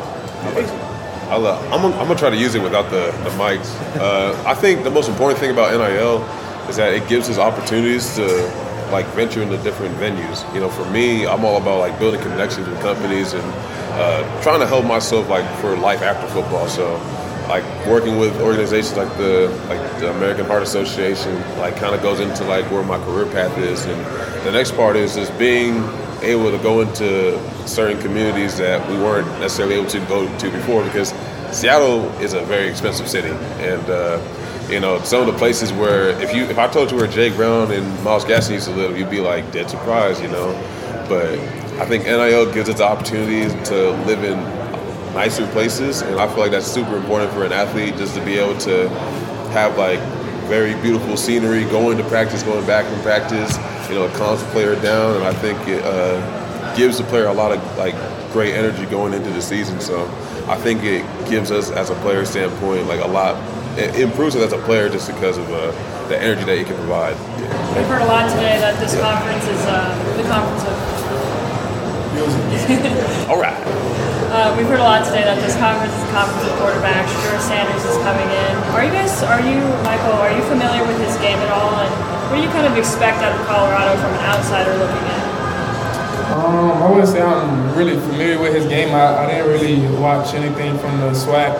Uh, 1.30 1.58
I'm, 1.72 1.80
gonna, 1.80 1.96
I'm 1.96 2.08
gonna 2.08 2.18
try 2.18 2.30
to 2.30 2.36
use 2.36 2.54
it 2.54 2.62
without 2.62 2.90
the, 2.90 3.06
the 3.24 3.30
mics. 3.30 3.74
Uh, 3.96 4.40
I 4.46 4.54
think 4.54 4.84
the 4.84 4.90
most 4.90 5.08
important 5.08 5.38
thing 5.38 5.50
about 5.50 5.72
NIL 5.72 6.22
is 6.68 6.76
that 6.76 6.92
it 6.92 7.08
gives 7.08 7.30
us 7.30 7.38
opportunities 7.38 8.14
to 8.16 8.26
like 8.92 9.06
venture 9.14 9.42
into 9.42 9.56
different 9.58 9.94
venues. 9.96 10.44
You 10.54 10.60
know, 10.60 10.68
for 10.68 10.84
me, 10.90 11.26
I'm 11.26 11.44
all 11.44 11.56
about 11.56 11.78
like 11.78 11.98
building 11.98 12.20
connections 12.20 12.68
with 12.68 12.78
companies 12.80 13.32
and 13.32 13.42
uh, 13.94 14.42
trying 14.42 14.60
to 14.60 14.66
help 14.66 14.84
myself 14.84 15.28
like 15.28 15.48
for 15.60 15.76
life 15.76 16.02
after 16.02 16.26
football. 16.28 16.68
So, 16.68 16.96
like 17.48 17.64
working 17.86 18.18
with 18.18 18.38
organizations 18.40 18.96
like 18.96 19.14
the 19.16 19.48
like 19.68 20.00
the 20.00 20.10
American 20.10 20.46
Heart 20.46 20.62
Association, 20.62 21.34
like 21.58 21.76
kind 21.76 21.94
of 21.94 22.02
goes 22.02 22.20
into 22.20 22.44
like 22.44 22.70
where 22.70 22.82
my 22.82 22.98
career 23.04 23.26
path 23.26 23.56
is. 23.58 23.84
And 23.86 24.00
the 24.46 24.52
next 24.52 24.74
part 24.76 24.96
is 24.96 25.14
just 25.14 25.36
being 25.38 25.76
able 26.22 26.50
to 26.50 26.58
go 26.58 26.80
into 26.80 27.38
certain 27.66 28.00
communities 28.00 28.56
that 28.58 28.88
we 28.88 28.96
weren't 28.96 29.26
necessarily 29.40 29.74
able 29.76 29.90
to 29.90 30.00
go 30.06 30.38
to 30.38 30.50
before 30.50 30.84
because 30.84 31.10
Seattle 31.50 32.08
is 32.20 32.32
a 32.32 32.42
very 32.42 32.68
expensive 32.68 33.08
city 33.08 33.30
and. 33.64 33.90
Uh, 33.90 34.20
you 34.70 34.80
know, 34.80 34.98
some 35.00 35.20
of 35.20 35.26
the 35.26 35.38
places 35.38 35.72
where 35.72 36.10
if 36.22 36.34
you 36.34 36.44
if 36.44 36.56
I 36.56 36.66
told 36.68 36.90
you 36.90 36.96
where 36.96 37.06
Jay 37.06 37.28
Brown 37.28 37.72
and 37.72 37.84
Myles 38.04 38.24
Gaskin 38.24 38.52
used 38.52 38.68
to 38.68 38.74
live, 38.74 38.96
you'd 38.96 39.10
be 39.10 39.20
like 39.20 39.50
dead 39.52 39.68
surprised, 39.68 40.22
you 40.22 40.28
know. 40.28 40.52
But 41.08 41.38
I 41.78 41.84
think 41.84 42.04
NIL 42.04 42.50
gives 42.52 42.70
us 42.70 42.78
the 42.78 42.84
opportunity 42.84 43.42
to 43.66 43.90
live 44.06 44.22
in 44.24 44.38
nicer 45.14 45.46
places, 45.48 46.02
and 46.02 46.18
I 46.20 46.26
feel 46.28 46.38
like 46.38 46.52
that's 46.52 46.66
super 46.66 46.96
important 46.96 47.32
for 47.32 47.44
an 47.44 47.52
athlete 47.52 47.96
just 47.96 48.14
to 48.14 48.24
be 48.24 48.38
able 48.38 48.58
to 48.60 48.88
have 49.52 49.76
like 49.76 50.00
very 50.48 50.74
beautiful 50.82 51.16
scenery, 51.16 51.64
going 51.64 51.96
to 51.98 52.04
practice, 52.04 52.42
going 52.42 52.66
back 52.66 52.86
from 52.86 53.00
practice. 53.02 53.56
You 53.88 53.96
know, 53.96 54.06
it 54.06 54.14
calms 54.14 54.42
the 54.42 54.50
player 54.50 54.74
down, 54.80 55.16
and 55.16 55.24
I 55.24 55.32
think 55.34 55.58
it 55.68 55.82
uh, 55.84 56.74
gives 56.76 56.98
the 56.98 57.04
player 57.04 57.26
a 57.26 57.32
lot 57.32 57.52
of 57.52 57.78
like 57.78 57.94
great 58.32 58.54
energy 58.54 58.86
going 58.86 59.12
into 59.12 59.30
the 59.30 59.42
season. 59.42 59.80
So 59.80 60.06
I 60.48 60.56
think 60.56 60.82
it 60.82 61.04
gives 61.28 61.50
us, 61.50 61.70
as 61.70 61.90
a 61.90 61.94
player 61.96 62.24
standpoint, 62.24 62.86
like 62.86 63.00
a 63.00 63.08
lot 63.08 63.36
it 63.76 63.98
improves 64.00 64.36
us 64.36 64.42
as 64.42 64.52
a 64.52 64.62
player 64.64 64.88
just 64.88 65.08
because 65.08 65.38
of 65.38 65.50
uh, 65.50 65.70
the 66.08 66.20
energy 66.20 66.44
that 66.44 66.58
it 66.58 66.66
can 66.66 66.76
provide. 66.76 67.16
Yeah. 67.16 67.78
We've 67.78 67.86
heard 67.86 68.02
a 68.02 68.06
lot 68.06 68.28
today 68.28 68.58
that 68.60 68.78
this 68.78 68.94
conference 69.00 69.44
is 69.48 69.64
uh, 69.64 69.88
the 70.16 70.28
conference 70.28 70.64
of. 70.64 70.92
All 73.30 73.40
right. 73.40 73.91
Uh, 74.32 74.48
we've 74.56 74.64
heard 74.64 74.80
a 74.80 74.88
lot 74.88 75.04
today 75.04 75.20
that 75.28 75.36
this 75.44 75.52
conference 75.60 75.92
is 75.92 76.08
a 76.08 76.12
conference 76.16 76.48
of 76.48 76.56
quarterbacks. 76.56 77.12
Drew 77.20 77.36
Sanders 77.36 77.84
is 77.84 78.00
coming 78.00 78.24
in. 78.24 78.52
Are 78.72 78.80
you 78.80 78.88
guys, 78.88 79.12
are 79.28 79.44
you, 79.44 79.60
Michael, 79.84 80.16
are 80.24 80.32
you 80.32 80.40
familiar 80.48 80.80
with 80.88 80.96
his 81.04 81.20
game 81.20 81.36
at 81.36 81.52
all? 81.52 81.76
And 81.76 81.92
what 82.32 82.40
do 82.40 82.42
you 82.42 82.48
kind 82.48 82.64
of 82.64 82.72
expect 82.80 83.20
out 83.20 83.36
of 83.36 83.44
Colorado 83.44 83.92
from 84.00 84.08
an 84.16 84.24
outsider 84.24 84.72
looking 84.80 85.04
in? 85.04 85.20
Um, 86.32 86.80
I 86.80 86.88
wouldn't 86.88 87.12
say 87.12 87.20
I'm 87.20 87.76
really 87.76 88.00
familiar 88.08 88.40
with 88.40 88.56
his 88.56 88.64
game. 88.72 88.96
I, 88.96 89.20
I 89.20 89.26
didn't 89.28 89.52
really 89.52 89.84
watch 90.00 90.32
anything 90.32 90.80
from 90.80 90.96
the 91.04 91.12
SWAC 91.12 91.52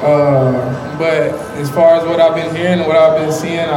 uh, 0.00 0.96
but 0.96 1.32
as 1.60 1.68
far 1.70 1.96
as 1.96 2.06
what 2.06 2.20
I've 2.20 2.34
been 2.34 2.54
hearing 2.56 2.80
and 2.80 2.88
what 2.88 2.96
I've 2.96 3.20
been 3.20 3.32
seeing, 3.32 3.68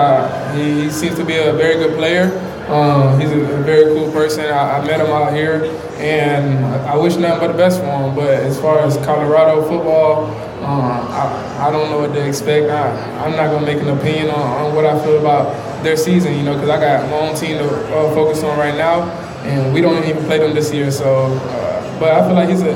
he, 0.56 0.84
he, 0.86 0.90
seems 0.90 1.18
to 1.18 1.26
be 1.26 1.36
a 1.36 1.52
very 1.52 1.76
good 1.76 1.98
player. 1.98 2.32
Um, 2.68 3.20
he's 3.20 3.32
a, 3.32 3.44
very 3.64 3.94
cool 3.94 4.12
person. 4.12 4.46
I, 4.46 4.80
I, 4.80 4.86
met 4.86 5.02
him 5.02 5.08
out 5.08 5.34
here, 5.34 5.66
and 5.98 6.66
I, 6.88 6.96
wish 6.96 7.18
nothing 7.18 7.40
but 7.40 7.52
the 7.52 7.58
best 7.58 7.80
for 7.80 7.86
him. 7.86 8.16
But 8.16 8.30
as 8.30 8.60
far 8.60 8.80
as 8.80 8.96
Colorado 9.06 9.62
football, 9.68 10.26
um, 10.64 10.82
I, 11.12 11.68
I, 11.68 11.72
don't 11.72 11.92
know 11.92 12.00
what 12.00 12.14
to 12.14 12.26
expect. 12.26 12.70
I, 12.70 13.26
am 13.26 13.36
not 13.36 13.50
going 13.50 13.66
to 13.66 13.74
make 13.74 13.82
an 13.82 13.90
opinion 13.90 14.30
on, 14.30 14.66
on, 14.66 14.76
what 14.76 14.86
I 14.86 14.98
feel 15.04 15.20
about 15.20 15.84
their 15.84 15.98
season, 15.98 16.38
you 16.38 16.44
know, 16.44 16.54
because 16.54 16.70
I 16.70 16.80
got 16.80 17.10
my 17.10 17.18
own 17.28 17.36
team 17.36 17.58
to 17.58 17.68
uh, 17.68 18.14
focus 18.14 18.44
on 18.44 18.58
right 18.58 18.76
now, 18.76 19.02
and 19.44 19.74
we 19.74 19.82
don't 19.82 20.04
even 20.06 20.24
play 20.24 20.40
them 20.40 20.54
this 20.54 20.74
year. 20.74 20.90
So, 20.90 21.26
uh, 21.26 22.00
but 22.00 22.14
I 22.14 22.26
feel 22.26 22.36
like 22.36 22.50
he's 22.50 22.62
a 22.62 22.74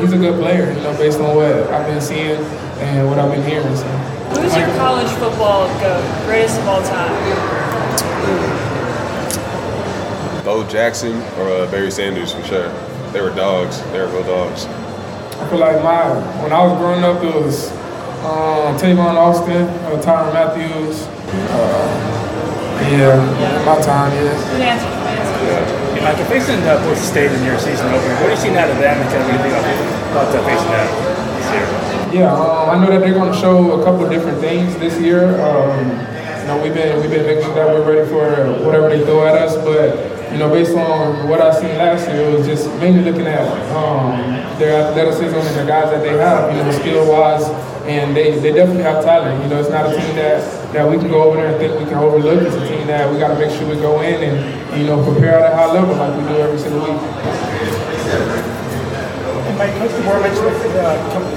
he's 0.00 0.12
a 0.12 0.18
good 0.18 0.40
player, 0.40 0.72
you 0.72 0.80
know, 0.80 0.96
based 0.96 1.20
on 1.20 1.36
what 1.36 1.52
I've 1.70 1.86
been 1.86 2.00
seeing 2.00 2.40
and 2.80 3.08
what 3.08 3.18
I've 3.18 3.30
been 3.30 3.44
hearing. 3.44 3.76
So. 3.76 3.86
Who's 4.32 4.56
your 4.56 4.68
college 4.76 5.10
football 5.12 5.68
goat, 5.80 6.26
greatest 6.26 6.58
of 6.60 6.68
all 6.68 6.82
time? 6.82 7.55
Bo 10.56 10.66
Jackson 10.72 11.20
or 11.36 11.52
uh, 11.52 11.70
Barry 11.70 11.90
Sanders 11.90 12.32
for 12.32 12.42
sure. 12.44 12.72
They 13.12 13.20
were 13.20 13.28
dogs. 13.28 13.82
They 13.92 14.00
were 14.00 14.08
real 14.08 14.24
dogs. 14.24 14.64
I 14.64 15.44
feel 15.52 15.58
like 15.58 15.84
my 15.84 16.16
when 16.40 16.48
I 16.48 16.64
was 16.64 16.72
growing 16.80 17.04
up, 17.04 17.20
it 17.20 17.28
was 17.28 17.68
um, 18.24 18.72
Tavon 18.80 19.20
Austin, 19.20 19.68
uh, 19.84 20.00
Tyrann 20.00 20.32
Mathieu. 20.32 20.96
Uh, 21.52 21.92
yeah, 22.88 23.20
yeah, 23.20 23.64
my 23.68 23.76
time, 23.84 24.08
yeah. 24.16 24.32
Good 24.32 24.64
answer. 24.64 24.88
Yeah. 25.44 26.00
Yeah, 26.00 26.08
after 26.08 26.24
facing 26.24 26.56
uh, 26.64 26.80
Boise 26.88 27.04
State 27.04 27.32
in 27.32 27.44
your 27.44 27.58
season 27.58 27.92
opener, 27.92 28.16
what 28.16 28.28
are 28.28 28.30
you 28.30 28.40
seeing 28.40 28.56
out 28.56 28.70
of 28.70 28.78
them 28.80 28.96
and 28.96 29.08
kind 29.12 29.20
of 29.20 29.28
what 29.28 29.36
do 29.36 29.52
you 29.52 29.60
think 29.60 29.76
about 30.08 30.32
uh, 30.32 30.40
facing 30.40 30.72
them 30.72 30.88
this 31.36 31.48
year? 31.52 32.24
Yeah, 32.24 32.32
um, 32.32 32.70
I 32.72 32.80
know 32.80 32.88
that 32.96 33.04
they're 33.04 33.12
going 33.12 33.30
to 33.30 33.38
show 33.38 33.78
a 33.78 33.84
couple 33.84 34.08
different 34.08 34.40
things 34.40 34.74
this 34.78 34.98
year. 35.04 35.36
Um, 35.36 35.90
you 36.40 36.46
know, 36.48 36.62
we've 36.62 36.72
been 36.72 36.96
we've 37.02 37.10
been 37.10 37.26
making 37.26 37.44
sure 37.44 37.54
that 37.60 37.68
we're 37.68 37.84
ready 37.84 38.08
for 38.08 38.24
whatever 38.64 38.88
they 38.88 39.04
throw 39.04 39.26
at 39.26 39.36
us. 39.36 39.52
But 39.60 40.15
you 40.32 40.38
know, 40.38 40.48
based 40.50 40.76
on 40.76 41.28
what 41.28 41.40
I 41.40 41.54
seen 41.54 41.76
last 41.78 42.08
year, 42.08 42.28
it 42.28 42.38
was 42.38 42.46
just 42.46 42.68
mainly 42.80 43.02
looking 43.02 43.26
at 43.26 43.46
um, 43.74 44.18
their 44.58 44.88
athleticism 44.88 45.36
and 45.36 45.56
the 45.56 45.64
guys 45.66 45.90
that 45.90 46.02
they 46.02 46.16
have. 46.18 46.54
You 46.54 46.62
know, 46.62 46.70
skill 46.72 47.08
wise, 47.10 47.46
and 47.86 48.16
they, 48.16 48.38
they 48.38 48.52
definitely 48.52 48.82
have 48.82 49.04
talent. 49.04 49.42
You 49.42 49.48
know, 49.48 49.60
it's 49.60 49.70
not 49.70 49.86
a 49.86 49.94
team 49.94 50.16
that, 50.16 50.42
that 50.72 50.90
we 50.90 50.98
can 50.98 51.08
go 51.08 51.22
over 51.22 51.36
there 51.36 51.48
and 51.48 51.58
think 51.58 51.78
we 51.78 51.86
can 51.86 51.98
overlook. 51.98 52.42
It's 52.42 52.56
a 52.56 52.66
team 52.68 52.86
that 52.88 53.10
we 53.10 53.18
got 53.18 53.28
to 53.28 53.38
make 53.38 53.56
sure 53.56 53.68
we 53.68 53.76
go 53.76 54.00
in 54.02 54.22
and 54.22 54.78
you 54.78 54.86
know 54.86 55.02
prepare 55.04 55.38
at 55.38 55.52
a 55.52 55.54
high 55.54 55.72
level 55.72 55.94
like 55.94 56.12
we 56.18 56.26
do 56.28 56.36
every 56.42 56.58
single 56.58 56.80
week. 56.80 57.00
And 59.46 59.56
Mike, 59.58 59.72
Coach 59.78 59.94
DeBoer 59.94 60.20
mentioned 60.20 60.74
the 60.74 60.86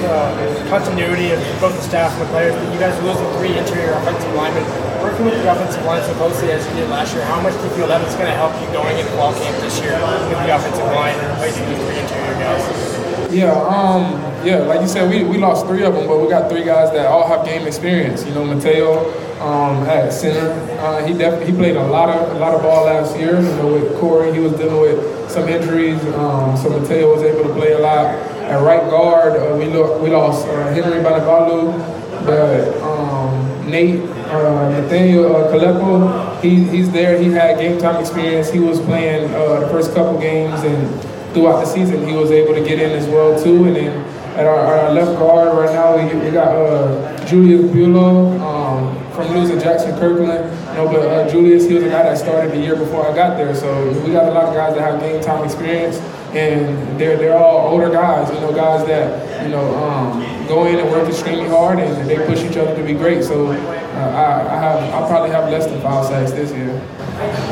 uh, 0.09 0.69
continuity 0.69 1.31
of 1.31 1.39
both 1.61 1.75
the 1.77 1.81
staff 1.81 2.11
and 2.13 2.21
the 2.23 2.29
players, 2.33 2.53
you 2.73 2.79
guys 2.79 2.97
losing 3.03 3.29
three 3.37 3.55
interior 3.57 3.93
offensive 3.93 4.33
linemen. 4.33 4.88
Working 5.01 5.25
with 5.25 5.41
the 5.41 5.51
offensive 5.51 5.85
line 5.85 6.03
so 6.03 6.13
closely 6.15 6.51
as 6.51 6.65
you 6.67 6.73
did 6.75 6.89
last 6.89 7.13
year, 7.15 7.23
how 7.25 7.39
much 7.41 7.53
do 7.53 7.63
you 7.63 7.69
feel 7.71 7.87
that 7.87 8.01
it's 8.01 8.15
going 8.15 8.27
to 8.27 8.35
help 8.35 8.51
you 8.61 8.67
going 8.73 8.97
into 8.97 9.11
fall 9.11 9.33
camp 9.33 9.55
this 9.61 9.79
year 9.81 9.93
with 10.27 10.37
the 10.43 10.55
offensive 10.55 10.85
line 10.91 11.15
and 11.15 11.27
replacing 11.31 11.67
these 11.69 11.79
three 11.87 11.99
interior 11.99 12.33
guys? 12.35 13.33
Yeah, 13.33 13.51
um, 13.53 14.19
yeah, 14.45 14.57
like 14.59 14.81
you 14.81 14.87
said, 14.87 15.09
we, 15.09 15.23
we 15.23 15.37
lost 15.37 15.67
three 15.67 15.83
of 15.83 15.93
them, 15.93 16.07
but 16.07 16.19
we 16.19 16.27
got 16.27 16.49
three 16.49 16.63
guys 16.63 16.91
that 16.91 17.05
all 17.05 17.27
have 17.27 17.45
game 17.45 17.67
experience. 17.67 18.25
You 18.25 18.33
know, 18.33 18.43
Mateo 18.43 19.07
um, 19.39 19.83
at 19.87 20.11
center, 20.11 20.51
uh, 20.79 21.05
he 21.05 21.13
definitely 21.13 21.51
he 21.51 21.57
played 21.57 21.75
a 21.75 21.83
lot 21.83 22.09
of 22.09 22.35
a 22.35 22.39
lot 22.39 22.55
of 22.55 22.61
ball 22.61 22.85
last 22.85 23.17
year. 23.17 23.35
You 23.39 23.55
know, 23.57 23.73
with 23.73 23.99
Corey, 23.99 24.33
he 24.33 24.39
was 24.39 24.53
dealing 24.53 24.81
with 24.81 25.29
some 25.29 25.47
injuries, 25.47 26.03
um, 26.15 26.57
so 26.57 26.69
Mateo 26.69 27.13
was 27.13 27.23
able 27.23 27.43
to 27.47 27.53
play 27.53 27.73
a 27.73 27.79
lot. 27.79 28.05
At 28.49 28.63
right 28.63 28.81
guard, 28.89 29.37
uh, 29.37 29.55
we 29.55 29.65
lo- 29.65 30.01
we 30.01 30.09
lost 30.09 30.47
uh, 30.47 30.73
Henry 30.73 31.03
Bainivalu, 31.03 31.77
but 32.25 32.81
um, 32.81 33.69
Nate 33.69 34.01
uh, 34.29 34.69
Nathaniel 34.69 35.35
uh, 35.35 35.51
Kalepo, 35.51 36.41
he, 36.41 36.63
he's 36.65 36.89
there. 36.91 37.19
He 37.19 37.29
had 37.29 37.57
game 37.57 37.79
time 37.79 37.99
experience. 37.99 38.49
He 38.49 38.59
was 38.59 38.79
playing 38.81 39.33
uh, 39.33 39.61
the 39.61 39.67
first 39.69 39.93
couple 39.93 40.19
games, 40.19 40.61
and 40.63 41.01
throughout 41.33 41.59
the 41.59 41.65
season, 41.65 42.07
he 42.07 42.15
was 42.15 42.31
able 42.31 42.53
to 42.53 42.63
get 42.63 42.79
in 42.79 42.91
as 42.91 43.07
well 43.07 43.41
too. 43.41 43.65
And 43.65 43.75
then 43.75 44.05
at 44.37 44.45
our, 44.45 44.59
our 44.59 44.93
left 44.93 45.17
guard 45.19 45.57
right 45.57 45.73
now, 45.73 45.97
we, 45.97 46.25
we 46.25 46.31
got 46.31 46.49
uh, 46.55 47.25
Julius 47.25 47.61
Buelow 47.71 48.39
um, 48.39 49.11
from 49.13 49.33
losing 49.33 49.59
Jackson 49.59 49.97
Kirkland. 49.99 50.45
You 50.69 50.75
know, 50.75 50.87
but 50.87 51.07
uh, 51.07 51.29
Julius, 51.29 51.65
he 51.65 51.73
was 51.73 51.83
a 51.83 51.89
guy 51.89 52.03
that 52.03 52.17
started 52.17 52.51
the 52.51 52.59
year 52.59 52.75
before 52.75 53.05
I 53.05 53.15
got 53.15 53.37
there. 53.37 53.53
So 53.55 53.89
we 54.03 54.11
got 54.11 54.29
a 54.29 54.31
lot 54.31 54.45
of 54.45 54.53
guys 54.53 54.75
that 54.75 54.81
have 54.81 54.99
game 54.99 55.21
time 55.21 55.43
experience, 55.43 55.97
and 56.35 56.99
they're 56.99 57.17
they're 57.17 57.37
all 57.37 57.69
older 57.71 57.89
guys. 57.89 58.31
You 58.33 58.39
know, 58.41 58.53
guys 58.53 58.85
that 58.85 59.43
you 59.43 59.49
know 59.49 59.75
um, 59.75 60.47
go 60.47 60.65
in 60.67 60.79
and 60.79 60.89
work 60.89 61.09
extremely 61.09 61.49
hard, 61.49 61.79
and 61.79 62.09
they 62.09 62.17
push 62.25 62.43
each 62.43 62.57
other 62.57 62.75
to 62.75 62.83
be 62.83 62.93
great. 62.93 63.23
So 63.23 63.51
I, 63.99 64.55
I 64.55 64.59
have 64.59 64.93
I 64.93 65.07
probably 65.07 65.29
have 65.31 65.49
less 65.49 65.65
than 65.65 65.81
five 65.81 66.05
sacks 66.05 66.31
this 66.31 66.51
year. 66.51 66.79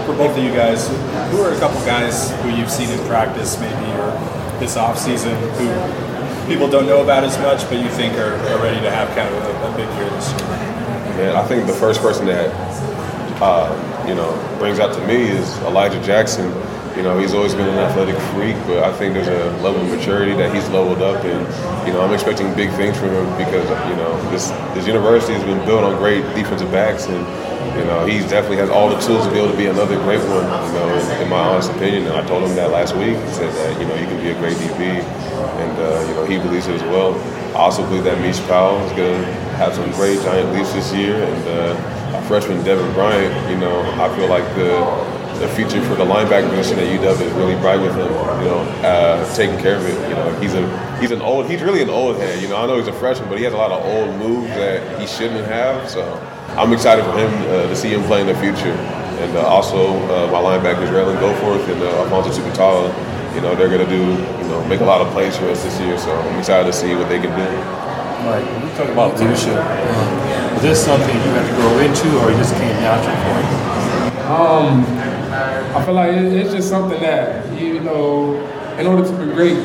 For 0.05 0.15
both 0.15 0.37
of 0.37 0.43
you 0.43 0.51
guys, 0.51 0.87
who 1.31 1.41
are 1.41 1.53
a 1.53 1.59
couple 1.59 1.79
guys 1.85 2.31
who 2.41 2.49
you've 2.49 2.71
seen 2.71 2.89
in 2.89 2.99
practice, 3.07 3.59
maybe 3.59 3.91
or 3.99 4.11
this 4.59 4.77
off 4.77 4.97
season, 4.97 5.35
who 5.55 5.67
people 6.47 6.69
don't 6.69 6.85
know 6.85 7.03
about 7.03 7.23
as 7.23 7.37
much, 7.39 7.67
but 7.69 7.83
you 7.83 7.89
think 7.89 8.13
are, 8.15 8.35
are 8.35 8.63
ready 8.63 8.79
to 8.81 8.89
have 8.89 9.09
kind 9.09 9.27
of 9.27 9.43
a, 9.43 9.73
a 9.73 9.75
big 9.75 9.89
year 9.97 10.09
this 10.09 10.31
year? 10.31 10.49
Man, 11.17 11.35
I 11.35 11.43
think 11.45 11.67
the 11.67 11.73
first 11.73 12.01
person 12.01 12.25
that 12.27 12.49
uh, 13.41 14.05
you 14.07 14.15
know 14.15 14.31
brings 14.59 14.79
out 14.79 14.93
to 14.95 15.07
me 15.07 15.15
is 15.23 15.57
Elijah 15.59 16.01
Jackson. 16.03 16.51
You 16.95 17.03
know, 17.03 17.19
he's 17.19 17.33
always 17.33 17.53
been 17.53 17.67
an 17.67 17.77
athletic 17.77 18.15
freak, 18.33 18.55
but 18.65 18.83
I 18.83 18.93
think 18.93 19.13
there's 19.13 19.27
a 19.27 19.51
level 19.61 19.81
of 19.81 19.89
maturity 19.89 20.33
that 20.33 20.53
he's 20.53 20.67
leveled 20.69 21.01
up, 21.01 21.23
and 21.23 21.41
you 21.87 21.93
know, 21.93 22.01
I'm 22.01 22.13
expecting 22.13 22.53
big 22.55 22.71
things 22.71 22.97
from 22.97 23.09
him 23.09 23.25
because 23.37 23.67
you 23.89 23.95
know 23.95 24.11
this 24.31 24.49
this 24.73 24.87
university 24.87 25.33
has 25.33 25.43
been 25.43 25.63
built 25.65 25.83
on 25.83 25.95
great 25.97 26.21
defensive 26.35 26.71
backs, 26.71 27.07
and 27.07 27.21
you 27.77 27.85
know, 27.85 28.05
he 28.05 28.19
definitely 28.25 28.57
has 28.57 28.69
all 28.69 28.89
the 28.89 28.99
tools 28.99 29.25
to 29.25 29.31
be 29.31 29.37
able 29.37 29.51
to 29.51 29.57
be 29.57 29.67
another 29.67 29.97
great 30.01 30.21
one. 30.29 30.45
You 30.45 30.73
know, 30.73 31.21
in, 31.21 31.29
my 31.29 31.39
honest 31.39 31.71
opinion, 31.71 32.07
and 32.07 32.13
I 32.15 32.25
told 32.25 32.43
him 32.43 32.55
that 32.55 32.71
last 32.71 32.95
week. 32.95 33.17
He 33.17 33.31
said 33.33 33.53
that 33.53 33.79
you 33.79 33.87
know 33.87 33.95
you 33.95 34.07
can 34.07 34.19
be 34.21 34.29
a 34.29 34.37
great 34.39 34.57
DB, 34.57 35.03
and 35.61 35.73
uh, 35.77 36.05
you 36.07 36.13
know 36.15 36.25
he 36.25 36.37
believes 36.37 36.67
it 36.67 36.81
as 36.81 36.83
well. 36.83 37.13
I 37.53 37.61
also 37.69 37.83
believe 37.83 38.03
that 38.05 38.19
Mish 38.21 38.39
Powell 38.47 38.79
is 38.85 38.91
going 38.93 39.21
to 39.21 39.27
have 39.57 39.75
some 39.75 39.89
great 39.91 40.21
giant 40.21 40.53
leaps 40.53 40.73
this 40.73 40.93
year, 40.93 41.21
and 41.21 41.47
uh, 41.47 42.21
freshman 42.27 42.63
Devin 42.63 42.91
Bryant. 42.93 43.33
You 43.49 43.57
know, 43.57 43.81
I 44.01 44.13
feel 44.15 44.27
like 44.27 44.45
the 44.55 45.16
the 45.39 45.47
future 45.49 45.81
for 45.85 45.95
the 45.95 46.05
linebacker 46.05 46.49
position 46.49 46.79
at 46.79 46.87
UW 46.99 47.21
is 47.21 47.33
really 47.33 47.55
bright 47.55 47.79
with 47.79 47.95
him. 47.95 48.07
You 48.41 48.49
know, 48.49 48.59
uh, 48.83 49.35
taking 49.35 49.57
care 49.59 49.75
of 49.75 49.85
it. 49.85 50.09
You 50.09 50.15
know, 50.15 50.39
he's 50.39 50.53
a 50.53 50.97
he's 50.99 51.11
an 51.11 51.21
old 51.21 51.49
he's 51.49 51.61
really 51.61 51.81
an 51.81 51.89
old 51.89 52.17
head. 52.17 52.41
You 52.41 52.49
know, 52.49 52.57
I 52.57 52.65
know 52.65 52.77
he's 52.77 52.87
a 52.87 52.93
freshman, 52.93 53.29
but 53.29 53.37
he 53.37 53.43
has 53.43 53.53
a 53.53 53.57
lot 53.57 53.71
of 53.71 53.83
old 53.85 54.15
moves 54.17 54.49
that 54.49 54.99
he 54.99 55.07
shouldn't 55.07 55.45
have. 55.47 55.89
So 55.89 56.01
I'm 56.57 56.73
excited 56.73 57.05
for 57.05 57.17
him 57.17 57.31
uh, 57.49 57.67
to 57.67 57.75
see 57.75 57.89
him 57.89 58.03
play 58.03 58.21
in 58.21 58.27
the 58.27 58.35
future. 58.35 58.73
And 59.21 59.35
uh, 59.35 59.47
also 59.47 59.97
uh, 60.09 60.31
my 60.31 60.41
linebackers, 60.41 60.89
Ralen 60.89 61.19
Goforth 61.19 61.67
and 61.69 61.81
uh, 61.81 62.03
Alfonso 62.03 62.29
Tuputala, 62.29 62.93
you 63.33 63.41
know, 63.41 63.55
they're 63.55 63.69
going 63.69 63.85
to 63.85 63.89
do, 63.89 64.01
you 64.01 64.47
know, 64.49 64.63
make 64.67 64.81
a 64.81 64.85
lot 64.85 65.01
of 65.01 65.11
plays 65.13 65.35
for 65.37 65.49
us 65.49 65.63
this 65.63 65.79
year. 65.79 65.97
So 65.97 66.11
I'm 66.13 66.39
excited 66.39 66.65
to 66.65 66.73
see 66.73 66.95
what 66.95 67.09
they 67.09 67.19
can 67.19 67.33
do. 67.37 67.49
Mike, 68.25 68.45
when 68.45 68.65
we 68.65 68.69
talk 68.75 68.89
about 68.89 69.17
leadership, 69.19 69.57
um, 69.57 70.57
is 70.57 70.61
this 70.61 70.83
something 70.83 71.15
you 71.15 71.31
have 71.37 71.47
to 71.49 71.55
grow 71.55 71.77
into 71.79 72.09
or 72.21 72.31
you 72.31 72.37
just 72.37 72.53
came 72.55 72.73
natural 72.81 73.15
for 73.25 73.37
you? 73.41 73.57
Um, 74.33 75.16
I 75.75 75.85
feel 75.85 75.93
like 75.93 76.11
it, 76.11 76.33
it's 76.33 76.53
just 76.53 76.69
something 76.69 76.99
that 77.01 77.45
you 77.59 77.79
know, 77.79 78.35
in 78.77 78.87
order 78.87 79.03
to 79.03 79.11
be 79.17 79.31
great, 79.33 79.57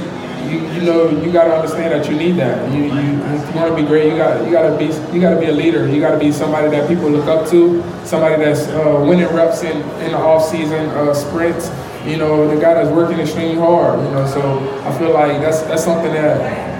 you, 0.50 0.60
you 0.72 0.82
know 0.82 1.08
you 1.08 1.32
got 1.32 1.44
to 1.44 1.54
understand 1.54 1.92
that 1.92 2.10
you 2.10 2.16
need 2.16 2.32
that. 2.32 2.70
You, 2.72 2.84
you 2.84 3.22
if 3.24 3.54
you 3.54 3.60
want 3.60 3.76
to 3.76 3.80
be 3.80 3.86
great, 3.86 4.10
you 4.10 4.16
got 4.16 4.44
you 4.44 4.50
got 4.52 4.68
to 4.70 4.76
be 4.78 4.86
you 5.14 5.20
got 5.20 5.34
to 5.34 5.40
be 5.40 5.46
a 5.46 5.52
leader. 5.52 5.88
You 5.88 6.00
got 6.00 6.12
to 6.12 6.18
be 6.18 6.32
somebody 6.32 6.68
that 6.70 6.88
people 6.88 7.08
look 7.10 7.26
up 7.26 7.48
to, 7.50 7.82
somebody 8.04 8.42
that's 8.42 8.66
uh, 8.68 9.04
winning 9.06 9.32
reps 9.34 9.62
in 9.62 9.76
in 10.02 10.12
the 10.12 10.18
off 10.18 10.48
season 10.48 10.88
uh, 10.90 11.14
sprints. 11.14 11.70
You 12.04 12.16
know, 12.16 12.52
the 12.52 12.60
guy 12.60 12.74
that's 12.74 12.90
working 12.90 13.20
extremely 13.20 13.54
hard. 13.54 14.00
You 14.00 14.10
know, 14.10 14.26
so 14.26 14.58
I 14.84 14.98
feel 14.98 15.12
like 15.12 15.40
that's 15.40 15.62
that's 15.62 15.84
something 15.84 16.12
that 16.12 16.71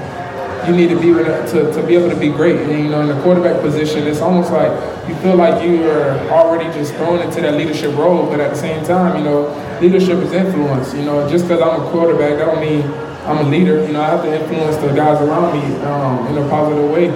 you 0.67 0.77
need 0.77 0.89
to 0.89 0.97
be 1.01 1.13
to, 1.13 1.73
to 1.73 1.87
be 1.87 1.95
able 1.95 2.11
to 2.11 2.17
be 2.17 2.29
great. 2.29 2.57
And, 2.57 2.85
you 2.85 2.91
know, 2.91 3.01
in 3.01 3.09
the 3.09 3.21
quarterback 3.23 3.61
position, 3.61 4.07
it's 4.07 4.21
almost 4.21 4.53
like 4.53 4.71
you 5.09 5.15
feel 5.17 5.37
like 5.37 5.63
you 5.63 5.91
are 5.91 6.19
already 6.31 6.73
just 6.73 6.95
thrown 6.95 7.21
into 7.21 7.41
that 7.41 7.55
leadership 7.55 7.97
role, 7.97 8.27
but 8.27 8.41
at 8.41 8.51
the 8.51 8.57
same 8.57 8.85
time, 8.85 9.17
you 9.19 9.25
know, 9.25 9.49
leadership 9.81 10.19
is 10.19 10.33
influence. 10.33 10.95
You 10.95 11.05
know, 11.05 11.29
just 11.29 11.47
because 11.47 11.61
I'm 11.61 11.83
a 11.83 11.91
quarterback, 11.91 12.39
that 12.39 12.47
don't 12.47 12.61
mean 12.61 12.83
I'm 13.27 13.47
a 13.47 13.49
leader. 13.49 13.85
You 13.85 13.93
know, 13.93 14.03
I 14.03 14.09
have 14.09 14.23
to 14.23 14.41
influence 14.41 14.77
the 14.77 14.93
guys 14.93 15.21
around 15.21 15.55
me 15.59 15.77
um, 15.83 16.27
in 16.29 16.43
a 16.43 16.49
positive 16.49 16.91
way. 16.91 17.09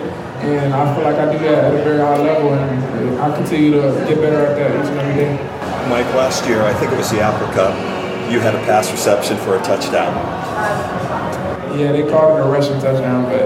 And 0.42 0.74
I 0.74 0.94
feel 0.94 1.04
like 1.04 1.16
I 1.16 1.32
do 1.32 1.38
that 1.44 1.64
at 1.64 1.74
a 1.74 1.82
very 1.82 1.98
high 1.98 2.18
level, 2.18 2.52
and 2.52 3.20
I 3.20 3.34
continue 3.34 3.72
to 3.72 4.04
get 4.06 4.20
better 4.20 4.46
at 4.46 4.56
that 4.56 4.84
each 4.84 4.90
and 4.90 5.00
every 5.00 5.14
day. 5.14 5.32
Mike, 5.88 6.06
last 6.14 6.46
year, 6.46 6.62
I 6.62 6.74
think 6.74 6.92
it 6.92 6.98
was 6.98 7.10
the 7.10 7.20
Apple 7.20 7.46
Cup, 7.54 7.74
you 8.30 8.40
had 8.40 8.54
a 8.54 8.58
pass 8.66 8.90
reception 8.92 9.36
for 9.38 9.56
a 9.56 9.62
touchdown. 9.62 10.12
Yeah, 11.76 11.92
they 11.92 12.08
called 12.08 12.40
it 12.40 12.42
a 12.42 12.48
rushing 12.48 12.80
touchdown, 12.80 13.24
but 13.28 13.44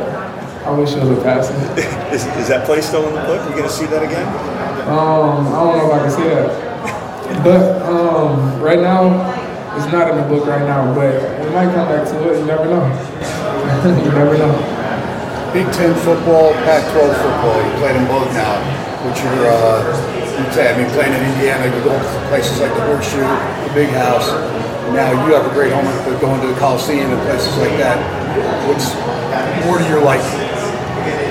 I 0.62 0.70
wish 0.70 0.94
it 0.94 1.02
was 1.02 1.10
a 1.10 1.20
passing. 1.22 1.56
is, 2.14 2.22
is 2.38 2.46
that 2.46 2.64
play 2.64 2.80
still 2.80 3.02
in 3.08 3.14
the 3.14 3.26
book? 3.26 3.42
Are 3.42 3.50
you 3.50 3.56
going 3.58 3.66
to 3.66 3.74
see 3.74 3.86
that 3.90 4.06
again? 4.06 4.22
Um, 4.86 5.50
I 5.50 5.58
don't 5.66 5.78
know 5.78 5.86
if 5.90 5.94
I 5.94 6.00
can 6.06 6.12
see 6.14 6.28
that. 6.30 6.70
But 7.42 7.82
um, 7.82 8.62
right 8.62 8.78
now, 8.78 9.10
it's 9.74 9.90
not 9.90 10.14
in 10.14 10.16
the 10.22 10.26
book 10.30 10.46
right 10.46 10.62
now, 10.62 10.94
but 10.94 11.10
it 11.10 11.50
might 11.50 11.74
come 11.74 11.90
back 11.90 12.06
to 12.06 12.14
it. 12.30 12.38
You 12.38 12.46
never 12.46 12.70
know. 12.70 12.86
you 13.98 14.12
never 14.14 14.38
know. 14.38 14.54
Big 15.50 15.66
Ten 15.74 15.90
football, 16.06 16.54
Pac-12 16.62 17.02
football. 17.02 17.58
You 17.58 17.72
played 17.82 17.96
them 17.98 18.06
both 18.06 18.30
now. 18.30 18.62
Which 19.10 19.18
you're, 19.26 19.50
uh, 19.50 19.82
you 20.22 20.46
say, 20.54 20.70
I 20.70 20.78
mean, 20.78 20.86
playing 20.94 21.18
in 21.18 21.22
Indiana, 21.34 21.66
you 21.66 21.82
go 21.82 21.98
to 21.98 22.28
places 22.28 22.60
like 22.60 22.70
the 22.78 22.84
Horseshoe, 22.86 23.26
the 23.26 23.74
Big 23.74 23.90
House. 23.90 24.30
Now 24.94 25.10
you 25.26 25.34
have 25.34 25.46
a 25.46 25.54
great 25.54 25.72
home 25.72 25.86
with 26.04 26.20
going 26.20 26.40
to 26.42 26.46
the 26.46 26.58
Coliseum 26.60 27.10
and 27.10 27.22
places 27.22 27.56
like 27.58 27.74
that. 27.78 28.19
What's 28.30 28.94
more 29.66 29.78
to 29.78 29.88
your 29.88 30.02
liking? 30.04 30.38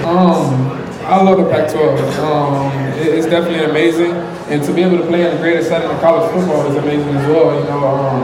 Um, 0.04 0.68
I 1.08 1.22
love 1.22 1.38
the 1.38 1.50
Pac-12. 1.50 1.98
Um, 2.20 2.72
it's 3.00 3.26
definitely 3.26 3.64
amazing, 3.64 4.12
and 4.52 4.62
to 4.64 4.74
be 4.74 4.84
able 4.84 4.98
to 4.98 5.06
play 5.06 5.24
in 5.26 5.36
the 5.36 5.42
greatest 5.42 5.70
setting 5.70 5.90
of 5.90 6.00
college 6.02 6.30
football 6.34 6.70
is 6.70 6.76
amazing 6.76 7.16
as 7.16 7.28
well. 7.28 7.58
You 7.58 7.66
know, 7.70 7.88
um, 7.88 8.24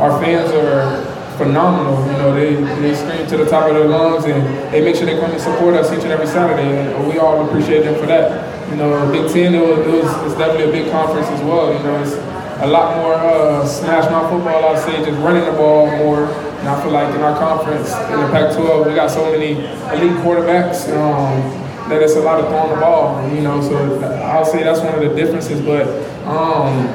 our 0.00 0.18
fans 0.22 0.50
are 0.52 1.04
phenomenal. 1.36 2.00
You 2.06 2.12
know, 2.12 2.34
they 2.34 2.54
they 2.80 2.94
scream 2.94 3.26
to 3.26 3.36
the 3.36 3.44
top 3.44 3.68
of 3.68 3.74
their 3.74 3.88
lungs, 3.88 4.24
and 4.24 4.42
they 4.72 4.80
make 4.80 4.96
sure 4.96 5.04
they 5.04 5.20
come 5.20 5.30
and 5.30 5.40
support 5.40 5.74
us 5.74 5.92
each 5.92 6.04
and 6.04 6.12
every 6.12 6.26
Saturday, 6.26 6.64
and 6.64 7.06
we 7.06 7.18
all 7.18 7.46
appreciate 7.46 7.84
them 7.84 7.94
for 8.00 8.06
that. 8.06 8.70
You 8.70 8.76
know, 8.76 9.12
Big 9.12 9.30
Ten, 9.30 9.54
it 9.54 9.60
was, 9.60 9.86
it 9.86 9.90
was 10.02 10.32
it's 10.32 10.38
definitely 10.38 10.70
a 10.70 10.72
big 10.72 10.90
conference 10.90 11.28
as 11.28 11.42
well. 11.42 11.72
You 11.76 11.82
know, 11.84 12.00
it's 12.00 12.14
a 12.62 12.66
lot 12.66 12.96
more 12.96 13.14
uh, 13.14 13.66
smash 13.66 14.10
mouth 14.10 14.30
football. 14.30 14.74
I'd 14.74 14.82
say 14.82 15.04
just 15.04 15.20
running 15.20 15.44
the 15.44 15.52
ball 15.52 15.86
more. 15.98 16.26
And 16.64 16.72
I 16.72 16.82
feel 16.82 16.92
like 16.92 17.14
in 17.14 17.20
our 17.20 17.36
conference, 17.38 17.92
in 17.92 18.20
the 18.22 18.28
Pac-12, 18.32 18.86
we 18.88 18.94
got 18.94 19.10
so 19.10 19.30
many 19.30 19.50
elite 19.52 20.16
quarterbacks 20.24 20.88
um, 20.96 21.38
that 21.90 22.00
it's 22.00 22.16
a 22.16 22.20
lot 22.20 22.40
of 22.40 22.48
throwing 22.48 22.70
the 22.70 22.80
ball. 22.80 23.20
You 23.34 23.42
know, 23.42 23.60
so 23.60 24.00
I'll 24.24 24.46
say 24.46 24.62
that's 24.62 24.80
one 24.80 24.94
of 24.94 25.00
the 25.02 25.14
differences. 25.14 25.60
But 25.60 25.86
um, 26.26 26.86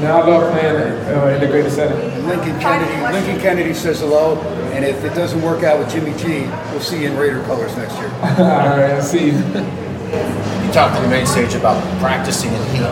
now 0.00 0.22
I 0.22 0.24
love 0.24 0.52
playing 0.52 0.76
uh, 0.76 1.34
in 1.34 1.40
the 1.40 1.48
greatest 1.48 1.74
setting. 1.74 1.98
Lincoln 2.28 2.60
Kennedy, 2.60 3.12
Lincoln 3.12 3.40
Kennedy 3.40 3.74
says 3.74 3.98
hello, 3.98 4.38
and 4.70 4.84
if 4.84 5.02
it 5.02 5.14
doesn't 5.16 5.42
work 5.42 5.64
out 5.64 5.80
with 5.80 5.90
Jimmy 5.90 6.16
G, 6.16 6.46
we'll 6.70 6.78
see 6.78 7.02
you 7.02 7.10
in 7.10 7.16
Raider 7.16 7.42
colors 7.42 7.76
next 7.76 7.96
year. 7.96 8.08
All 8.22 8.78
right, 8.78 8.92
I'll 8.92 9.02
see 9.02 9.30
you. 9.30 9.32
You 9.32 10.72
talked 10.72 10.94
on 10.94 11.02
the 11.02 11.08
main 11.08 11.26
stage 11.26 11.54
about 11.54 11.82
practicing 11.98 12.52
in 12.52 12.62
heat. 12.66 12.82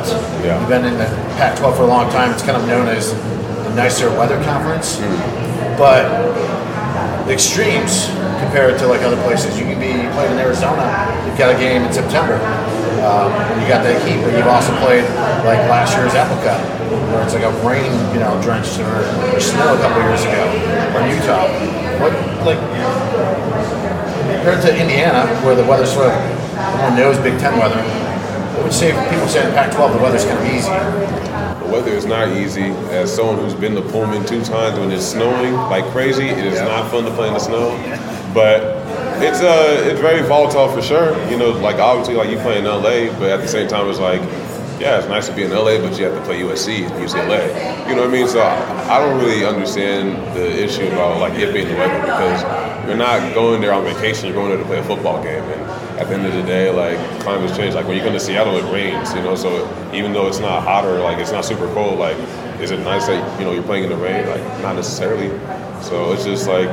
Yeah. 0.42 0.58
You've 0.58 0.68
been 0.68 0.86
in 0.86 0.98
the 0.98 1.06
Pac-12 1.38 1.76
for 1.76 1.84
a 1.84 1.86
long 1.86 2.10
time. 2.10 2.32
It's 2.32 2.42
kind 2.42 2.56
of 2.56 2.66
known 2.66 2.88
as 2.88 3.12
the 3.12 3.76
nicer 3.76 4.10
weather 4.10 4.42
conference, 4.42 4.98
but 5.80 6.04
extremes 7.24 8.12
compared 8.36 8.76
to 8.76 8.86
like 8.86 9.00
other 9.00 9.16
places. 9.24 9.56
You 9.56 9.64
can 9.64 9.80
be 9.80 9.96
playing 10.12 10.36
in 10.36 10.38
Arizona. 10.38 10.84
You've 11.24 11.40
got 11.40 11.56
a 11.56 11.58
game 11.58 11.88
in 11.88 11.92
September. 11.92 12.36
Um, 13.00 13.32
you 13.56 13.64
got 13.64 13.80
that 13.88 13.96
heat, 14.04 14.20
but 14.20 14.36
you've 14.36 14.44
also 14.44 14.76
played 14.76 15.08
like 15.48 15.56
last 15.72 15.96
year's 15.96 16.12
Cup, 16.12 16.60
where 17.08 17.24
it's 17.24 17.32
like 17.32 17.48
a 17.48 17.54
rain, 17.64 17.88
you 18.12 18.20
know, 18.20 18.36
drenched 18.44 18.76
or, 18.84 18.92
or 19.32 19.40
snow 19.40 19.72
a 19.72 19.80
couple 19.80 20.04
years 20.04 20.20
ago, 20.20 20.44
or 20.92 21.00
Utah. 21.08 21.48
What 21.96 22.12
like 22.44 22.60
compared 24.36 24.60
to 24.68 24.70
Indiana, 24.76 25.24
where 25.40 25.56
the 25.56 25.64
weather's 25.64 25.96
sort 25.96 26.12
of 26.12 26.16
everyone 26.60 26.96
knows 26.96 27.16
Big 27.24 27.40
Ten 27.40 27.56
weather. 27.56 27.80
What 28.52 28.68
would 28.68 28.72
you 28.76 28.78
say 28.78 28.92
people 29.08 29.28
say 29.28 29.48
in 29.48 29.54
Pac-12 29.56 29.96
the 29.96 30.02
weather's 30.04 30.28
kind 30.28 30.36
of 30.36 30.44
easy? 30.44 31.39
The 31.70 31.76
weather 31.76 31.92
is 31.92 32.04
not 32.04 32.36
easy. 32.36 32.64
As 32.90 33.14
someone 33.14 33.38
who's 33.38 33.54
been 33.54 33.76
to 33.76 33.80
Pullman 33.80 34.26
two 34.26 34.42
times 34.42 34.76
when 34.76 34.90
it's 34.90 35.04
snowing 35.04 35.54
like 35.54 35.84
crazy, 35.92 36.26
it 36.26 36.44
is 36.44 36.60
not 36.60 36.90
fun 36.90 37.04
to 37.04 37.12
play 37.12 37.28
in 37.28 37.34
the 37.34 37.38
snow. 37.38 37.70
But 38.34 38.62
it's 39.22 39.40
uh 39.40 39.84
it's 39.88 40.00
very 40.00 40.22
volatile 40.26 40.68
for 40.68 40.82
sure. 40.82 41.16
You 41.30 41.38
know, 41.38 41.50
like 41.50 41.76
obviously 41.76 42.14
like 42.16 42.28
you 42.28 42.38
play 42.38 42.58
in 42.58 42.64
LA, 42.64 43.16
but 43.20 43.30
at 43.30 43.40
the 43.40 43.46
same 43.46 43.68
time 43.68 43.88
it's 43.88 44.00
like, 44.00 44.20
yeah, 44.80 44.98
it's 44.98 45.06
nice 45.06 45.28
to 45.28 45.32
be 45.32 45.44
in 45.44 45.52
LA, 45.52 45.78
but 45.78 45.96
you 45.96 46.06
have 46.06 46.14
to 46.18 46.24
play 46.24 46.40
USC 46.40 46.86
and 46.86 47.08
UCLA. 47.08 47.88
You 47.88 47.94
know 47.94 48.02
what 48.02 48.10
I 48.10 48.14
mean? 48.14 48.26
So 48.26 48.40
I, 48.40 48.96
I 48.96 48.98
don't 48.98 49.20
really 49.20 49.44
understand 49.46 50.16
the 50.36 50.64
issue 50.64 50.88
about 50.88 51.20
like 51.20 51.34
it 51.34 51.54
being 51.54 51.68
the 51.68 51.74
weather 51.74 52.00
because 52.00 52.42
you're 52.88 52.96
not 52.96 53.32
going 53.32 53.60
there 53.60 53.72
on 53.72 53.84
vacation. 53.84 54.26
You're 54.26 54.34
going 54.34 54.48
there 54.48 54.58
to 54.58 54.64
play 54.64 54.80
a 54.80 54.82
football 54.82 55.22
game, 55.22 55.44
and 55.44 55.59
at 56.00 56.08
the 56.08 56.14
end 56.14 56.26
of 56.26 56.32
the 56.32 56.42
day, 56.42 56.70
like 56.70 56.98
climate's 57.20 57.54
change. 57.56 57.74
Like 57.74 57.86
when 57.86 57.96
you 57.96 58.02
come 58.02 58.14
to 58.14 58.20
Seattle, 58.20 58.56
it 58.56 58.72
rains. 58.72 59.12
You 59.14 59.22
know, 59.22 59.34
so 59.34 59.68
even 59.92 60.14
though 60.14 60.26
it's 60.28 60.38
not 60.38 60.62
hotter, 60.62 60.98
like 60.98 61.18
it's 61.18 61.30
not 61.30 61.44
super 61.44 61.72
cold, 61.74 61.98
like 61.98 62.16
is 62.58 62.70
it 62.70 62.80
nice 62.80 63.06
that 63.06 63.38
you 63.38 63.44
know 63.44 63.52
you're 63.52 63.62
playing 63.62 63.84
in 63.84 63.90
the 63.90 63.96
rain? 63.96 64.26
Like 64.26 64.42
not 64.62 64.76
necessarily. 64.76 65.28
So 65.82 66.12
it's 66.12 66.24
just 66.24 66.48
like 66.48 66.68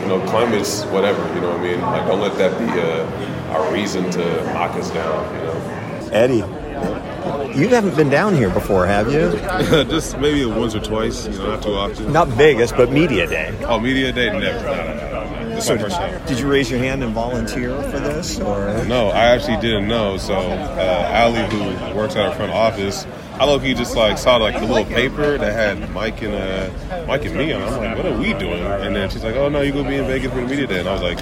you 0.00 0.06
know, 0.06 0.20
climate's 0.28 0.82
whatever. 0.86 1.22
You 1.34 1.40
know 1.40 1.50
what 1.50 1.60
I 1.60 1.62
mean? 1.62 1.80
Like 1.80 2.06
don't 2.08 2.20
let 2.20 2.36
that 2.38 2.58
be 2.58 2.66
a, 2.80 3.56
a 3.56 3.72
reason 3.72 4.10
to 4.10 4.44
knock 4.52 4.72
us 4.72 4.90
down. 4.90 5.34
You 5.36 5.42
know. 5.42 6.08
Eddie, 6.12 7.58
you 7.58 7.68
haven't 7.68 7.94
been 7.94 8.10
down 8.10 8.34
here 8.34 8.50
before, 8.50 8.86
have 8.86 9.12
you? 9.12 9.30
just 9.84 10.18
maybe 10.18 10.44
once 10.44 10.74
or 10.74 10.80
twice. 10.80 11.26
You 11.26 11.38
know, 11.38 11.50
not 11.50 11.62
too 11.62 11.74
often. 11.74 12.12
Not 12.12 12.28
Vegas, 12.28 12.72
but 12.72 12.90
Media 12.90 13.26
Day. 13.28 13.56
Oh, 13.62 13.78
media 13.78 14.10
day, 14.12 14.36
never. 14.36 14.64
No, 14.64 14.74
no, 14.74 14.94
no, 14.94 15.13
This 15.54 15.64
is 15.64 15.68
So 15.68 15.76
my 15.76 15.82
first 15.82 16.26
did 16.26 16.38
you 16.40 16.50
raise 16.50 16.70
your 16.70 16.80
hand 16.80 17.02
and 17.02 17.12
volunteer 17.12 17.80
for 17.84 18.00
this, 18.00 18.40
or? 18.40 18.84
No, 18.86 19.08
I 19.08 19.26
actually 19.26 19.60
didn't 19.60 19.86
know. 19.86 20.16
So, 20.16 20.34
uh, 20.34 21.08
Allie, 21.12 21.48
who 21.50 21.96
works 21.96 22.16
at 22.16 22.26
our 22.26 22.34
front 22.34 22.52
office, 22.52 23.06
I 23.34 23.44
low 23.44 23.58
key 23.58 23.74
just 23.74 23.96
like 23.96 24.18
saw 24.18 24.36
like 24.36 24.54
the 24.54 24.66
little 24.66 24.84
paper 24.84 25.38
that 25.38 25.52
had 25.52 25.90
Mike 25.92 26.22
and 26.22 26.34
uh, 26.34 27.06
Mike 27.06 27.24
and 27.24 27.36
me 27.36 27.52
on. 27.52 27.62
I'm 27.62 27.76
like, 27.76 27.96
what 27.96 28.06
are 28.06 28.18
we 28.18 28.32
doing? 28.34 28.62
And 28.64 28.94
then 28.94 29.10
she's 29.10 29.24
like, 29.24 29.36
oh 29.36 29.48
no, 29.48 29.60
you 29.60 29.72
gonna 29.72 29.88
be 29.88 29.96
in 29.96 30.06
Vegas 30.06 30.32
for 30.32 30.40
the 30.40 30.46
media 30.46 30.66
day, 30.66 30.80
and 30.80 30.88
I 30.88 30.92
was 30.92 31.02
like, 31.02 31.18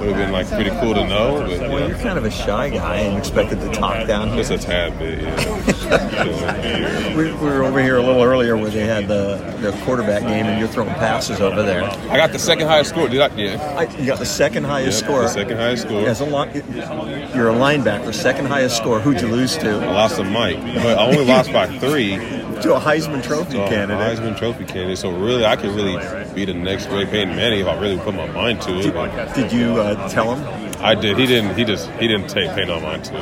would 0.00 0.08
have 0.10 0.16
been 0.16 0.32
like 0.32 0.48
pretty 0.48 0.70
cool 0.80 0.94
to 0.94 1.06
know. 1.06 1.44
But 1.46 1.60
Well, 1.70 1.88
you're 1.88 1.98
kind 1.98 2.18
of 2.18 2.24
a 2.24 2.30
shy 2.30 2.70
guy 2.70 2.96
and 2.96 3.18
expected 3.18 3.60
to 3.60 3.68
talk 3.72 4.06
down 4.06 4.28
here. 4.28 4.36
just 4.38 4.50
a 4.50 4.58
tad 4.58 4.98
bit, 4.98 5.22
yeah. 5.22 7.08
We, 7.18 7.24
we 7.32 7.32
were 7.32 7.64
over 7.64 7.82
here 7.82 7.96
a 7.96 8.02
little 8.02 8.22
earlier 8.22 8.56
where 8.56 8.70
they 8.70 8.86
had 8.86 9.08
the, 9.08 9.36
the 9.60 9.72
quarterback 9.84 10.22
game 10.22 10.46
and 10.46 10.58
you're 10.58 10.68
throwing 10.68 10.90
passes 10.94 11.40
over 11.40 11.62
there. 11.62 11.82
I 12.10 12.16
got 12.16 12.30
the 12.32 12.38
second 12.38 12.68
highest 12.68 12.90
score. 12.90 13.08
Did 13.08 13.20
I? 13.20 13.34
Yeah. 13.34 13.74
I, 13.78 13.84
you 13.98 14.06
got 14.06 14.18
the 14.18 14.26
second 14.26 14.64
highest 14.64 15.00
Yeah, 15.00 15.06
score. 15.08 15.22
the 15.22 15.28
second 15.28 15.56
highest 15.56 15.82
score. 15.84 16.06
As 16.06 16.20
a 16.20 16.24
li- 16.24 16.62
you're 17.34 17.48
a 17.50 17.54
linebacker, 17.54 18.14
second 18.14 18.46
highest 18.46 18.76
score. 18.76 19.00
Who'd 19.00 19.20
you 19.20 19.26
lose 19.28 19.56
to? 19.58 19.70
I 19.70 19.92
lost 19.92 20.16
to 20.16 20.24
Mike, 20.24 20.60
but 20.62 20.86
I 20.98 21.06
only 21.06 21.24
lost 21.24 21.52
by 21.52 21.66
three. 21.78 22.16
To 22.62 22.74
a 22.74 22.80
Heisman 22.80 23.22
Trophy 23.22 23.52
So, 23.52 23.68
candidate. 23.68 24.18
Heisman 24.18 24.36
Trophy 24.36 24.64
candidate. 24.64 24.98
So 24.98 25.10
really, 25.10 25.44
I 25.44 25.54
could 25.56 25.70
really 25.70 25.96
be 26.34 26.44
the 26.44 26.54
next 26.54 26.86
great 26.86 27.08
Peyton 27.10 27.36
Manning 27.36 27.60
if 27.60 27.66
I 27.66 27.78
really 27.80 27.98
put 27.98 28.14
my 28.14 28.26
mind 28.32 28.60
to 28.62 28.78
it. 28.78 28.92
but- 28.92 29.34
Did 29.34 29.52
you 29.52 29.80
uh, 29.80 30.08
tell 30.08 30.34
him? 30.34 30.74
I 30.80 30.94
did. 30.94 31.18
He 31.18 31.26
didn't. 31.26 31.56
He 31.56 31.64
just 31.64 31.88
he 31.92 32.06
didn't 32.08 32.28
take 32.28 32.50
Peyton 32.54 32.70
on 32.70 32.82
mine 32.82 33.02
too. 33.02 33.14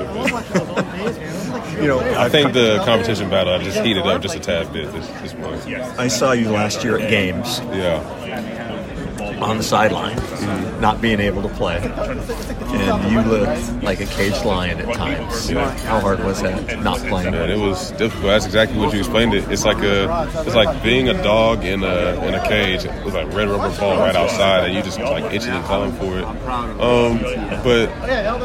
You 1.80 1.88
know, 1.88 2.00
I 2.18 2.28
think 2.28 2.52
the 2.52 2.82
competition 2.84 3.28
battle 3.30 3.52
I 3.54 3.62
just 3.62 3.80
heated 3.80 4.06
up 4.06 4.20
just 4.22 4.34
a 4.36 4.40
tad 4.40 4.72
bit 4.72 4.92
this 4.92 5.06
this 5.22 5.34
month. 5.34 5.66
I 5.98 6.08
saw 6.08 6.32
you 6.32 6.50
last 6.50 6.82
year 6.84 6.98
at 6.98 7.08
games. 7.10 7.60
Yeah. 7.72 8.00
On 9.40 9.58
the 9.58 9.62
sideline, 9.62 10.16
not 10.80 11.00
being 11.00 11.20
able 11.20 11.42
to 11.42 11.48
play, 11.48 11.76
and 11.76 13.12
you 13.12 13.20
looked 13.20 13.82
like 13.82 14.00
a 14.00 14.06
caged 14.06 14.44
lion 14.44 14.80
at 14.80 14.94
times. 14.94 15.50
How 15.50 16.00
hard 16.00 16.24
was 16.24 16.40
that? 16.42 16.82
Not 16.82 16.98
playing. 17.00 17.32
Man, 17.32 17.50
it 17.50 17.58
was 17.58 17.90
difficult. 17.92 18.24
That's 18.28 18.46
exactly 18.46 18.78
what 18.78 18.94
you 18.94 19.00
explained 19.00 19.34
it. 19.34 19.50
It's 19.50 19.64
like 19.64 19.82
a, 19.82 20.26
it's 20.46 20.54
like 20.54 20.82
being 20.82 21.08
a 21.10 21.22
dog 21.22 21.64
in 21.64 21.82
a 21.82 22.26
in 22.26 22.34
a 22.34 22.48
cage 22.48 22.84
with 23.04 23.14
like 23.14 23.32
red 23.34 23.48
rubber 23.48 23.78
ball 23.78 23.98
right 23.98 24.16
outside, 24.16 24.64
and 24.66 24.74
you 24.74 24.82
just 24.82 24.98
like 24.98 25.32
itching 25.32 25.50
and 25.50 25.64
calling 25.66 25.92
for 25.92 26.18
it. 26.18 26.24
Um, 26.24 27.18
but 27.62 27.90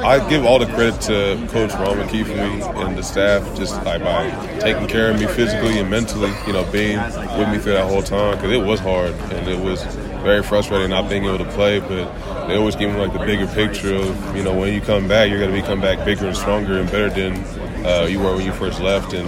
I 0.04 0.28
give 0.30 0.46
all 0.46 0.60
the 0.60 0.66
credit 0.68 1.00
to 1.02 1.48
Coach 1.52 1.74
Roman 1.76 2.08
Keefe 2.10 2.30
and 2.30 2.98
the 2.98 3.04
staff, 3.04 3.44
just 3.56 3.76
like 3.86 4.04
by 4.04 4.30
taking 4.60 4.88
care 4.88 5.10
of 5.10 5.20
me 5.20 5.28
physically 5.28 5.80
and 5.80 5.90
mentally. 5.90 6.34
You 6.46 6.54
know, 6.54 6.70
being 6.72 7.00
with 7.00 7.50
me 7.50 7.60
through 7.60 7.74
that 7.74 7.88
whole 7.90 8.04
time 8.04 8.36
because 8.36 8.52
it 8.52 8.66
was 8.66 8.80
hard 8.82 9.14
and 9.14 9.48
it 9.48 9.60
was 9.60 9.84
very 10.22 10.44
frustrating 10.44 10.90
not 10.90 11.10
being 11.10 11.26
able 11.26 11.38
to 11.40 11.52
play. 11.52 11.80
But 11.80 12.48
they 12.48 12.56
always 12.56 12.76
give 12.76 12.92
me 12.92 12.98
like 13.00 13.14
the 13.14 13.20
bigger 13.20 13.48
picture 13.48 13.96
of 13.96 14.36
you 14.36 14.44
know 14.44 14.58
when 14.58 14.74
you 14.74 14.82
come 14.82 15.08
back, 15.08 15.30
you're 15.30 15.40
going 15.40 15.54
to 15.54 15.62
be 15.62 15.66
come 15.66 15.82
back 15.82 16.06
bigger 16.06 16.28
and 16.28 16.36
stronger 16.38 16.80
and 16.80 16.90
better 16.90 17.10
than 17.10 17.86
uh, 17.86 18.06
you 18.10 18.20
were 18.20 18.36
when 18.36 18.46
you 18.46 18.54
first 18.54 18.80
left, 18.80 19.14
and 19.14 19.28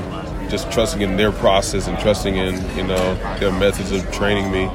just 0.50 0.72
trusting 0.72 1.02
in 1.02 1.18
their 1.18 1.32
process 1.32 1.88
and 1.88 1.98
trusting 2.00 2.36
in 2.36 2.56
you 2.78 2.84
know 2.84 3.16
their 3.40 3.52
methods 3.52 3.92
of 3.92 4.10
training 4.12 4.52
me. 4.52 4.66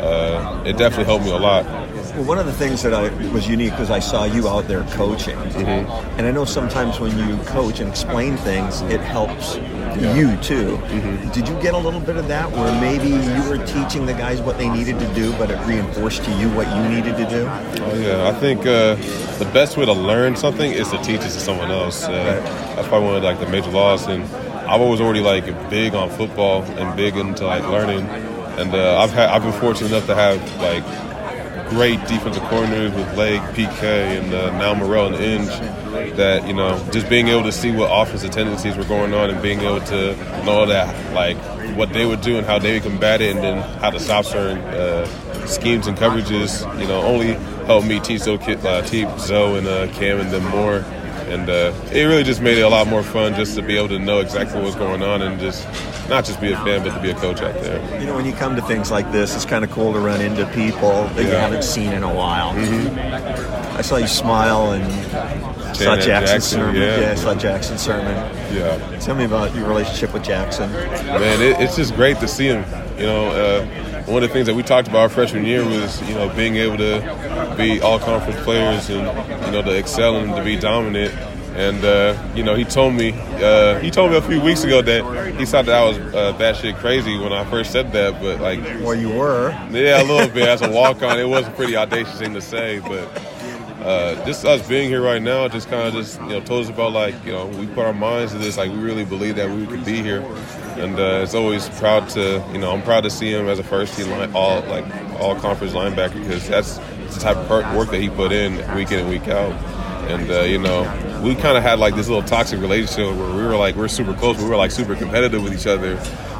Uh, 0.00 0.62
it 0.66 0.76
definitely 0.76 1.04
helped 1.04 1.24
me 1.24 1.30
a 1.30 1.36
lot. 1.36 1.64
Well, 2.14 2.24
one 2.24 2.38
of 2.38 2.46
the 2.46 2.52
things 2.52 2.82
that 2.82 2.94
I 2.94 3.08
was 3.32 3.48
unique 3.48 3.76
was 3.78 3.90
I 3.90 3.98
saw 3.98 4.24
you 4.24 4.48
out 4.48 4.68
there 4.68 4.84
coaching, 4.90 5.36
Mm-hmm. 5.36 6.18
and 6.18 6.26
I 6.26 6.30
know 6.30 6.44
sometimes 6.44 7.00
when 7.00 7.16
you 7.18 7.36
coach 7.44 7.80
and 7.80 7.88
explain 7.90 8.36
things, 8.38 8.80
it 8.82 9.00
helps 9.00 9.56
you 9.56 10.36
too. 10.38 10.76
Mm-hmm. 10.76 11.30
Did 11.30 11.48
you 11.48 11.60
get 11.60 11.74
a 11.74 11.78
little 11.78 12.00
bit 12.00 12.16
of 12.16 12.28
that, 12.28 12.50
where 12.52 12.72
maybe 12.80 13.08
you 13.08 13.48
were 13.48 13.64
teaching 13.66 14.06
the 14.06 14.12
guys 14.12 14.40
what 14.40 14.58
they 14.58 14.68
needed 14.68 14.98
to 15.00 15.14
do, 15.14 15.32
but 15.38 15.50
it 15.50 15.58
reinforced 15.66 16.22
to 16.24 16.30
you 16.38 16.48
what 16.50 16.66
you 16.68 16.88
needed 16.88 17.16
to 17.16 17.28
do? 17.28 17.46
Oh, 17.82 17.94
yeah, 17.96 18.28
I 18.28 18.32
think 18.32 18.60
uh, 18.60 18.94
the 19.38 19.48
best 19.52 19.76
way 19.76 19.84
to 19.84 19.92
learn 19.92 20.36
something 20.36 20.70
is 20.70 20.90
to 20.90 20.98
teach 20.98 21.20
it 21.20 21.22
to 21.22 21.30
someone 21.30 21.70
else. 21.70 22.04
Uh, 22.04 22.12
That's 22.76 22.86
probably 22.88 23.08
one 23.08 23.16
of 23.16 23.22
like 23.24 23.40
the 23.40 23.48
major 23.48 23.70
laws. 23.70 24.06
And 24.06 24.22
I 24.68 24.76
was 24.76 25.00
already 25.00 25.20
like 25.20 25.46
big 25.70 25.94
on 25.94 26.10
football 26.10 26.62
and 26.62 26.96
big 26.96 27.16
into 27.16 27.46
like 27.46 27.62
learning. 27.64 28.06
And 28.58 28.72
uh, 28.74 28.98
I've 29.00 29.10
had 29.10 29.30
I've 29.30 29.42
been 29.42 29.52
fortunate 29.60 29.90
enough 29.90 30.06
to 30.06 30.14
have 30.14 30.38
like 30.60 30.84
great 31.74 31.98
defensive 32.06 32.42
coordinators 32.44 32.94
with 32.94 33.18
Lake, 33.18 33.40
PK, 33.56 33.82
and 33.82 34.32
uh, 34.32 34.56
now 34.58 34.74
Morrell 34.74 35.12
and 35.12 35.16
Inge. 35.16 35.48
That 36.16 36.46
you 36.46 36.54
know, 36.54 36.78
just 36.92 37.08
being 37.08 37.28
able 37.28 37.42
to 37.42 37.52
see 37.52 37.72
what 37.72 37.90
offensive 37.92 38.30
tendencies 38.30 38.76
were 38.76 38.84
going 38.84 39.12
on 39.12 39.30
and 39.30 39.42
being 39.42 39.60
able 39.60 39.80
to 39.86 40.14
know 40.44 40.66
that 40.66 41.12
like 41.14 41.36
what 41.76 41.92
they 41.92 42.06
would 42.06 42.20
do 42.20 42.38
and 42.38 42.46
how 42.46 42.60
they 42.60 42.74
would 42.74 42.84
combat 42.84 43.20
it, 43.20 43.34
and 43.34 43.44
then 43.44 43.58
how 43.80 43.90
to 43.90 43.98
stop 43.98 44.24
certain 44.24 44.58
uh, 44.58 45.04
schemes 45.46 45.88
and 45.88 45.98
coverages. 45.98 46.62
You 46.80 46.86
know, 46.86 47.02
only 47.02 47.34
helped 47.66 47.88
me 47.88 47.98
teach 47.98 48.20
Zoe, 48.20 48.38
uh, 48.38 48.82
teach 48.82 49.08
Zoe 49.18 49.58
and 49.58 49.66
uh, 49.66 49.88
Cam 49.94 50.20
and 50.20 50.30
them 50.30 50.44
more. 50.44 50.84
And 51.34 51.50
uh, 51.50 51.72
it 51.90 52.04
really 52.04 52.22
just 52.22 52.40
made 52.40 52.58
it 52.58 52.62
a 52.62 52.68
lot 52.68 52.86
more 52.86 53.02
fun 53.02 53.34
just 53.34 53.56
to 53.56 53.62
be 53.62 53.76
able 53.76 53.88
to 53.88 53.98
know 53.98 54.20
exactly 54.20 54.62
what's 54.62 54.76
going 54.76 55.02
on 55.02 55.20
and 55.20 55.40
just 55.40 55.66
not 56.08 56.24
just 56.24 56.40
be 56.40 56.52
a 56.52 56.56
fan, 56.58 56.84
but 56.84 56.94
to 56.94 57.02
be 57.02 57.10
a 57.10 57.14
coach 57.14 57.40
out 57.42 57.54
there. 57.54 58.00
You 58.00 58.06
know, 58.06 58.14
when 58.14 58.24
you 58.24 58.32
come 58.32 58.54
to 58.54 58.62
things 58.62 58.92
like 58.92 59.10
this, 59.10 59.34
it's 59.34 59.44
kind 59.44 59.64
of 59.64 59.70
cool 59.72 59.92
to 59.92 59.98
run 59.98 60.20
into 60.20 60.46
people 60.48 61.08
that 61.08 61.24
you 61.24 61.30
haven't 61.30 61.64
seen 61.64 61.92
in 61.92 62.04
a 62.04 62.14
while. 62.14 62.52
Mm-hmm. 62.54 63.76
I 63.76 63.82
saw 63.82 63.96
you 63.96 64.06
smile 64.06 64.72
and 64.72 64.84
saw 65.76 65.96
Janet 65.96 66.28
Jackson, 66.28 66.60
Sirmon. 66.60 66.74
yeah. 67.00 67.10
I 67.10 67.14
saw 67.16 67.34
Jackson 67.34 67.76
Sirmon. 67.78 68.14
Yeah. 68.54 68.98
Tell 69.00 69.16
me 69.16 69.24
about 69.24 69.54
your 69.56 69.66
relationship 69.66 70.12
with 70.12 70.22
Jackson. 70.22 70.70
Man, 70.70 71.42
it, 71.42 71.60
it's 71.60 71.74
just 71.74 71.96
great 71.96 72.18
to 72.18 72.28
see 72.28 72.46
him. 72.46 72.64
You 72.96 73.06
know, 73.06 73.26
uh, 73.30 73.93
one 74.06 74.22
of 74.22 74.28
the 74.28 74.32
things 74.32 74.46
that 74.46 74.54
we 74.54 74.62
talked 74.62 74.88
about 74.88 75.00
our 75.00 75.08
freshman 75.08 75.44
year 75.44 75.64
was, 75.64 76.00
you 76.08 76.14
know, 76.14 76.28
being 76.34 76.56
able 76.56 76.76
to 76.76 77.54
be 77.56 77.80
all 77.80 77.98
conference 77.98 78.42
players 78.44 78.90
and, 78.90 79.06
you 79.46 79.52
know, 79.52 79.62
to 79.62 79.76
excel 79.76 80.16
and 80.16 80.34
to 80.36 80.44
be 80.44 80.56
dominant. 80.56 81.14
And 81.54 81.84
uh, 81.84 82.20
you 82.34 82.42
know, 82.42 82.56
he 82.56 82.64
told 82.64 82.94
me 82.94 83.12
uh, 83.34 83.78
he 83.78 83.88
told 83.88 84.10
me 84.10 84.16
a 84.16 84.22
few 84.22 84.40
weeks 84.40 84.64
ago 84.64 84.82
that 84.82 85.36
he 85.38 85.46
thought 85.46 85.66
that 85.66 85.76
I 85.76 85.84
was 85.84 85.98
uh, 85.98 86.36
batshit 86.36 86.76
crazy 86.78 87.16
when 87.16 87.32
I 87.32 87.48
first 87.48 87.70
said 87.70 87.92
that. 87.92 88.20
But 88.20 88.40
like, 88.40 88.60
well, 88.82 88.96
you 88.96 89.10
were. 89.10 89.50
Yeah, 89.70 90.02
a 90.02 90.04
little 90.04 90.28
bit 90.34 90.48
as 90.48 90.62
a 90.62 90.70
walk 90.70 91.04
on. 91.04 91.16
It 91.16 91.28
was 91.28 91.46
a 91.46 91.52
pretty 91.52 91.76
audacious 91.76 92.18
thing 92.18 92.34
to 92.34 92.40
say, 92.40 92.80
but 92.80 93.08
uh, 93.84 94.24
just 94.26 94.44
us 94.44 94.66
being 94.66 94.88
here 94.88 95.02
right 95.02 95.22
now, 95.22 95.46
just 95.46 95.68
kind 95.68 95.86
of 95.86 95.94
just 95.94 96.20
you 96.22 96.28
know 96.28 96.40
told 96.40 96.64
us 96.64 96.70
about 96.70 96.92
like 96.92 97.14
you 97.24 97.30
know 97.30 97.46
we 97.46 97.68
put 97.68 97.86
our 97.86 97.92
minds 97.92 98.32
to 98.32 98.38
this. 98.38 98.56
Like 98.56 98.72
we 98.72 98.78
really 98.78 99.04
believe 99.04 99.36
that 99.36 99.48
we 99.48 99.64
could 99.64 99.84
be 99.84 100.02
here, 100.02 100.22
and 100.76 100.98
uh, 100.98 101.20
it's 101.22 101.34
always 101.34 101.68
proud 101.70 102.08
to 102.10 102.44
you 102.52 102.58
know 102.58 102.72
I'm 102.72 102.82
proud 102.82 103.02
to 103.04 103.10
see 103.10 103.32
him 103.32 103.48
as 103.48 103.58
a 103.58 103.62
first 103.62 103.96
team 103.96 104.10
line, 104.10 104.32
all 104.34 104.60
like 104.62 104.84
all 105.20 105.34
conference 105.36 105.72
linebacker 105.72 106.14
because 106.14 106.48
that's 106.48 106.78
the 107.14 107.20
type 107.20 107.36
of 107.36 107.76
work 107.76 107.90
that 107.90 108.00
he 108.00 108.08
put 108.08 108.32
in 108.32 108.54
week 108.74 108.90
in 108.90 109.00
and 109.00 109.08
week 109.08 109.28
out. 109.28 109.52
And 110.10 110.30
uh, 110.30 110.40
you 110.40 110.58
know, 110.58 110.82
we 111.24 111.34
kind 111.34 111.56
of 111.56 111.62
had 111.62 111.78
like 111.78 111.94
this 111.94 112.08
little 112.08 112.22
toxic 112.22 112.60
relationship 112.60 113.16
where 113.16 113.34
we 113.34 113.42
were 113.42 113.56
like 113.56 113.76
we're 113.76 113.88
super 113.88 114.14
close, 114.14 114.38
we 114.38 114.48
were 114.48 114.56
like 114.56 114.70
super 114.70 114.94
competitive 114.94 115.42
with 115.42 115.54
each 115.54 115.66
other. 115.66 115.98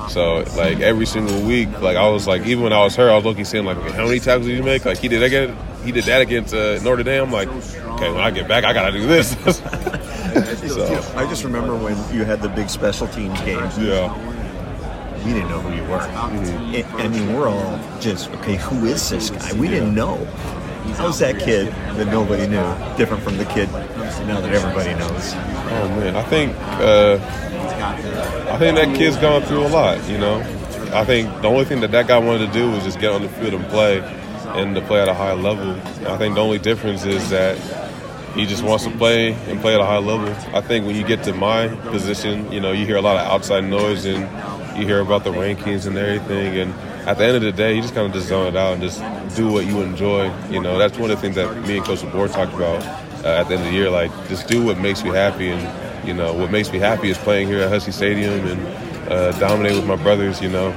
So 0.09 0.45
like 0.57 0.81
every 0.81 1.07
single 1.07 1.41
week, 1.43 1.71
like 1.81 1.97
I 1.97 2.09
was 2.09 2.27
like 2.27 2.45
even 2.47 2.63
when 2.63 2.73
I 2.73 2.83
was 2.85 2.95
hurt, 2.95 3.11
I 3.11 3.17
was 3.17 3.25
looking 3.25 3.45
saying 3.45 3.65
like 3.65 3.79
okay, 3.79 3.93
how 3.93 4.05
many 4.05 4.21
tackles 4.21 4.47
did 4.47 4.57
you 4.57 4.63
make? 4.63 4.85
Like 4.85 4.99
he 4.99 5.09
did 5.09 5.21
that 5.21 5.27
again. 5.27 5.57
He 5.85 5.93
did 5.93 6.05
that 6.05 6.21
against 6.21 6.55
uh, 6.55 6.79
Notre 6.83 7.03
Dame. 7.03 7.25
I'm 7.25 7.33
like, 7.33 7.49
okay, 7.49 8.11
when 8.11 8.21
I 8.21 8.31
get 8.31 8.49
back, 8.49 8.65
I 8.65 8.73
gotta 8.73 8.93
do 8.93 9.07
this. 9.07 9.35
so 10.69 11.13
I 11.17 11.27
just 11.27 11.45
remember 11.45 11.75
when 11.77 11.97
you 12.15 12.25
had 12.25 12.41
the 12.43 12.49
big 12.49 12.69
special 12.69 13.07
teams 13.09 13.39
games. 13.43 13.77
Yeah. 13.79 14.13
We 15.25 15.33
didn't 15.33 15.49
know 15.49 15.61
who 15.61 15.75
you 15.75 15.83
were. 15.89 16.01
I- 16.01 16.85
I 17.03 17.09
mean, 17.09 17.35
we're 17.35 17.49
all 17.49 17.81
just, 18.01 18.31
okay, 18.33 18.57
who 18.57 18.85
is 18.85 19.09
this 19.09 19.31
guy? 19.31 19.53
We 19.55 19.69
didn't 19.69 19.95
know. 19.95 20.17
How's 20.97 21.19
that 21.21 21.39
kid 21.39 21.69
that 21.97 22.07
nobody 22.09 22.47
knew 22.47 22.63
different 22.99 23.23
from 23.23 23.39
the 23.39 23.47
kid 23.47 23.73
now 23.73 24.41
that 24.41 24.53
everybody 24.53 24.93
knows? 24.95 25.33
Oh 25.33 25.89
man, 25.99 26.15
I 26.15 26.23
think 26.25 26.55
uh, 26.61 27.19
I 28.53 28.59
think 28.59 28.77
that 28.77 28.95
kid's 28.95 29.17
gone 29.17 29.43
through 29.43 29.67
a 29.67 29.69
lot. 29.69 30.07
You 30.11 30.19
know, 30.19 30.41
I 30.93 31.05
think 31.07 31.29
the 31.41 31.49
only 31.49 31.65
thing 31.65 31.81
that 31.81 31.91
that 31.93 32.07
guy 32.07 32.19
wanted 32.19 32.47
to 32.49 32.53
do 32.53 32.71
was 32.71 32.85
just 32.85 33.01
get 33.01 33.13
on 33.13 33.23
the 33.23 33.29
field 33.31 33.55
and 33.55 33.65
play, 33.69 34.01
and 34.49 34.75
to 34.75 34.83
play 34.83 35.01
at 35.01 35.09
a 35.09 35.15
high 35.15 35.33
level. 35.33 35.71
I 36.07 36.19
think 36.19 36.35
the 36.35 36.43
only 36.43 36.59
difference 36.59 37.07
is 37.07 37.31
that 37.31 37.57
he 38.35 38.47
just 38.47 38.63
wants 38.63 38.85
to 38.85 38.91
play 38.91 39.33
and 39.33 39.61
play 39.61 39.75
at 39.75 39.81
a 39.81 39.85
high 39.85 39.99
level. 39.99 40.29
I 40.57 40.61
think 40.61 40.87
when 40.87 40.97
you 40.97 41.05
get 41.05 41.23
to 41.25 41.33
my 41.33 41.69
position, 41.91 42.51
you 42.51 42.61
know, 42.61 42.73
you 42.73 42.85
hear 42.85 42.97
a 42.97 43.03
lot 43.03 43.17
of 43.17 43.27
outside 43.31 43.65
noise 43.65 44.05
and 44.05 44.23
you 44.79 44.87
hear 44.87 45.01
about 45.01 45.25
the 45.25 45.31
rankings 45.31 45.87
and 45.87 45.97
everything, 45.97 46.57
and 46.59 46.75
at 47.07 47.19
the 47.19 47.25
end 47.25 47.37
of 47.37 47.43
the 47.43 47.53
day, 47.53 47.75
you 47.75 47.83
just 47.83 47.95
kind 47.95 48.07
of 48.07 48.13
just 48.13 48.29
zone 48.29 48.49
it 48.49 48.57
out 48.57 48.73
and 48.73 48.83
just 48.83 48.99
do 49.37 49.53
what 49.53 49.67
you 49.67 49.83
enjoy. 49.83 50.33
You 50.51 50.61
know, 50.61 50.79
that's 50.79 50.99
one 50.99 51.11
of 51.11 51.17
the 51.17 51.21
things 51.21 51.37
that 51.37 51.55
me 51.67 51.77
and 51.77 51.87
Coach 51.87 52.01
DeBoer 52.01 52.33
talked 52.33 52.55
about 52.55 52.83
uh, 53.25 53.41
at 53.41 53.49
the 53.49 53.55
end 53.55 53.65
of 53.65 53.71
the 53.71 53.73
year. 53.73 53.91
Like, 53.91 54.11
just 54.29 54.49
do 54.49 54.65
what 54.65 54.79
makes 54.79 55.03
you 55.05 55.13
happy, 55.13 55.49
and 55.49 56.07
you 56.09 56.15
know, 56.15 56.33
what 56.33 56.51
makes 56.51 56.73
me 56.73 56.79
happy 56.79 57.11
is 57.11 57.19
playing 57.19 57.47
here 57.49 57.61
at 57.61 57.69
Husky 57.69 57.93
Stadium 57.93 58.47
and 58.47 59.13
uh, 59.13 59.33
dominate 59.39 59.75
with 59.77 59.87
my 59.87 59.97
brothers. 59.97 60.41
You 60.43 60.51
know, 60.51 60.75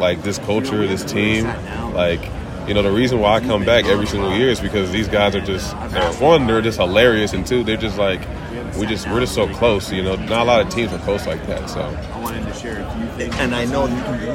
like 0.00 0.22
this 0.22 0.38
culture, 0.38 0.86
this 0.86 1.04
team, 1.04 1.46
like. 1.94 2.35
You 2.66 2.74
know 2.74 2.82
the 2.82 2.90
reason 2.90 3.20
why 3.20 3.34
I 3.36 3.40
come 3.40 3.64
back 3.64 3.84
every 3.84 4.06
single 4.06 4.34
year 4.36 4.48
is 4.48 4.58
because 4.60 4.90
these 4.90 5.06
guys 5.08 5.34
are 5.36 5.40
just 5.40 5.70
they're, 5.92 6.12
one 6.14 6.46
they're 6.46 6.60
just 6.60 6.78
hilarious 6.78 7.32
and 7.32 7.46
two 7.46 7.62
they're 7.62 7.76
just 7.76 7.96
like 7.96 8.20
we 8.76 8.86
just 8.86 9.06
we're 9.08 9.20
just 9.20 9.34
so 9.34 9.46
close. 9.54 9.90
You 9.92 10.02
know, 10.02 10.16
not 10.16 10.42
a 10.42 10.44
lot 10.44 10.60
of 10.62 10.68
teams 10.70 10.92
are 10.92 10.98
close 10.98 11.26
like 11.26 11.46
that. 11.46 11.70
So 11.70 11.80
I 11.80 12.20
wanted 12.20 12.44
to 12.44 12.52
share 12.54 12.80
a 12.82 12.90
few 12.96 13.06
things. 13.10 13.34
And 13.38 13.54
I 13.54 13.64
know 13.66 13.86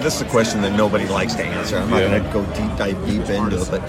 this 0.02 0.16
is 0.16 0.22
a 0.22 0.26
question 0.26 0.62
that 0.62 0.76
nobody 0.76 1.06
likes 1.08 1.36
to 1.36 1.44
answer. 1.44 1.78
I'm 1.78 1.90
not 1.90 2.00
Yeah. 2.02 2.20
going 2.20 2.24
to 2.24 2.30
go 2.32 2.46
deep 2.56 2.78
dive 2.78 3.06
deep 3.06 3.30
into 3.30 3.62
it, 3.62 3.68
but 3.70 3.82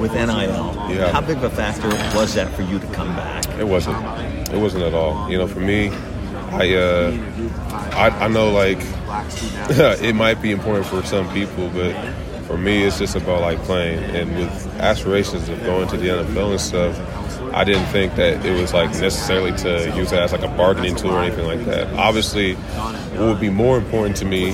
with 0.00 0.12
NIL, 0.14 0.74
Yeah. 0.88 1.12
how 1.12 1.20
big 1.20 1.36
of 1.36 1.44
a 1.44 1.50
factor 1.50 1.88
was 2.16 2.34
that 2.34 2.52
for 2.54 2.62
you 2.62 2.78
to 2.78 2.86
come 2.88 3.08
back? 3.14 3.46
It 3.58 3.68
wasn't. 3.68 3.98
It 4.48 4.58
wasn't 4.58 4.84
at 4.84 4.94
all. 4.94 5.30
You 5.30 5.38
know, 5.38 5.46
for 5.46 5.60
me, 5.60 5.90
I 6.52 6.74
uh, 6.74 7.12
I, 7.92 8.08
I 8.24 8.28
know 8.28 8.50
like 8.50 8.78
it 10.02 10.14
might 10.16 10.40
be 10.42 10.50
important 10.50 10.86
for 10.86 11.02
some 11.04 11.30
people, 11.32 11.68
but 11.68 11.94
For 12.50 12.58
me, 12.58 12.82
it's 12.82 12.98
just 12.98 13.14
about 13.14 13.42
like 13.42 13.58
playing, 13.60 14.02
and 14.16 14.36
with 14.36 14.66
aspirations 14.80 15.48
of 15.48 15.62
going 15.62 15.86
to 15.86 15.96
the 15.96 16.08
NFL 16.08 16.50
and 16.50 16.60
stuff. 16.60 17.54
I 17.54 17.62
didn't 17.62 17.86
think 17.86 18.16
that 18.16 18.44
it 18.44 18.60
was 18.60 18.74
like 18.74 18.90
necessarily 18.90 19.56
to 19.58 19.94
use 19.96 20.10
it 20.10 20.18
as 20.18 20.32
like 20.32 20.42
a 20.42 20.48
bargaining 20.56 20.96
tool 20.96 21.12
or 21.12 21.20
anything 21.20 21.46
like 21.46 21.64
that. 21.66 21.92
Obviously, 21.94 22.54
what 22.54 23.20
would 23.20 23.40
be 23.40 23.50
more 23.50 23.78
important 23.78 24.16
to 24.16 24.24
me 24.24 24.48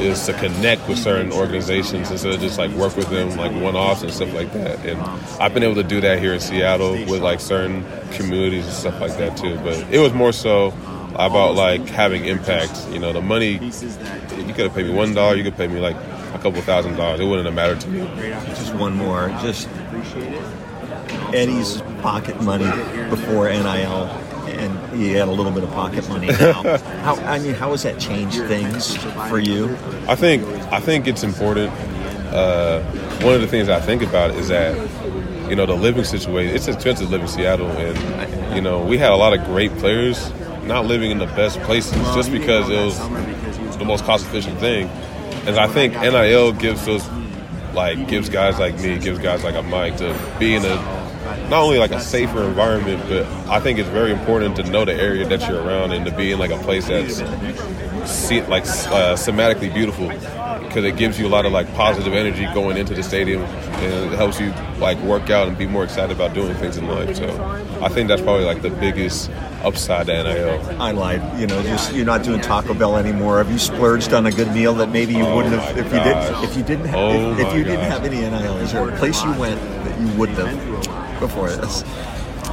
is 0.00 0.24
to 0.24 0.32
connect 0.32 0.88
with 0.88 0.96
certain 0.96 1.30
organizations 1.30 2.10
instead 2.10 2.32
of 2.32 2.40
just 2.40 2.56
like 2.56 2.70
work 2.70 2.96
with 2.96 3.10
them 3.10 3.36
like 3.36 3.52
one 3.62 3.76
offs 3.76 4.02
and 4.02 4.10
stuff 4.10 4.32
like 4.32 4.50
that. 4.54 4.78
And 4.86 4.98
I've 5.38 5.52
been 5.52 5.62
able 5.62 5.74
to 5.74 5.84
do 5.84 6.00
that 6.00 6.20
here 6.20 6.32
in 6.32 6.40
Seattle 6.40 6.92
with 6.92 7.20
like 7.20 7.40
certain 7.40 7.84
communities 8.12 8.64
and 8.64 8.72
stuff 8.72 8.98
like 8.98 9.18
that 9.18 9.36
too. 9.36 9.56
But 9.58 9.76
it 9.92 9.98
was 9.98 10.14
more 10.14 10.32
so 10.32 10.68
about 11.16 11.54
like 11.54 11.86
having 11.88 12.24
impact. 12.24 12.88
You 12.90 12.98
know, 12.98 13.12
the 13.12 13.20
money 13.20 13.52
you 13.52 14.54
could 14.54 14.64
have 14.64 14.74
paid 14.74 14.86
me 14.86 14.94
one 14.94 15.12
dollar, 15.12 15.36
you 15.36 15.44
could 15.44 15.56
pay 15.56 15.66
me 15.66 15.78
like 15.78 15.96
a 16.34 16.38
couple 16.38 16.60
thousand 16.62 16.96
dollars. 16.96 17.20
It 17.20 17.24
wouldn't 17.24 17.46
have 17.46 17.54
mattered 17.54 17.80
to 17.82 17.88
me. 17.88 18.00
Just 18.46 18.74
one 18.74 18.94
more. 18.96 19.28
Just 19.42 19.68
Eddie's 21.34 21.80
pocket 22.00 22.40
money 22.42 22.70
before 23.08 23.48
NIL, 23.48 24.06
and 24.46 25.00
he 25.00 25.12
had 25.12 25.28
a 25.28 25.30
little 25.30 25.52
bit 25.52 25.64
of 25.64 25.70
pocket 25.70 26.08
money 26.08 26.26
now. 26.26 26.52
how 27.02 27.14
I 27.16 27.38
mean, 27.38 27.54
how 27.54 27.70
has 27.70 27.82
that 27.82 27.98
changed 27.98 28.38
things 28.46 28.96
for 29.28 29.38
you? 29.38 29.76
I 30.08 30.14
think 30.14 30.42
I 30.72 30.80
think 30.80 31.06
it's 31.06 31.22
important. 31.22 31.72
Uh, 32.32 32.80
one 33.22 33.34
of 33.34 33.40
the 33.40 33.46
things 33.46 33.68
I 33.68 33.80
think 33.80 34.02
about 34.02 34.30
is 34.32 34.48
that 34.48 34.76
you 35.48 35.56
know 35.56 35.66
the 35.66 35.74
living 35.74 36.04
situation. 36.04 36.54
It's 36.54 36.68
expensive 36.68 37.06
to 37.06 37.12
live 37.12 37.22
in 37.22 37.28
Seattle, 37.28 37.68
and 37.70 38.54
you 38.54 38.60
know 38.60 38.84
we 38.84 38.98
had 38.98 39.12
a 39.12 39.16
lot 39.16 39.32
of 39.38 39.44
great 39.44 39.72
players 39.78 40.30
not 40.64 40.86
living 40.86 41.10
in 41.10 41.18
the 41.18 41.26
best 41.26 41.60
places 41.62 41.92
just 42.14 42.30
because 42.30 42.68
it 42.70 42.84
was 42.84 42.98
the 43.78 43.84
most 43.84 44.04
cost 44.04 44.26
efficient 44.26 44.58
thing. 44.60 44.88
And 45.44 45.58
I 45.58 45.66
think 45.66 45.94
NIL 45.94 46.52
gives 46.52 46.84
those 46.86 47.06
like 47.74 48.06
gives 48.08 48.28
guys 48.28 48.58
like 48.58 48.78
me, 48.80 48.98
gives 48.98 49.18
guys 49.18 49.42
like 49.44 49.54
a 49.54 49.62
Mike 49.62 49.96
to 49.98 50.16
be 50.38 50.54
in 50.54 50.64
a 50.64 51.02
not 51.48 51.62
only 51.62 51.78
like 51.78 51.92
a 51.92 52.00
safer 52.00 52.42
environment, 52.44 53.02
but 53.08 53.26
I 53.48 53.60
think 53.60 53.78
it's 53.78 53.88
very 53.88 54.12
important 54.12 54.56
to 54.56 54.64
know 54.64 54.84
the 54.84 54.94
area 54.94 55.26
that 55.28 55.48
you're 55.48 55.62
around 55.62 55.92
and 55.92 56.04
to 56.06 56.12
be 56.12 56.32
in 56.32 56.38
like 56.38 56.50
a 56.50 56.58
place 56.58 56.88
that's 56.88 57.16
see, 58.10 58.42
like 58.42 58.64
uh, 58.64 59.16
thematically 59.16 59.72
beautiful 59.72 60.08
because 60.72 60.86
it 60.86 60.96
gives 60.96 61.18
you 61.18 61.26
a 61.26 61.28
lot 61.28 61.44
of 61.44 61.52
like 61.52 61.70
positive 61.74 62.14
energy 62.14 62.46
going 62.54 62.78
into 62.78 62.94
the 62.94 63.02
stadium 63.02 63.42
and 63.42 64.10
it 64.10 64.16
helps 64.16 64.40
you 64.40 64.50
like 64.78 64.98
work 65.00 65.28
out 65.28 65.46
and 65.46 65.58
be 65.58 65.66
more 65.66 65.84
excited 65.84 66.16
about 66.16 66.32
doing 66.32 66.54
things 66.54 66.78
in 66.78 66.88
life. 66.88 67.14
So 67.14 67.28
I 67.82 67.90
think 67.90 68.08
that's 68.08 68.22
probably 68.22 68.46
like 68.46 68.62
the 68.62 68.70
biggest 68.70 69.30
upside 69.62 70.06
to 70.06 70.22
NIL. 70.22 70.80
I 70.80 70.92
lied. 70.92 71.38
You 71.38 71.46
know, 71.46 71.62
just 71.62 71.92
you're 71.92 72.06
not 72.06 72.22
doing 72.22 72.40
Taco 72.40 72.72
Bell 72.72 72.96
anymore. 72.96 73.36
Have 73.36 73.52
you 73.52 73.58
splurged 73.58 74.14
on 74.14 74.24
a 74.24 74.32
good 74.32 74.50
meal 74.54 74.72
that 74.76 74.88
maybe 74.88 75.12
you 75.12 75.24
Oh 75.24 75.36
wouldn't 75.36 75.60
have 75.60 75.76
if 75.76 75.92
you 75.92 76.00
didn't 76.00 76.44
if 76.44 76.56
you 76.56 76.62
didn't 76.62 76.86
have, 76.86 76.94
Oh 76.98 77.32
if, 77.32 77.40
if 77.40 77.54
you 77.54 77.64
didn't 77.64 77.90
have 77.90 78.04
any 78.04 78.20
NIL? 78.20 78.56
Is 78.56 78.72
there 78.72 78.88
a 78.88 78.96
place 78.96 79.22
you 79.22 79.32
went 79.34 79.60
that 79.60 80.00
you 80.00 80.08
wouldn't 80.18 80.38
have 80.38 81.20
before 81.20 81.50
this? 81.50 81.82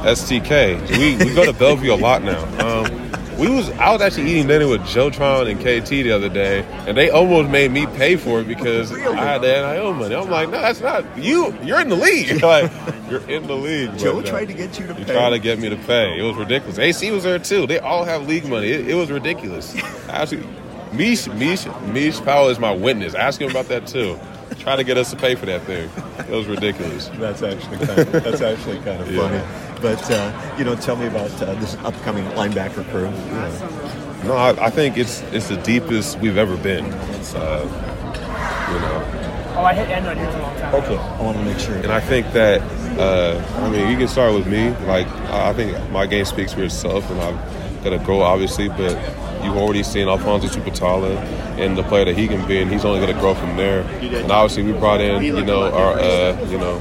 STK. 0.02 0.90
We 0.90 1.24
we 1.24 1.34
go 1.34 1.46
to 1.46 1.54
Bellevue 1.54 1.94
a 1.94 1.96
lot 1.96 2.22
now. 2.22 2.42
Um, 2.60 2.99
we 3.40 3.48
was 3.48 3.70
I 3.72 3.90
was 3.92 4.02
actually 4.02 4.30
eating 4.30 4.46
dinner 4.46 4.68
with 4.68 4.86
Joe 4.86 5.08
Tron 5.10 5.48
and 5.48 5.58
KT 5.58 5.88
the 5.88 6.12
other 6.12 6.28
day, 6.28 6.62
and 6.86 6.96
they 6.96 7.08
almost 7.10 7.48
made 7.50 7.70
me 7.72 7.86
pay 7.86 8.16
for 8.16 8.40
it 8.40 8.46
because 8.48 8.92
I 8.92 9.14
had 9.14 9.38
the 9.42 9.48
NIL 9.48 9.94
money. 9.94 10.14
I'm 10.14 10.28
like, 10.30 10.50
no, 10.50 10.60
that's 10.60 10.80
not 10.80 11.04
you. 11.18 11.56
You're 11.62 11.80
in 11.80 11.88
the 11.88 11.96
league. 11.96 12.42
like 12.42 12.70
you're 13.10 13.28
in 13.30 13.46
the 13.46 13.56
league. 13.56 13.96
Joe 13.98 14.16
But, 14.20 14.26
uh, 14.28 14.30
tried 14.30 14.48
to 14.48 14.54
get 14.54 14.78
you 14.78 14.86
to 14.86 14.94
He 14.94 15.04
pay. 15.04 15.12
tried 15.14 15.30
to 15.30 15.38
get 15.38 15.58
me 15.58 15.68
to 15.70 15.76
pay. 15.76 16.18
It 16.18 16.22
was 16.22 16.36
ridiculous. 16.36 16.78
AC 16.78 17.10
was 17.10 17.24
there 17.24 17.38
too. 17.38 17.66
They 17.66 17.78
all 17.78 18.04
have 18.04 18.28
league 18.28 18.46
money. 18.46 18.68
It, 18.70 18.88
it 18.90 18.94
was 18.94 19.10
ridiculous. 19.10 19.74
Actually, 20.08 20.46
Mish 20.92 21.26
Mish 21.28 21.66
Mish 21.92 22.20
Powell 22.20 22.48
is 22.48 22.58
my 22.58 22.72
witness. 22.72 23.14
Ask 23.14 23.40
him 23.40 23.50
about 23.50 23.66
that 23.68 23.86
too. 23.86 24.18
Try 24.58 24.76
to 24.76 24.84
get 24.84 24.98
us 24.98 25.10
to 25.10 25.16
pay 25.16 25.34
for 25.36 25.46
that 25.46 25.62
thing. 25.62 25.88
It 26.18 26.28
was 26.30 26.46
ridiculous. 26.46 27.08
That's 27.14 27.42
actually 27.42 27.78
kind 27.86 27.98
of, 28.00 28.12
that's 28.12 28.40
actually 28.42 28.78
kind 28.80 29.00
of 29.00 29.10
Yeah. 29.10 29.28
funny. 29.28 29.69
But 29.80 30.10
uh, 30.10 30.54
you 30.58 30.64
know, 30.64 30.74
tell 30.76 30.96
me 30.96 31.06
about 31.06 31.30
uh, 31.42 31.54
this 31.54 31.74
upcoming 31.84 32.24
linebacker 32.36 32.84
crew. 32.90 33.10
No, 34.28 34.34
I, 34.36 34.66
I 34.66 34.70
think 34.70 34.98
it's 34.98 35.22
it's 35.32 35.48
the 35.48 35.56
deepest 35.58 36.18
we've 36.18 36.36
ever 36.36 36.56
been. 36.56 36.84
Uh, 37.34 37.64
you 38.72 38.78
know, 38.80 39.16
Oh, 39.56 39.64
I 39.64 39.74
hit 39.74 39.88
end 39.88 40.06
on 40.06 40.16
yours 40.16 40.34
a 40.34 40.38
long 40.38 40.54
time. 40.56 40.74
Okay, 40.76 40.96
I 40.96 41.22
want 41.22 41.36
to 41.38 41.44
make 41.44 41.58
sure. 41.58 41.74
and 41.74 41.90
I 41.92 42.00
think 42.00 42.32
that 42.32 42.60
uh, 42.98 43.42
I 43.64 43.70
mean 43.70 43.90
you 43.90 43.96
can 43.98 44.08
start 44.08 44.34
with 44.34 44.46
me. 44.46 44.70
Like 44.86 45.06
I 45.30 45.50
I 45.50 45.52
think 45.54 45.90
my 45.90 46.06
game 46.06 46.24
speaks 46.24 46.52
for 46.52 46.62
itself, 46.62 47.10
and 47.10 47.20
I'm 47.20 47.38
gonna 47.82 47.98
grow 48.04 48.20
obviously. 48.20 48.68
But 48.68 48.96
you've 49.42 49.56
already 49.56 49.82
seen 49.82 50.08
Alfonso 50.08 50.46
Tuputala 50.48 51.16
and 51.58 51.76
the 51.76 51.82
player 51.84 52.04
that 52.04 52.16
he 52.16 52.28
can 52.28 52.46
be, 52.46 52.60
and 52.60 52.70
he's 52.70 52.84
only 52.84 53.00
gonna 53.00 53.18
grow 53.18 53.34
from 53.34 53.56
there. 53.56 53.80
And 54.02 54.30
obviously 54.30 54.62
we 54.70 54.78
brought 54.78 55.00
in 55.00 55.22
you 55.22 55.44
know 55.44 55.70
our 55.72 55.98
uh, 55.98 56.46
you 56.50 56.58
know 56.58 56.78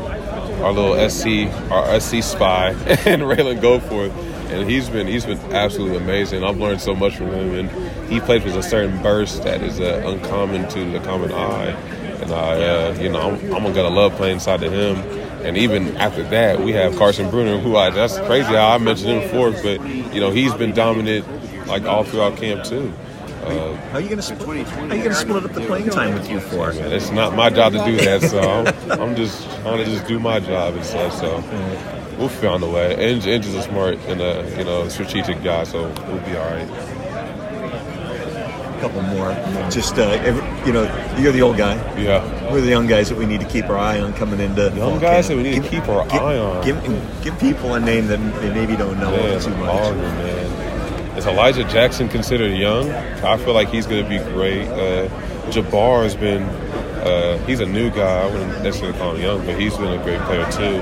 our 0.61 0.71
little 0.71 1.09
SC 1.09 1.47
our 1.71 1.99
SC 1.99 2.23
spy 2.23 2.69
and 3.05 3.23
Ralen 3.23 3.59
Goforth. 3.61 4.11
And 4.51 4.69
he's 4.69 4.89
been 4.89 5.07
he's 5.07 5.25
been 5.25 5.37
absolutely 5.53 5.97
amazing. 5.97 6.43
I've 6.43 6.57
learned 6.57 6.81
so 6.81 6.95
much 6.95 7.15
from 7.15 7.27
him, 7.27 7.53
and 7.53 8.11
he 8.11 8.19
plays 8.19 8.43
with 8.43 8.55
a 8.55 8.63
certain 8.63 9.01
burst 9.03 9.43
that 9.43 9.61
is 9.61 9.79
uh, 9.79 10.01
uncommon 10.05 10.67
to 10.69 10.85
the 10.91 10.99
common 11.01 11.31
eye. 11.31 11.69
And 12.21 12.31
I, 12.31 12.61
uh, 12.61 12.97
you 12.99 13.09
know, 13.09 13.21
I'm, 13.21 13.53
I'm 13.53 13.73
gonna 13.73 13.89
love 13.89 14.13
playing 14.13 14.35
inside 14.35 14.63
of 14.63 14.73
him. 14.73 14.97
And 15.45 15.55
even 15.55 15.95
after 15.97 16.23
that, 16.23 16.59
we 16.59 16.73
have 16.73 16.95
Carson 16.97 17.29
Bruener, 17.29 17.61
who 17.61 17.75
I 17.77 17.91
that's 17.91 18.17
crazy 18.19 18.53
how 18.53 18.69
I 18.69 18.77
mentioned 18.79 19.09
him 19.11 19.21
before, 19.21 19.51
but 19.51 19.87
you 20.13 20.19
know 20.19 20.31
he's 20.31 20.53
been 20.55 20.73
dominant 20.73 21.25
like 21.67 21.83
all 21.83 22.03
throughout 22.03 22.37
camp 22.37 22.65
too. 22.65 22.91
Uh, 23.57 23.75
How 23.89 23.97
are 23.97 24.01
you 24.01 24.07
going 24.07 24.17
to 24.17 24.23
split? 24.23 24.67
How 24.67 24.81
are 24.81 24.95
you 24.95 25.03
going 25.03 25.09
to 25.09 25.15
split 25.15 25.43
up 25.45 25.53
the 25.53 25.61
playing 25.61 25.89
time 25.89 26.13
with 26.13 26.29
you 26.29 26.39
four? 26.39 26.71
it's 26.71 27.11
not 27.11 27.35
my 27.35 27.49
job 27.49 27.73
to 27.73 27.83
do 27.85 27.97
that, 27.97 28.21
so 28.21 28.39
I'm, 28.41 28.67
I'm 29.01 29.15
just 29.15 29.43
trying 29.61 29.77
to 29.77 29.85
just 29.85 30.07
do 30.07 30.19
my 30.19 30.39
job 30.39 30.75
and 30.75 30.85
stuff. 30.85 31.13
So 31.15 31.43
we'll 32.17 32.29
find 32.29 32.63
a 32.63 32.69
way. 32.69 32.95
Inge, 33.11 33.25
Inge 33.27 33.45
is 33.45 33.55
a 33.55 33.63
smart 33.63 33.97
and 34.07 34.21
a 34.21 34.53
you 34.57 34.63
know 34.63 34.87
strategic 34.89 35.41
guy, 35.43 35.63
so 35.63 35.83
we'll 36.07 36.25
be 36.25 36.35
all 36.35 36.49
right. 36.51 36.69
A 38.69 38.81
couple 38.81 39.01
more. 39.01 39.33
Just 39.69 39.97
uh, 39.97 40.03
every, 40.23 40.41
you 40.65 40.71
know, 40.71 40.83
you're 41.19 41.33
the 41.33 41.41
old 41.41 41.57
guy. 41.57 41.75
Yeah. 42.01 42.23
We're 42.49 42.61
the 42.61 42.69
young 42.69 42.87
guys 42.87 43.09
that 43.09 43.17
we 43.17 43.25
need 43.25 43.41
to 43.41 43.47
keep 43.47 43.65
our 43.65 43.77
eye 43.77 43.99
on 43.99 44.13
coming 44.13 44.39
into 44.39 44.71
Young 44.73 44.99
guys 44.99 45.27
that 45.27 45.35
we 45.35 45.43
need 45.43 45.61
to 45.61 45.69
keep 45.69 45.87
our 45.89 46.05
give, 46.07 46.21
eye 46.21 46.37
on. 46.37 46.63
Give, 46.63 46.81
give 47.21 47.37
people 47.39 47.73
a 47.73 47.79
name 47.79 48.07
that 48.07 48.19
they 48.41 48.53
maybe 48.53 48.77
don't 48.77 48.97
know 48.97 49.11
Man, 49.11 49.41
too 49.41 49.49
much. 49.57 49.95
Man. 49.95 50.38
Is 51.19 51.27
Elijah 51.27 51.65
Jackson 51.65 52.07
considered 52.07 52.55
young? 52.55 52.89
I 52.91 53.35
feel 53.35 53.53
like 53.53 53.67
he's 53.67 53.85
going 53.85 54.01
to 54.01 54.09
be 54.09 54.19
great. 54.31 54.65
Uh, 54.69 55.09
Jabbar 55.51 56.03
has 56.03 56.15
been, 56.15 56.43
uh, 56.43 57.37
he's 57.45 57.59
a 57.59 57.65
new 57.65 57.89
guy. 57.89 58.21
I 58.21 58.31
wouldn't 58.31 58.63
necessarily 58.63 58.97
call 58.97 59.15
him 59.15 59.21
young, 59.21 59.45
but 59.45 59.59
he's 59.59 59.75
been 59.75 59.99
a 59.99 60.01
great 60.01 60.21
player 60.21 60.49
too. 60.49 60.81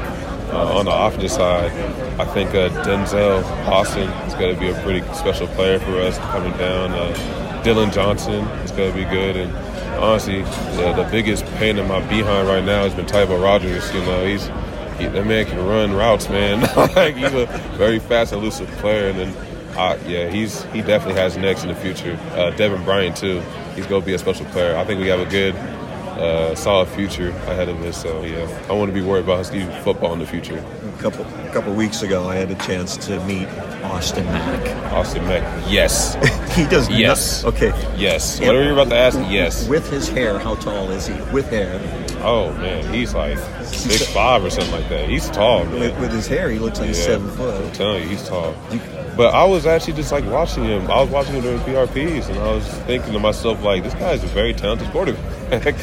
Uh, 0.53 0.77
on 0.77 0.85
the 0.85 0.93
offensive 0.93 1.31
side, 1.31 1.71
I 2.19 2.25
think 2.35 2.51
uh, 2.51 2.69
Denzel 2.83 3.41
Boston 3.65 4.09
is 4.27 4.35
going 4.35 4.53
to 4.53 4.61
be 4.61 4.69
a 4.69 4.79
pretty 4.83 5.01
special 5.15 5.47
player 5.47 5.79
for 5.79 5.99
us 6.01 6.19
coming 6.19 6.55
down. 6.59 6.91
Uh, 6.91 7.63
Dillon 7.63 7.89
Johnson 7.89 8.45
is 8.61 8.69
going 8.69 8.91
to 8.91 8.95
be 8.95 9.05
good. 9.05 9.37
And 9.37 9.51
honestly, 9.95 10.43
the, 10.43 10.93
the 10.95 11.09
biggest 11.11 11.45
pain 11.55 11.79
in 11.79 11.87
my 11.87 11.99
behind 12.07 12.47
right 12.47 12.63
now 12.63 12.83
has 12.83 12.93
been 12.93 13.07
Tybo 13.07 13.41
Rogers. 13.41 13.91
You 13.91 14.01
know, 14.01 14.23
he's 14.23 14.45
he, 14.99 15.07
that 15.07 15.25
man 15.25 15.47
can 15.47 15.65
run 15.65 15.93
routes, 15.93 16.29
man. 16.29 16.61
like 16.95 17.15
he's 17.15 17.33
a 17.33 17.47
very 17.75 17.97
fast, 17.97 18.33
elusive 18.33 18.69
player, 18.77 19.09
and 19.09 19.17
then 19.17 19.46
uh, 19.77 19.97
yeah, 20.07 20.29
he's 20.29 20.63
he 20.65 20.81
definitely 20.81 21.19
has 21.21 21.37
next 21.37 21.63
in 21.63 21.69
the 21.69 21.75
future. 21.75 22.17
Uh, 22.31 22.51
Devin 22.51 22.83
Bryant 22.83 23.15
too. 23.15 23.41
He's 23.75 23.85
going 23.87 24.01
to 24.01 24.05
be 24.05 24.13
a 24.13 24.19
special 24.19 24.45
player. 24.47 24.75
I 24.75 24.83
think 24.85 24.99
we 24.99 25.07
have 25.07 25.19
a 25.19 25.25
good, 25.29 25.55
uh, 25.55 26.55
solid 26.55 26.87
future 26.89 27.29
ahead 27.29 27.69
of 27.69 27.81
us. 27.83 28.01
So 28.01 28.23
yeah, 28.23 28.47
I 28.69 28.73
want 28.73 28.89
to 28.89 28.93
be 28.93 29.01
worried 29.05 29.23
about 29.25 29.45
Steve 29.45 29.71
football 29.83 30.13
in 30.13 30.19
the 30.19 30.25
future. 30.25 30.57
A 30.57 30.99
couple 31.01 31.25
a 31.25 31.49
couple 31.53 31.73
weeks 31.75 32.01
ago, 32.01 32.27
I 32.27 32.35
had 32.35 32.49
a 32.49 32.55
chance 32.55 32.97
to 33.05 33.23
meet 33.25 33.47
Austin 33.83 34.25
Mack. 34.25 34.91
Austin 34.93 35.23
Mack, 35.25 35.43
yes, 35.71 36.15
he 36.55 36.65
does. 36.65 36.89
Yes. 36.89 37.43
Not, 37.43 37.53
okay. 37.53 37.69
Yes. 37.95 38.39
Whatever 38.39 38.63
you're 38.63 38.73
about 38.73 38.89
to 38.89 38.95
ask, 38.97 39.17
yes. 39.31 39.67
With 39.67 39.87
his 39.91 40.09
hair, 40.09 40.39
how 40.39 40.55
tall 40.55 40.89
is 40.89 41.05
he? 41.05 41.13
With 41.31 41.49
hair. 41.51 41.79
Oh 42.23 42.51
man, 42.53 42.91
he's 42.91 43.13
like 43.13 43.37
six 43.63 44.07
five 44.11 44.43
or 44.43 44.49
something 44.49 44.71
like 44.71 44.89
that. 44.89 45.07
He's 45.07 45.29
tall, 45.29 45.65
man. 45.65 45.79
With, 45.79 45.99
with 45.99 46.11
his 46.11 46.25
hair, 46.25 46.49
he 46.49 46.57
looks 46.57 46.79
like 46.79 46.87
he's 46.87 46.97
Yeah. 46.99 47.05
seven 47.05 47.29
foot. 47.29 47.63
I'm 47.63 47.71
telling 47.73 48.01
you, 48.01 48.09
he's 48.09 48.27
tall. 48.27 48.53
But 49.17 49.33
I 49.33 49.43
was 49.45 49.65
actually 49.65 49.93
just 49.93 50.11
like 50.11 50.23
watching 50.25 50.63
him. 50.63 50.89
I 50.91 51.01
was 51.01 51.09
watching 51.09 51.33
him 51.33 51.41
during 51.41 51.59
PRPs, 51.61 52.29
and 52.29 52.37
I 52.37 52.53
was 52.53 52.65
thinking 52.85 53.13
to 53.13 53.19
myself, 53.19 53.63
like, 53.63 53.83
this 53.83 53.95
guy's 53.95 54.23
a 54.23 54.27
very 54.27 54.53
talented 54.53 54.89
quarterback. 54.91 55.33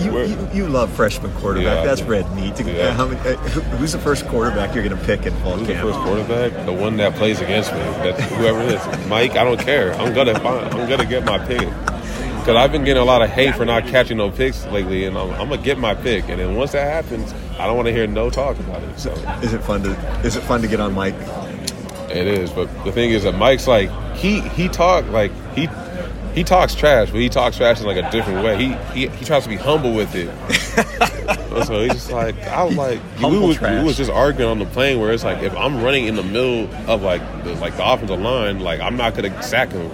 You, 0.00 0.18
you, 0.18 0.48
you 0.54 0.66
love 0.66 0.90
freshman 0.90 1.30
quarterback. 1.34 1.64
Yeah, 1.76 1.84
That's 1.84 2.00
red 2.00 2.34
meat. 2.34 2.58
Yeah. 2.58 2.94
How 2.94 3.06
many, 3.06 3.20
uh, 3.20 3.36
who's 3.36 3.92
the 3.92 3.98
first 3.98 4.26
quarterback 4.28 4.74
you're 4.74 4.82
going 4.82 4.98
to 4.98 5.04
pick 5.04 5.26
in 5.26 5.34
fall 5.42 5.58
Who's 5.58 5.68
the 5.68 5.74
first 5.74 5.98
quarterback? 5.98 6.64
The 6.64 6.72
one 6.72 6.96
that 6.96 7.14
plays 7.16 7.38
against 7.42 7.70
me. 7.72 7.78
That's 7.80 8.22
whoever 8.32 8.62
it 8.62 8.72
is. 8.72 9.08
Mike, 9.08 9.32
I 9.32 9.44
don't 9.44 9.60
care. 9.60 9.92
I'm 9.96 10.14
gonna 10.14 10.40
find, 10.40 10.74
I'm 10.74 10.88
gonna 10.88 11.04
get 11.04 11.26
my 11.26 11.38
pick. 11.38 11.68
Cause 12.46 12.56
I've 12.56 12.72
been 12.72 12.84
getting 12.84 13.02
a 13.02 13.04
lot 13.04 13.20
of 13.20 13.28
hate 13.28 13.54
for 13.54 13.66
not 13.66 13.86
catching 13.86 14.16
no 14.16 14.30
picks 14.30 14.64
lately, 14.68 15.04
and 15.04 15.18
I'm, 15.18 15.30
I'm 15.32 15.50
gonna 15.50 15.62
get 15.62 15.78
my 15.78 15.94
pick. 15.94 16.30
And 16.30 16.40
then 16.40 16.56
once 16.56 16.72
that 16.72 16.90
happens, 16.90 17.34
I 17.58 17.66
don't 17.66 17.76
want 17.76 17.88
to 17.88 17.92
hear 17.92 18.06
no 18.06 18.30
talk 18.30 18.58
about 18.58 18.82
it. 18.82 18.98
So 18.98 19.12
Is 19.42 19.52
it 19.52 19.62
fun 19.62 19.82
to 19.82 19.90
Is 20.24 20.36
it 20.36 20.40
fun 20.40 20.62
to 20.62 20.68
get 20.68 20.80
on 20.80 20.94
Mike? 20.94 21.14
It 22.10 22.26
is, 22.26 22.50
but 22.50 22.66
the 22.84 22.92
thing 22.92 23.10
is 23.10 23.22
that 23.24 23.32
Mike's 23.32 23.68
like 23.68 23.90
he 24.16 24.40
he 24.40 24.68
talked 24.68 25.08
like 25.08 25.32
he 25.54 25.68
he 26.34 26.44
talks 26.44 26.74
trash, 26.74 27.10
but 27.10 27.20
he 27.20 27.28
talks 27.28 27.56
trash 27.56 27.80
in 27.80 27.86
like 27.86 27.96
a 27.96 28.10
different 28.10 28.44
way. 28.44 28.56
He 28.56 28.74
he, 28.92 29.08
he 29.16 29.24
tries 29.24 29.44
to 29.44 29.48
be 29.48 29.56
humble 29.56 29.94
with 29.94 30.14
it. 30.14 30.28
so 31.66 31.82
he's 31.82 31.92
just 31.92 32.10
like 32.10 32.36
I 32.42 32.64
was 32.64 32.76
like 32.76 33.00
we 33.18 33.38
was, 33.38 33.60
we 33.60 33.82
was 33.82 33.96
just 33.96 34.10
arguing 34.10 34.50
on 34.50 34.58
the 34.58 34.66
plane 34.66 35.00
where 35.00 35.12
it's 35.12 35.24
like 35.24 35.42
if 35.42 35.54
I'm 35.56 35.82
running 35.82 36.06
in 36.06 36.16
the 36.16 36.22
middle 36.22 36.72
of 36.88 37.02
like 37.02 37.22
the, 37.44 37.54
like 37.56 37.76
the 37.76 37.88
offensive 37.88 38.20
line, 38.20 38.60
like 38.60 38.80
I'm 38.80 38.96
not 38.96 39.14
gonna 39.14 39.42
sack 39.42 39.70
him. 39.70 39.88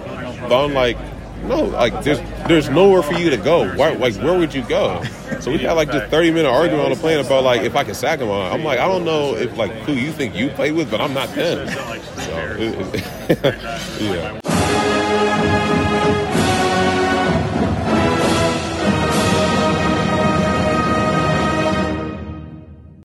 But 0.47 0.65
I'm 0.65 0.73
like. 0.73 0.97
No, 1.43 1.63
like 1.63 2.03
there's 2.03 2.19
there's 2.47 2.69
nowhere 2.69 3.01
for 3.03 3.13
you 3.13 3.29
to 3.29 3.37
go. 3.37 3.73
Why, 3.75 3.91
like 3.91 4.15
where 4.15 4.37
would 4.37 4.53
you 4.53 4.63
go? 4.63 5.03
So 5.39 5.51
we 5.51 5.59
got 5.59 5.75
like 5.75 5.91
this 5.91 6.09
30 6.09 6.31
minute 6.31 6.49
argument 6.49 6.85
on 6.85 6.91
the 6.91 6.97
plane 6.97 7.23
about 7.23 7.43
like 7.43 7.61
if 7.61 7.75
I 7.75 7.83
can 7.83 7.93
sack 7.93 8.19
him. 8.19 8.29
On. 8.29 8.51
I'm 8.51 8.63
like 8.63 8.79
I 8.79 8.87
don't 8.87 9.05
know 9.05 9.35
if 9.35 9.55
like 9.57 9.71
who 9.71 9.93
you 9.93 10.11
think 10.11 10.35
you 10.35 10.49
played 10.49 10.73
with, 10.73 10.89
but 10.91 10.99
I'm 10.99 11.13
not 11.13 11.29
them. 11.35 11.67
So, 11.69 12.33
yeah. 14.03 14.39